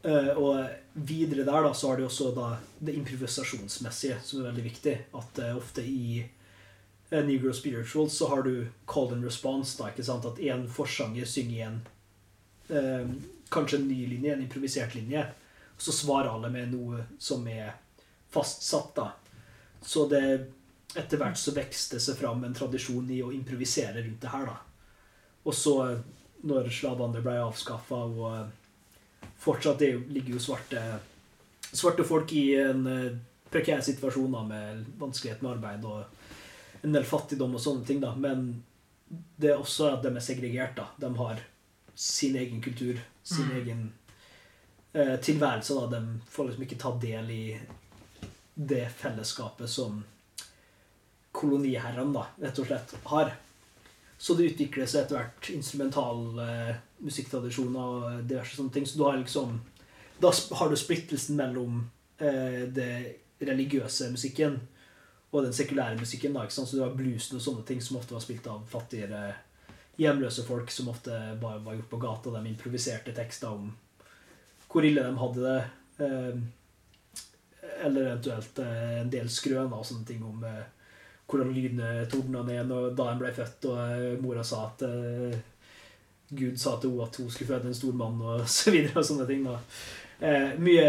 [0.02, 4.66] Eh, og videre der da, så har du også da det improvisasjonsmessige, som er veldig
[4.68, 4.96] viktig.
[5.18, 6.30] At eh, ofte i eh,
[7.10, 9.78] Negro Spirituals så har du call and response.
[9.78, 10.26] da, ikke sant?
[10.26, 11.80] At én forsanger synger en
[12.70, 13.10] eh,
[13.50, 15.24] kanskje en ny linje, en improvisert linje.
[15.74, 17.74] Og så svarer alle med noe som er
[18.30, 18.94] fastsatt.
[18.94, 19.10] da.
[19.82, 20.24] Så det
[20.94, 24.46] etter hvert så vokste seg fram en tradisjon i å improvisere rundt det her.
[24.46, 24.56] da.
[25.46, 25.76] Og så,
[26.46, 30.82] når slavene ble avskaffa og eh, fortsatt det ligger jo svarte,
[31.72, 33.18] svarte folk i en eh,
[33.50, 36.19] prekær situasjon da, med vanskelighet med arbeid og
[36.82, 38.00] en del fattigdom og sånne ting.
[38.00, 38.62] da, Men
[39.38, 40.76] det er også at de er segregert.
[40.76, 40.86] da.
[40.98, 41.40] De har
[41.94, 43.56] sin egen kultur, sin Mm.
[43.56, 43.92] egen
[44.94, 45.74] eh, tilværelse.
[45.74, 45.86] da.
[46.00, 47.60] De får liksom ikke ta del i
[48.56, 50.04] det fellesskapet som
[51.32, 53.32] koloniherrene da, rett og slett har.
[54.18, 58.84] Så det utvikler seg etter hvert instrumental eh, og diverse sånne ting.
[58.86, 59.60] Så du har liksom
[60.20, 64.58] Da har du splittelsen mellom eh, det religiøse musikken
[65.30, 66.34] og den sekulære musikken.
[66.34, 66.68] da, ikke sant?
[66.68, 69.34] Så du har bluesen og sånne ting som ofte var spilt av fattigere
[70.00, 72.32] hjemløse folk som ofte bare var gjort på gata.
[72.34, 73.70] De improviserte tekster om
[74.70, 75.60] hvor ille de hadde det.
[76.04, 76.40] Eh,
[77.84, 80.66] eller eventuelt eh, en del skrøner og sånne ting om eh,
[81.30, 84.82] hvordan lydene tordna ned da en ble født, og mora sa at
[86.30, 89.06] Gud sa til henne at hun skulle føde en stor mann, og så videre og
[89.06, 89.44] sånne ting.
[89.46, 89.60] da.
[90.58, 90.88] Mye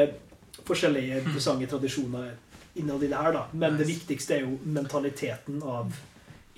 [0.66, 2.32] forskjellige interessante tradisjoner
[2.74, 3.46] innad i det her, da.
[3.52, 5.94] Men det viktigste er jo mentaliteten av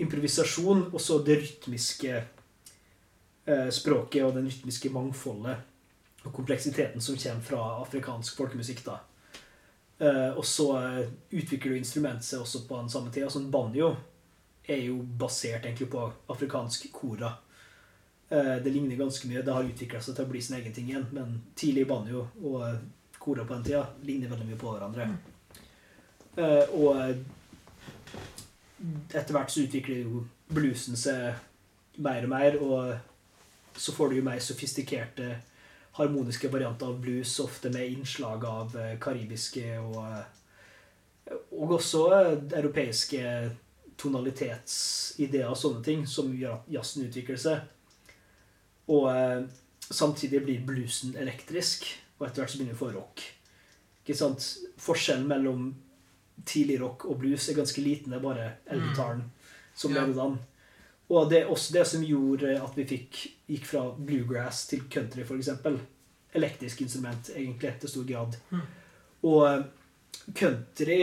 [0.02, 5.70] improvisasjon, og så det rytmiske eh, språket og den rytmiske mangfoldet
[6.24, 8.86] og kompleksiteten som kommer fra afrikansk folkemusikk.
[8.86, 9.00] da.
[9.98, 13.30] Eh, og så eh, utvikler du instrumentet seg også på den samme tida.
[13.32, 13.94] Sånn banjo
[14.64, 17.34] er jo basert egentlig på afrikansk kora.
[18.30, 19.42] Eh, det ligner ganske mye.
[19.42, 21.08] Det har utvikla seg til å bli sin egen ting igjen.
[21.12, 22.82] Men tidlig banjo og eh,
[23.20, 25.10] kora på den tida ligner veldig mye på hverandre.
[25.12, 25.33] Eh,
[26.38, 27.18] og eh,
[29.14, 30.24] etter hvert så utvikler jo
[30.54, 35.36] bluesen seg mer og mer, og så får du jo mer sofistikerte
[35.98, 42.32] harmoniske varianter av blues, ofte med innslag av eh, karibiske og, eh, og også eh,
[42.58, 43.22] europeiske
[44.02, 47.62] tonalitetsideer og sånne ting, som gjør at jazzen utvikler seg.
[48.90, 49.46] Og eh,
[49.86, 51.86] samtidig blir bluesen elektrisk,
[52.18, 53.26] og etter hvert så begynner vi å få rock.
[54.02, 54.50] Ikke sant?
[54.82, 55.70] Forskjellen mellom
[56.46, 58.12] tidlig rock og blues er ganske liten.
[58.12, 59.24] Det er bare elgitaren
[59.76, 60.02] som Ja.
[60.06, 60.40] ledet an.
[61.10, 65.22] Og det er også det som gjorde at vi fikk, gikk fra bluegrass til country,
[65.24, 65.50] f.eks.
[66.34, 68.38] Elektrisk instrument, egentlig, til stor grad.
[68.50, 68.62] Mm.
[69.24, 69.64] Og eh,
[70.34, 71.00] country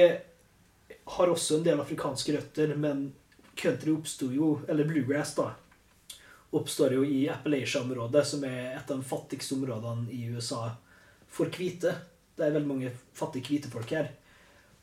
[1.06, 3.12] har også en del afrikanske røtter, men
[3.56, 5.52] country oppsto jo, eller bluegrass, da,
[6.52, 10.72] oppstår jo i Appalachia-området, som er et av de fattigste områdene i USA
[11.30, 11.94] for hvite.
[12.34, 14.10] Det er veldig mange fattige hvite folk her.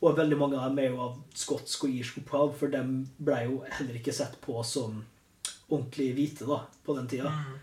[0.01, 2.81] Og veldig mange av dem er jo av skotsk og irsk opphav, for de
[3.17, 4.99] ble jo heller ikke sett på som
[5.67, 7.31] ordentlig hvite da, på den tida.
[7.33, 7.55] Mm.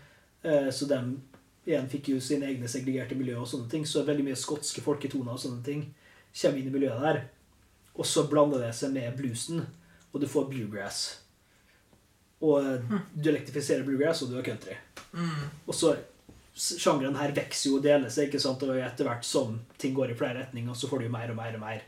[0.49, 0.99] Eh, Så de
[1.65, 3.85] igjen fikk jo sine egne segregerte miljø og sånne ting.
[3.87, 5.87] Så veldig mye skotske folketoner og sånne ting
[6.35, 7.21] kommer inn i miljøet der.
[7.95, 9.63] Og så blander det seg med bluesen,
[10.11, 11.05] og du får bluegrass.
[12.43, 14.75] Og eh, du elektrifiserer bluegrass, og du har country.
[15.13, 15.47] Mm.
[15.67, 15.95] Og så
[16.55, 18.61] Sjangeren her vokser jo og deler seg, ikke sant?
[18.63, 21.35] og etter hvert som ting går i flere retninger, så får du jo mer og
[21.35, 21.81] mer og mer.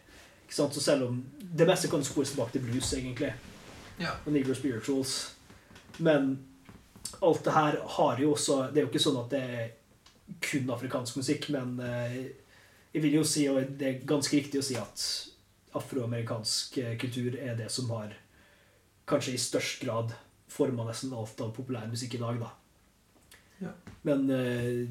[0.50, 3.34] Så selv om Det meste kan spores tilbake til blues, egentlig
[4.00, 4.12] Ja.
[4.26, 5.34] og Negro Spirituals.
[5.98, 6.46] Men
[7.22, 9.70] alt det her har jo også Det er jo ikke sånn at det er
[10.42, 12.18] kun afrikansk musikk, men eh,
[12.94, 15.04] jeg vil jo si, og det er ganske riktig å si, at
[15.74, 18.14] afroamerikansk eh, kultur er det som har
[19.08, 20.12] kanskje i størst grad
[20.52, 22.52] forma nesten alt av populær musikk i dag, da.
[23.62, 23.72] Ja.
[24.04, 24.88] Men eh,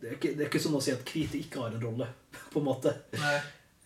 [0.00, 2.08] det, er ikke, det er ikke sånn å si at hvite ikke har en rolle,
[2.52, 2.92] på en måte.
[3.16, 3.36] Nei.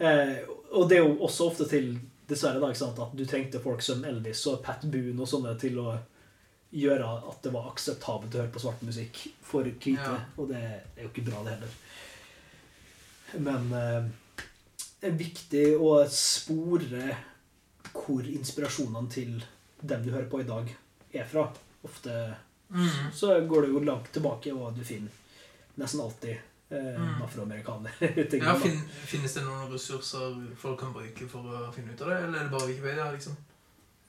[0.00, 0.36] Eh,
[0.70, 1.92] og det er jo også ofte til
[2.30, 5.96] dessverre da, at du trengte folk som Elvis og Pat Boone og sånne til å
[6.70, 9.96] gjøre at det var akseptabelt å høre på svart musikk for hvite.
[9.98, 10.20] Ja.
[10.38, 11.72] Og det er jo ikke bra, det heller.
[13.42, 14.44] Men eh,
[15.00, 17.16] det er viktig å spore
[17.90, 19.40] hvor inspirasjonene til
[19.80, 20.70] dem du hører på i dag,
[21.10, 21.48] er fra.
[21.82, 22.14] Ofte
[22.70, 23.12] Mm.
[23.12, 25.10] så går det jo langt tilbake, og du finner
[25.74, 26.36] nesten alltid
[26.70, 27.22] Mm.
[27.24, 27.90] afroamerikaner.
[28.44, 28.76] Ja, fin,
[29.10, 32.44] finnes det noen ressurser folk kan bruke for å finne ut av det, eller er
[32.46, 33.08] det bare Wikipedia?
[33.12, 33.36] liksom?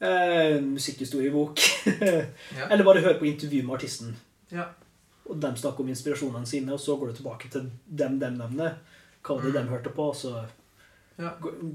[0.02, 1.60] eh, musikkhistoriebok.
[2.60, 2.68] Ja.
[2.70, 4.16] Eller bare hør på intervju med artisten.
[4.52, 4.68] Ja.
[5.26, 8.78] Og de snakker om inspirasjonene sine, og så går du tilbake til dem dem nevner.
[9.24, 9.58] Hva var det Mm.
[9.66, 10.08] de hørte på?
[10.16, 10.34] Så
[11.18, 11.34] Ja.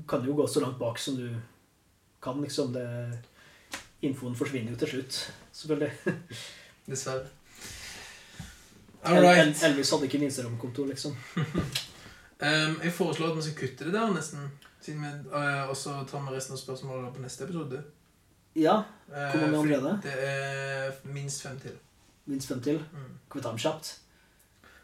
[0.08, 1.28] kan du jo gå så langt bak som du
[2.22, 2.72] kan, liksom.
[2.72, 2.86] Det,
[4.02, 5.92] infoen forsvinner jo til slutt, selvfølgelig.
[6.90, 7.26] Dessverre.
[9.15, 9.62] Right.
[9.62, 11.16] El- Elvis hadde ikke en Instagram-konto, liksom.
[11.37, 14.51] Um, jeg foreslår at vi skal kutte det der, nesten.
[14.83, 17.83] Siden vi, uh, og så tar vi resten av spørsmålene på neste episode.
[18.57, 21.70] Ja, Uh, Hvor mange andre er Det er minst fem til.
[22.27, 22.81] minst fem til.
[22.93, 23.12] Mm.
[23.31, 23.91] Kan vi ta dem kjapt?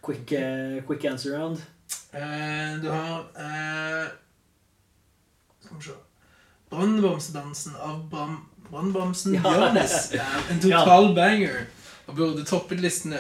[0.07, 1.59] Quick, uh, quick answer round.
[2.15, 4.07] Uh, du har eh,
[5.65, 5.91] Skal vi se
[6.71, 8.07] Brannbamsedansen av
[8.71, 9.53] Brannbamsen Ja.
[9.73, 11.67] Er en total banger
[12.07, 13.19] og burde toppet listene.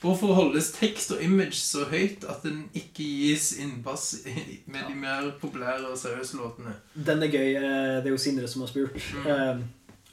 [0.00, 4.18] Hvorfor holdes tekst og image så høyt at den ikke gis innpass
[4.66, 6.74] med de mer populære og seriøse låtene?
[6.94, 7.54] Den er gøy.
[7.56, 8.98] eh, Det er jo Sindre som har spurt.
[9.14, 9.26] Mm.
[9.26, 9.64] Eh,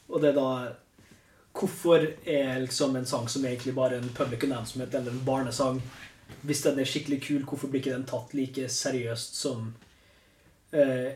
[0.09, 0.47] Og det er da
[1.53, 5.81] Hvorfor er liksom en sang som egentlig bare en public announcement eller en barnesang
[6.41, 9.73] Hvis den er skikkelig kul, hvorfor blir ikke den tatt like seriøst som
[10.73, 11.11] eh,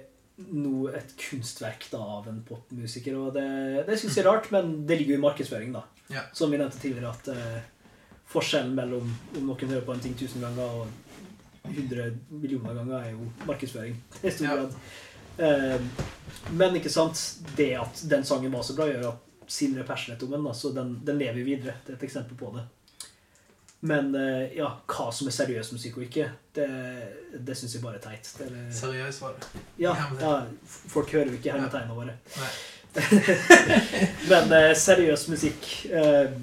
[0.53, 3.15] noe, et kunstverk da, av en popmusiker?
[3.18, 3.48] Og det,
[3.88, 5.81] det syns jeg er rart, men det ligger jo i markedsføring, da.
[6.14, 6.22] Ja.
[6.38, 7.57] Som vi nevnte tidligere, at eh,
[8.28, 10.88] forskjellen mellom om noen hører på en ting tusen ganger og
[11.68, 13.95] 100 millioner ganger, er jo markedsføring.
[14.24, 14.76] i stor grad.
[15.38, 15.82] Eh,
[16.58, 17.22] men ikke sant,
[17.58, 20.74] det at den sangen var så bra, gjør at Sindre er passionate om den, så
[20.76, 21.78] den, den lever videre.
[21.86, 22.66] Det er et eksempel på det.
[23.88, 26.26] Men eh, ja, hva som er seriøs musikk og ikke,
[26.58, 26.66] det,
[27.48, 28.28] det syns jeg bare er teit.
[28.40, 29.62] Det er, seriøs var det.
[29.86, 30.34] ja, ja,
[30.68, 32.18] folk hører jo ikke hermetegnene våre.
[34.32, 36.34] Men eh, seriøs musikk eh,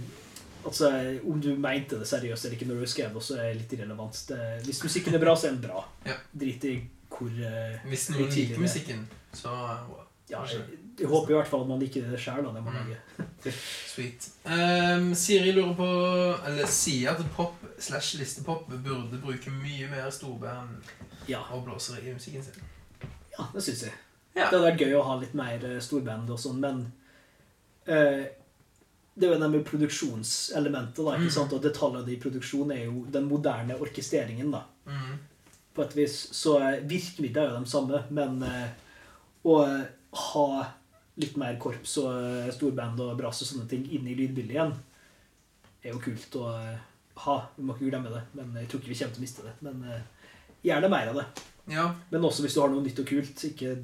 [0.64, 0.90] Altså,
[1.28, 3.72] Om du mente det seriøst eller ikke når du skrev det, så er det litt
[3.76, 4.22] irrelevant.
[4.28, 5.84] Det, hvis musikken er bra, så er den bra.
[6.06, 6.16] Ja.
[6.32, 6.74] Drit i
[7.14, 10.00] hvor uh, Hvis noen liker musikken, så wow.
[10.30, 10.62] Ja, jeg,
[10.98, 12.94] jeg håper i hvert fall at man liker det sjøl, Mm.
[13.92, 14.28] Sweet.
[14.48, 15.88] Um, Siri lurer på
[16.48, 20.80] Eller sier at pop slash listepop burde bruke mye mer storband
[21.28, 22.62] Ja, og blåsere i musikken sin.
[23.36, 23.92] ja det syns jeg.
[24.34, 24.48] Ja.
[24.48, 26.80] Det hadde vært gøy å ha litt mer eh, storband og sånn, men
[27.86, 28.24] eh,
[29.14, 31.52] det er jo det med produksjonselementet, da, ikke sant?
[31.54, 34.64] Og detaljene i produksjon er jo den moderne orkestreringen, da.
[34.90, 35.12] Mm.
[35.74, 36.16] På et vis.
[36.34, 38.72] Så virker virkemidlene er jo de samme, men eh,
[39.46, 39.84] å eh,
[40.24, 40.48] ha
[41.22, 44.74] litt mer korps og eh, storband og brass og sånne ting inn i lydbildet igjen,
[45.84, 46.82] er jo kult å eh,
[47.26, 47.36] ha.
[47.54, 49.54] Vi må ikke glemme det, men jeg tror ikke vi kommer til å miste det.
[49.62, 50.32] Men eh,
[50.66, 51.28] gjerne mer av det.
[51.70, 51.86] Ja.
[52.10, 53.76] Men også hvis du har noe nytt og kult, ikke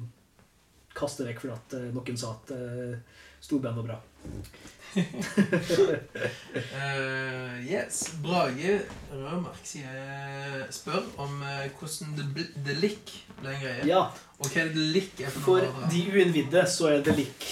[0.91, 2.51] kaste vekk fordi at eh, noen sa at
[3.41, 4.01] storband var bra.
[6.51, 8.11] Eh, yes.
[8.23, 8.81] Brage
[9.11, 13.85] Rødmark sier, spør om uh, hvordan The, The Lick ble en greie.
[13.87, 14.01] Ja,
[14.41, 17.47] Og hva er The Lick er for, for de uinnvidde så er The Lick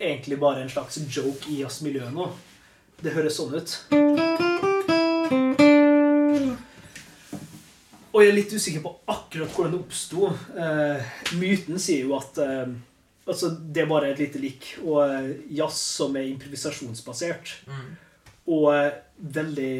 [0.00, 2.28] egentlig bare en slags joke i jazzmiljøet nå.
[3.02, 3.76] Det høres sånn ut.
[8.08, 10.30] Og jeg er litt usikker på akkurat hvordan det oppsto.
[10.56, 10.98] Uh,
[11.38, 12.70] myten sier jo at eh,
[13.28, 14.72] altså, det er bare et lite lik.
[14.84, 15.30] Og eh,
[15.60, 17.54] jazz som er improvisasjonsbasert.
[17.68, 17.88] Mm.
[18.56, 18.90] Og eh,
[19.38, 19.72] veldig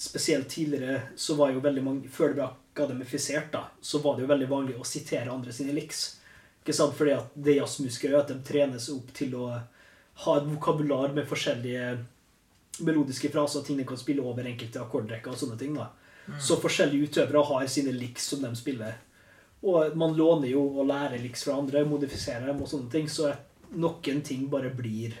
[0.00, 4.26] spesielt tidligere så var jo veldig mange Før det ble akademifisert, da, så var det
[4.26, 6.18] jo veldig vanlig å sitere andre sine liks.
[6.60, 6.92] Ikke sant?
[6.98, 9.46] Fordi at det jazzmusikere at de trenes opp til å
[10.26, 11.94] ha et vokabular med forskjellige
[12.84, 15.72] melodiske fraser, ting de kan spille over enkelte akkordrekker og sånne ting.
[15.78, 15.88] da.
[16.26, 16.40] Mm.
[16.42, 18.98] Så forskjellige utøvere har sine liks som de spiller.
[19.66, 23.32] Og man låner jo og lærer liks fra andre, modifiserer dem og sånne ting, så
[23.74, 25.16] noen ting bare blir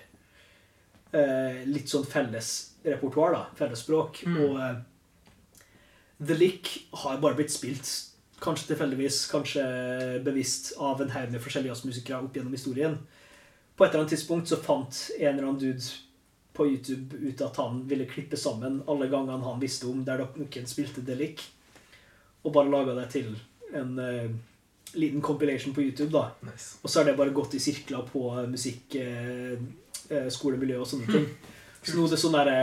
[1.10, 2.52] eh, litt sånn felles
[2.86, 3.42] repertoar, da.
[3.58, 4.22] Felles språk.
[4.26, 4.36] Mm.
[4.44, 4.76] Og eh,
[6.30, 6.70] The Lick
[7.02, 7.90] har bare blitt spilt,
[8.40, 9.66] kanskje tilfeldigvis, kanskje
[10.24, 12.98] bevisst, av en haug med forskjellige jazzmusikere opp gjennom historien.
[13.76, 15.82] På et eller annet tidspunkt så fant en eller annen dude
[16.56, 20.70] på YouTube ut at han ville klippe sammen alle gangene han visste om der noen
[20.70, 21.42] spilte The Lick,
[22.46, 23.34] og bare laga det til
[23.74, 24.30] en uh,
[24.94, 26.30] liten compilation på YouTube, da.
[26.46, 26.78] Nice.
[26.82, 29.56] Og så har det bare gått i sirkler på musikk, eh,
[30.08, 31.26] eh, skolemiljø og sånne ting.
[31.82, 32.60] Så nå er det sånn derre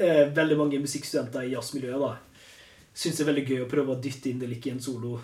[0.00, 2.14] uh, Veldig mange musikkstudenter i jazzmiljøet da
[2.94, 5.16] syns det er veldig gøy å prøve å dytte inn det like i en solo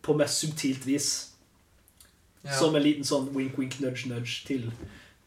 [0.00, 1.08] på mest subtilt vis.
[2.46, 2.54] Ja.
[2.56, 4.70] Som en liten sånn wink-wink, nudge-nudge til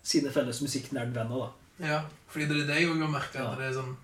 [0.02, 1.46] sine felles musikknerdvenner.
[1.46, 1.88] da.
[1.88, 2.00] ja.
[2.32, 3.56] Fordi det er det jeg òg har merket, Ja.
[3.60, 3.96] det er sånn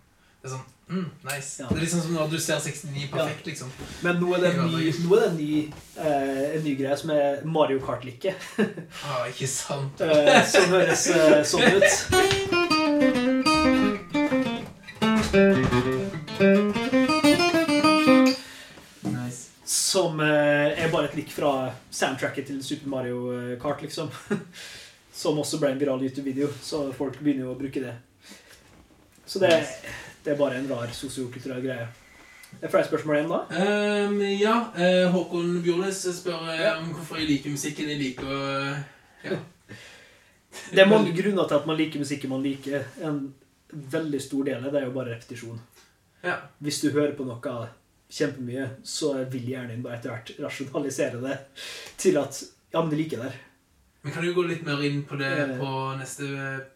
[0.41, 1.61] det er sånn, mm, nice.
[1.61, 1.67] Ja.
[1.69, 3.71] Det er liksom som når du ser 69 perfekt, liksom.
[4.05, 5.51] Men nå er det en ny, nå er det en ny,
[5.97, 8.35] eh, en ny greie som er Mario Kart-like.
[9.05, 10.01] Ah, ikke sant?
[10.01, 12.95] eh, som høres eh, sånn ut.
[19.01, 19.49] Nice.
[19.65, 24.09] Som eh, er bare et lik fra soundtracket til Super Mario eh, Kart, liksom.
[25.15, 27.93] Som også ble en viral YouTube-video, så folk begynner jo å bruke det.
[29.25, 29.53] Så det,
[30.25, 31.87] det er bare en rar sosiokulturell greie.
[32.61, 33.39] Er flere spørsmål igjen da?
[34.07, 36.75] Um, ja, eh, Håkon Bjornes spør eh, Ja.
[36.79, 38.25] om hvorfor jeg liker musikken jeg liker.
[38.25, 39.39] og, Ja.
[40.71, 42.85] Det er mange grunner til at man liker musikken man liker.
[43.03, 43.33] En
[43.71, 45.59] veldig stor del av det er jo bare repetisjon.
[46.23, 46.37] Ja.
[46.63, 47.57] Hvis du hører på noe
[48.09, 51.37] kjempemye, så vil hjernen din bare etter hvert rasjonalisere det
[51.99, 52.39] til at
[52.71, 53.35] ja, men det liker der.
[54.05, 55.57] Men kan du gå litt mer inn på det Eh.
[55.59, 55.69] på
[55.99, 56.27] neste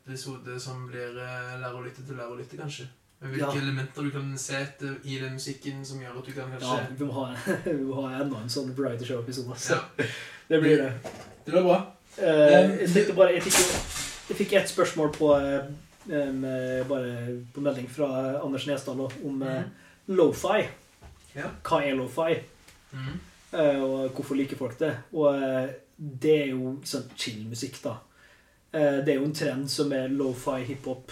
[0.05, 2.87] episode, som blir eh, Lære å lytte til lære å lytte, kanskje?
[3.21, 3.61] Med Hvilke Ja.
[3.61, 7.05] elementer du kan se etter i den musikken som gjør at du kan Ja, vi
[7.05, 7.35] må ha,
[7.65, 9.57] vi må ha enda en sånn variety show-episode.
[9.59, 10.05] Så Ja.
[10.49, 10.93] det blir det.
[11.45, 11.79] Det blir bra.
[12.17, 13.59] Uh, jeg tenkte bare Jeg fikk,
[14.29, 16.41] jeg fikk ett spørsmål på um,
[16.89, 17.11] Bare
[17.53, 19.63] på melding fra Anders Nesdal om eh,
[20.07, 20.63] lo-fi.
[21.35, 21.51] Ja.
[21.63, 22.39] Hva er lo-fi?
[22.93, 23.19] Mhm.
[23.51, 24.93] Eh, og hvorfor liker folk det?
[25.13, 27.97] Og det er jo sånn chill-musikk, da.
[28.73, 31.11] Eh, det er jo en trend som er lo-fi hiphop.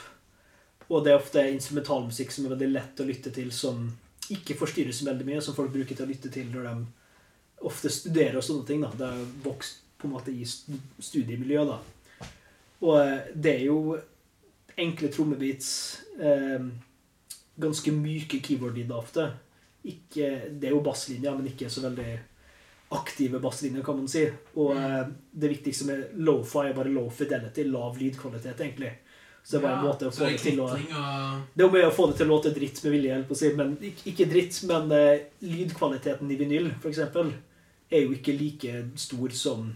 [0.87, 3.89] Og det er ofte instrumentalmusikk som er veldig lett å lytte til, som
[4.31, 6.75] ikke forstyrrer så veldig mye, som folk bruker til å lytte til når de
[7.67, 8.83] ofte studerer og sånne ting.
[8.83, 8.91] da.
[8.95, 11.03] Det er vokst på en måte i studiemiljøet.
[11.09, 11.79] studiemiljø, da.
[12.85, 13.97] Og eh, det er jo
[14.77, 15.69] enkle trommebeats,
[16.21, 16.67] eh,
[17.57, 19.31] ganske myke keyboard-lyder ofte.
[19.87, 22.11] Ikke, det er jo basslinjer, men ikke så veldig
[22.93, 24.27] aktive basslinjer, kan man si.
[24.59, 28.93] Og eh, det viktigste med lo-fi er bare low fidelity, lav lydkvalitet, egentlig.
[29.47, 31.85] Så det er bare en måte å få det til å Det er jo med
[31.87, 35.13] å få det til å låte dritt med vilje, si, men ikke, dritt, men uh,
[35.39, 37.31] lydkvaliteten i vinyl, eksempel,
[37.87, 39.69] er jo ikke like stor som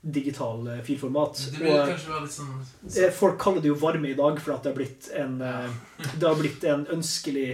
[0.00, 1.40] digital eh, filformat.
[1.58, 2.52] Og, sånn
[2.92, 5.72] eh, folk kaller det jo varme i dag, for at det har blitt en, eh,
[6.20, 7.48] det har blitt en ønskelig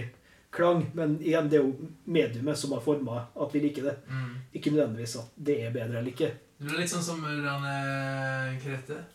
[0.55, 3.97] klang, men igjen, det er jo mediumet som har forma at vi liker det.
[4.07, 4.31] mm.
[4.55, 6.31] Ikke nødvendigvis at det er bedre eller ikke.
[6.59, 9.01] Det blir litt sånn som Rane eh, Hva heter det?
[9.01, 9.11] Eh,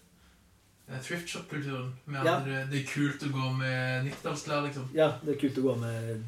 [0.98, 1.94] Thrift shop-kulturen.
[2.04, 2.64] Med at Ja.
[2.70, 4.88] det, er kult å gå med 90-tallsklær, liksom.
[4.94, 6.24] Ja, det er kult å gå med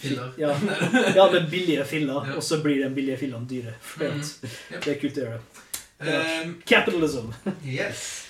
[0.00, 0.32] Filler.
[0.36, 0.56] Ja,
[1.16, 2.36] ja med billige filler, Ja.
[2.36, 3.74] og så blir den billige fillene dyre.
[3.80, 4.46] For -hmm.
[4.72, 4.84] Yep.
[4.84, 5.40] Det er kult å gjøre.
[6.00, 7.32] Eh, Capitalism.
[7.66, 8.26] yes.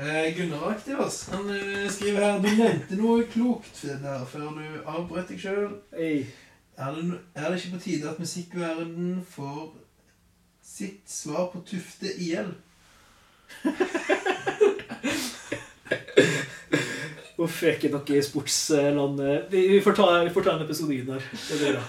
[0.00, 5.28] Uh, Gunnar Aktivas han uh, skriver her Du nevnte noe klokt der før du avbrøt
[5.28, 5.74] deg sjøl.
[5.92, 6.24] Er,
[6.76, 9.76] det er det ikke på tide at musikkverden får
[10.64, 12.54] sitt svar på Tufte IL?
[17.42, 19.46] Uff, jeg er ikke noe i sportslandet.
[19.50, 21.24] Vi, vi, får ta, vi får ta en episode inn der.
[21.32, 21.84] Det blir bra.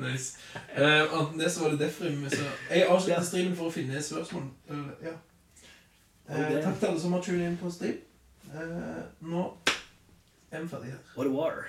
[0.06, 0.38] nice.
[0.74, 2.24] Uh, det så var det Defrim.
[2.32, 2.40] Så
[2.70, 3.26] jeg avslutter Ja.
[3.26, 4.48] streamen for å finne spørsmål.
[4.70, 5.12] Uh, ja.
[6.32, 8.00] Eh, takk til alle som har tunet inn på stream.
[8.54, 9.44] Uh, nå
[10.50, 11.04] er vi ferdige her.
[11.16, 11.62] What a war.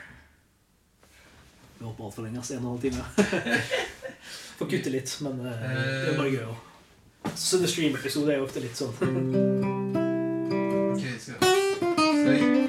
[1.78, 2.56] Vi holdt på altfor lenge, altså.
[2.58, 3.04] En og en halv time.
[4.58, 6.56] Får kutte litt, men eh, det er bare gøy.
[7.36, 9.73] Så The Stream-episode er jo ofte litt sånn
[12.24, 12.62] skal jeg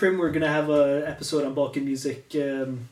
[0.00, 2.88] well, Defrim, we're gonna have a episode on Balkan music um,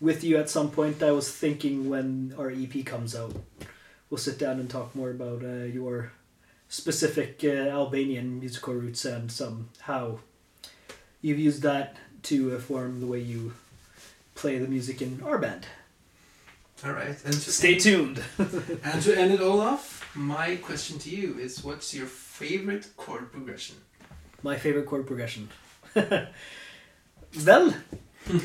[0.00, 1.02] with you at some point.
[1.02, 3.34] I was thinking when our EP comes out,
[4.10, 6.12] we'll sit down and talk more about uh, your
[6.68, 10.20] specific uh, Albanian musical roots and some how
[11.20, 13.52] you've used that to uh, form the way you
[14.34, 15.66] play the music in our band.
[16.84, 17.24] Alright.
[17.24, 18.22] And to, Stay tuned.
[18.38, 23.30] and to end it all off, my question to you is what's your favorite chord
[23.30, 23.76] progression?
[24.42, 25.48] My favorite chord progression.
[27.46, 27.72] well,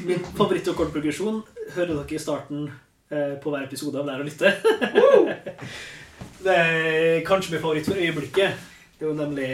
[0.05, 1.43] Min favoritt- og kortprogresjon
[1.75, 2.65] hører dere i starten
[3.11, 4.51] eh, på hver episode av Lær å lytte.
[6.45, 8.65] det er kanskje min favoritt for øyeblikket.
[8.97, 9.51] Det er jo nemlig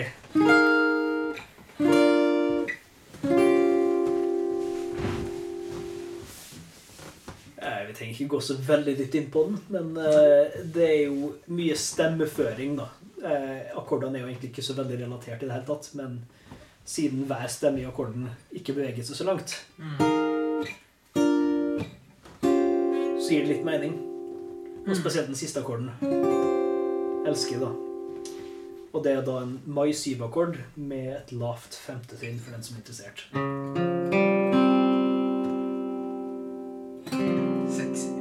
[7.94, 11.28] Vi trenger ikke gå så veldig dypt inn på den, men eh, det er jo
[11.53, 12.88] mye stemmeføring, da.
[13.22, 16.15] Eh, akkordene er jo egentlig ikke så veldig relatert i det hele tatt, men
[16.85, 19.55] siden hver stemme i akkorden ikke beveget seg så langt,
[23.23, 23.93] så gir det litt mening.
[24.84, 25.89] Og spesielt den siste akkorden.
[27.27, 27.69] Elsker, da.
[28.93, 33.23] Og det er da en mai-syv-akkord med et lavt femtetrinn for den som er interessert.
[37.73, 38.11] Sexy.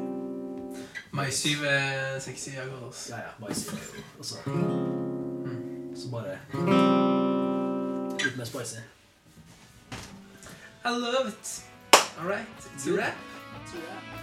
[1.13, 3.09] Mai-syv er sexy akkord, ass.
[3.11, 5.97] Ja, ja, mai-syv er jo også Mm.
[5.97, 7.22] Så bare
[8.43, 8.83] litt mer spicy.
[10.85, 11.63] I love it.
[12.21, 13.15] All right, it's a wrap.
[13.71, 14.22] Tror jeg.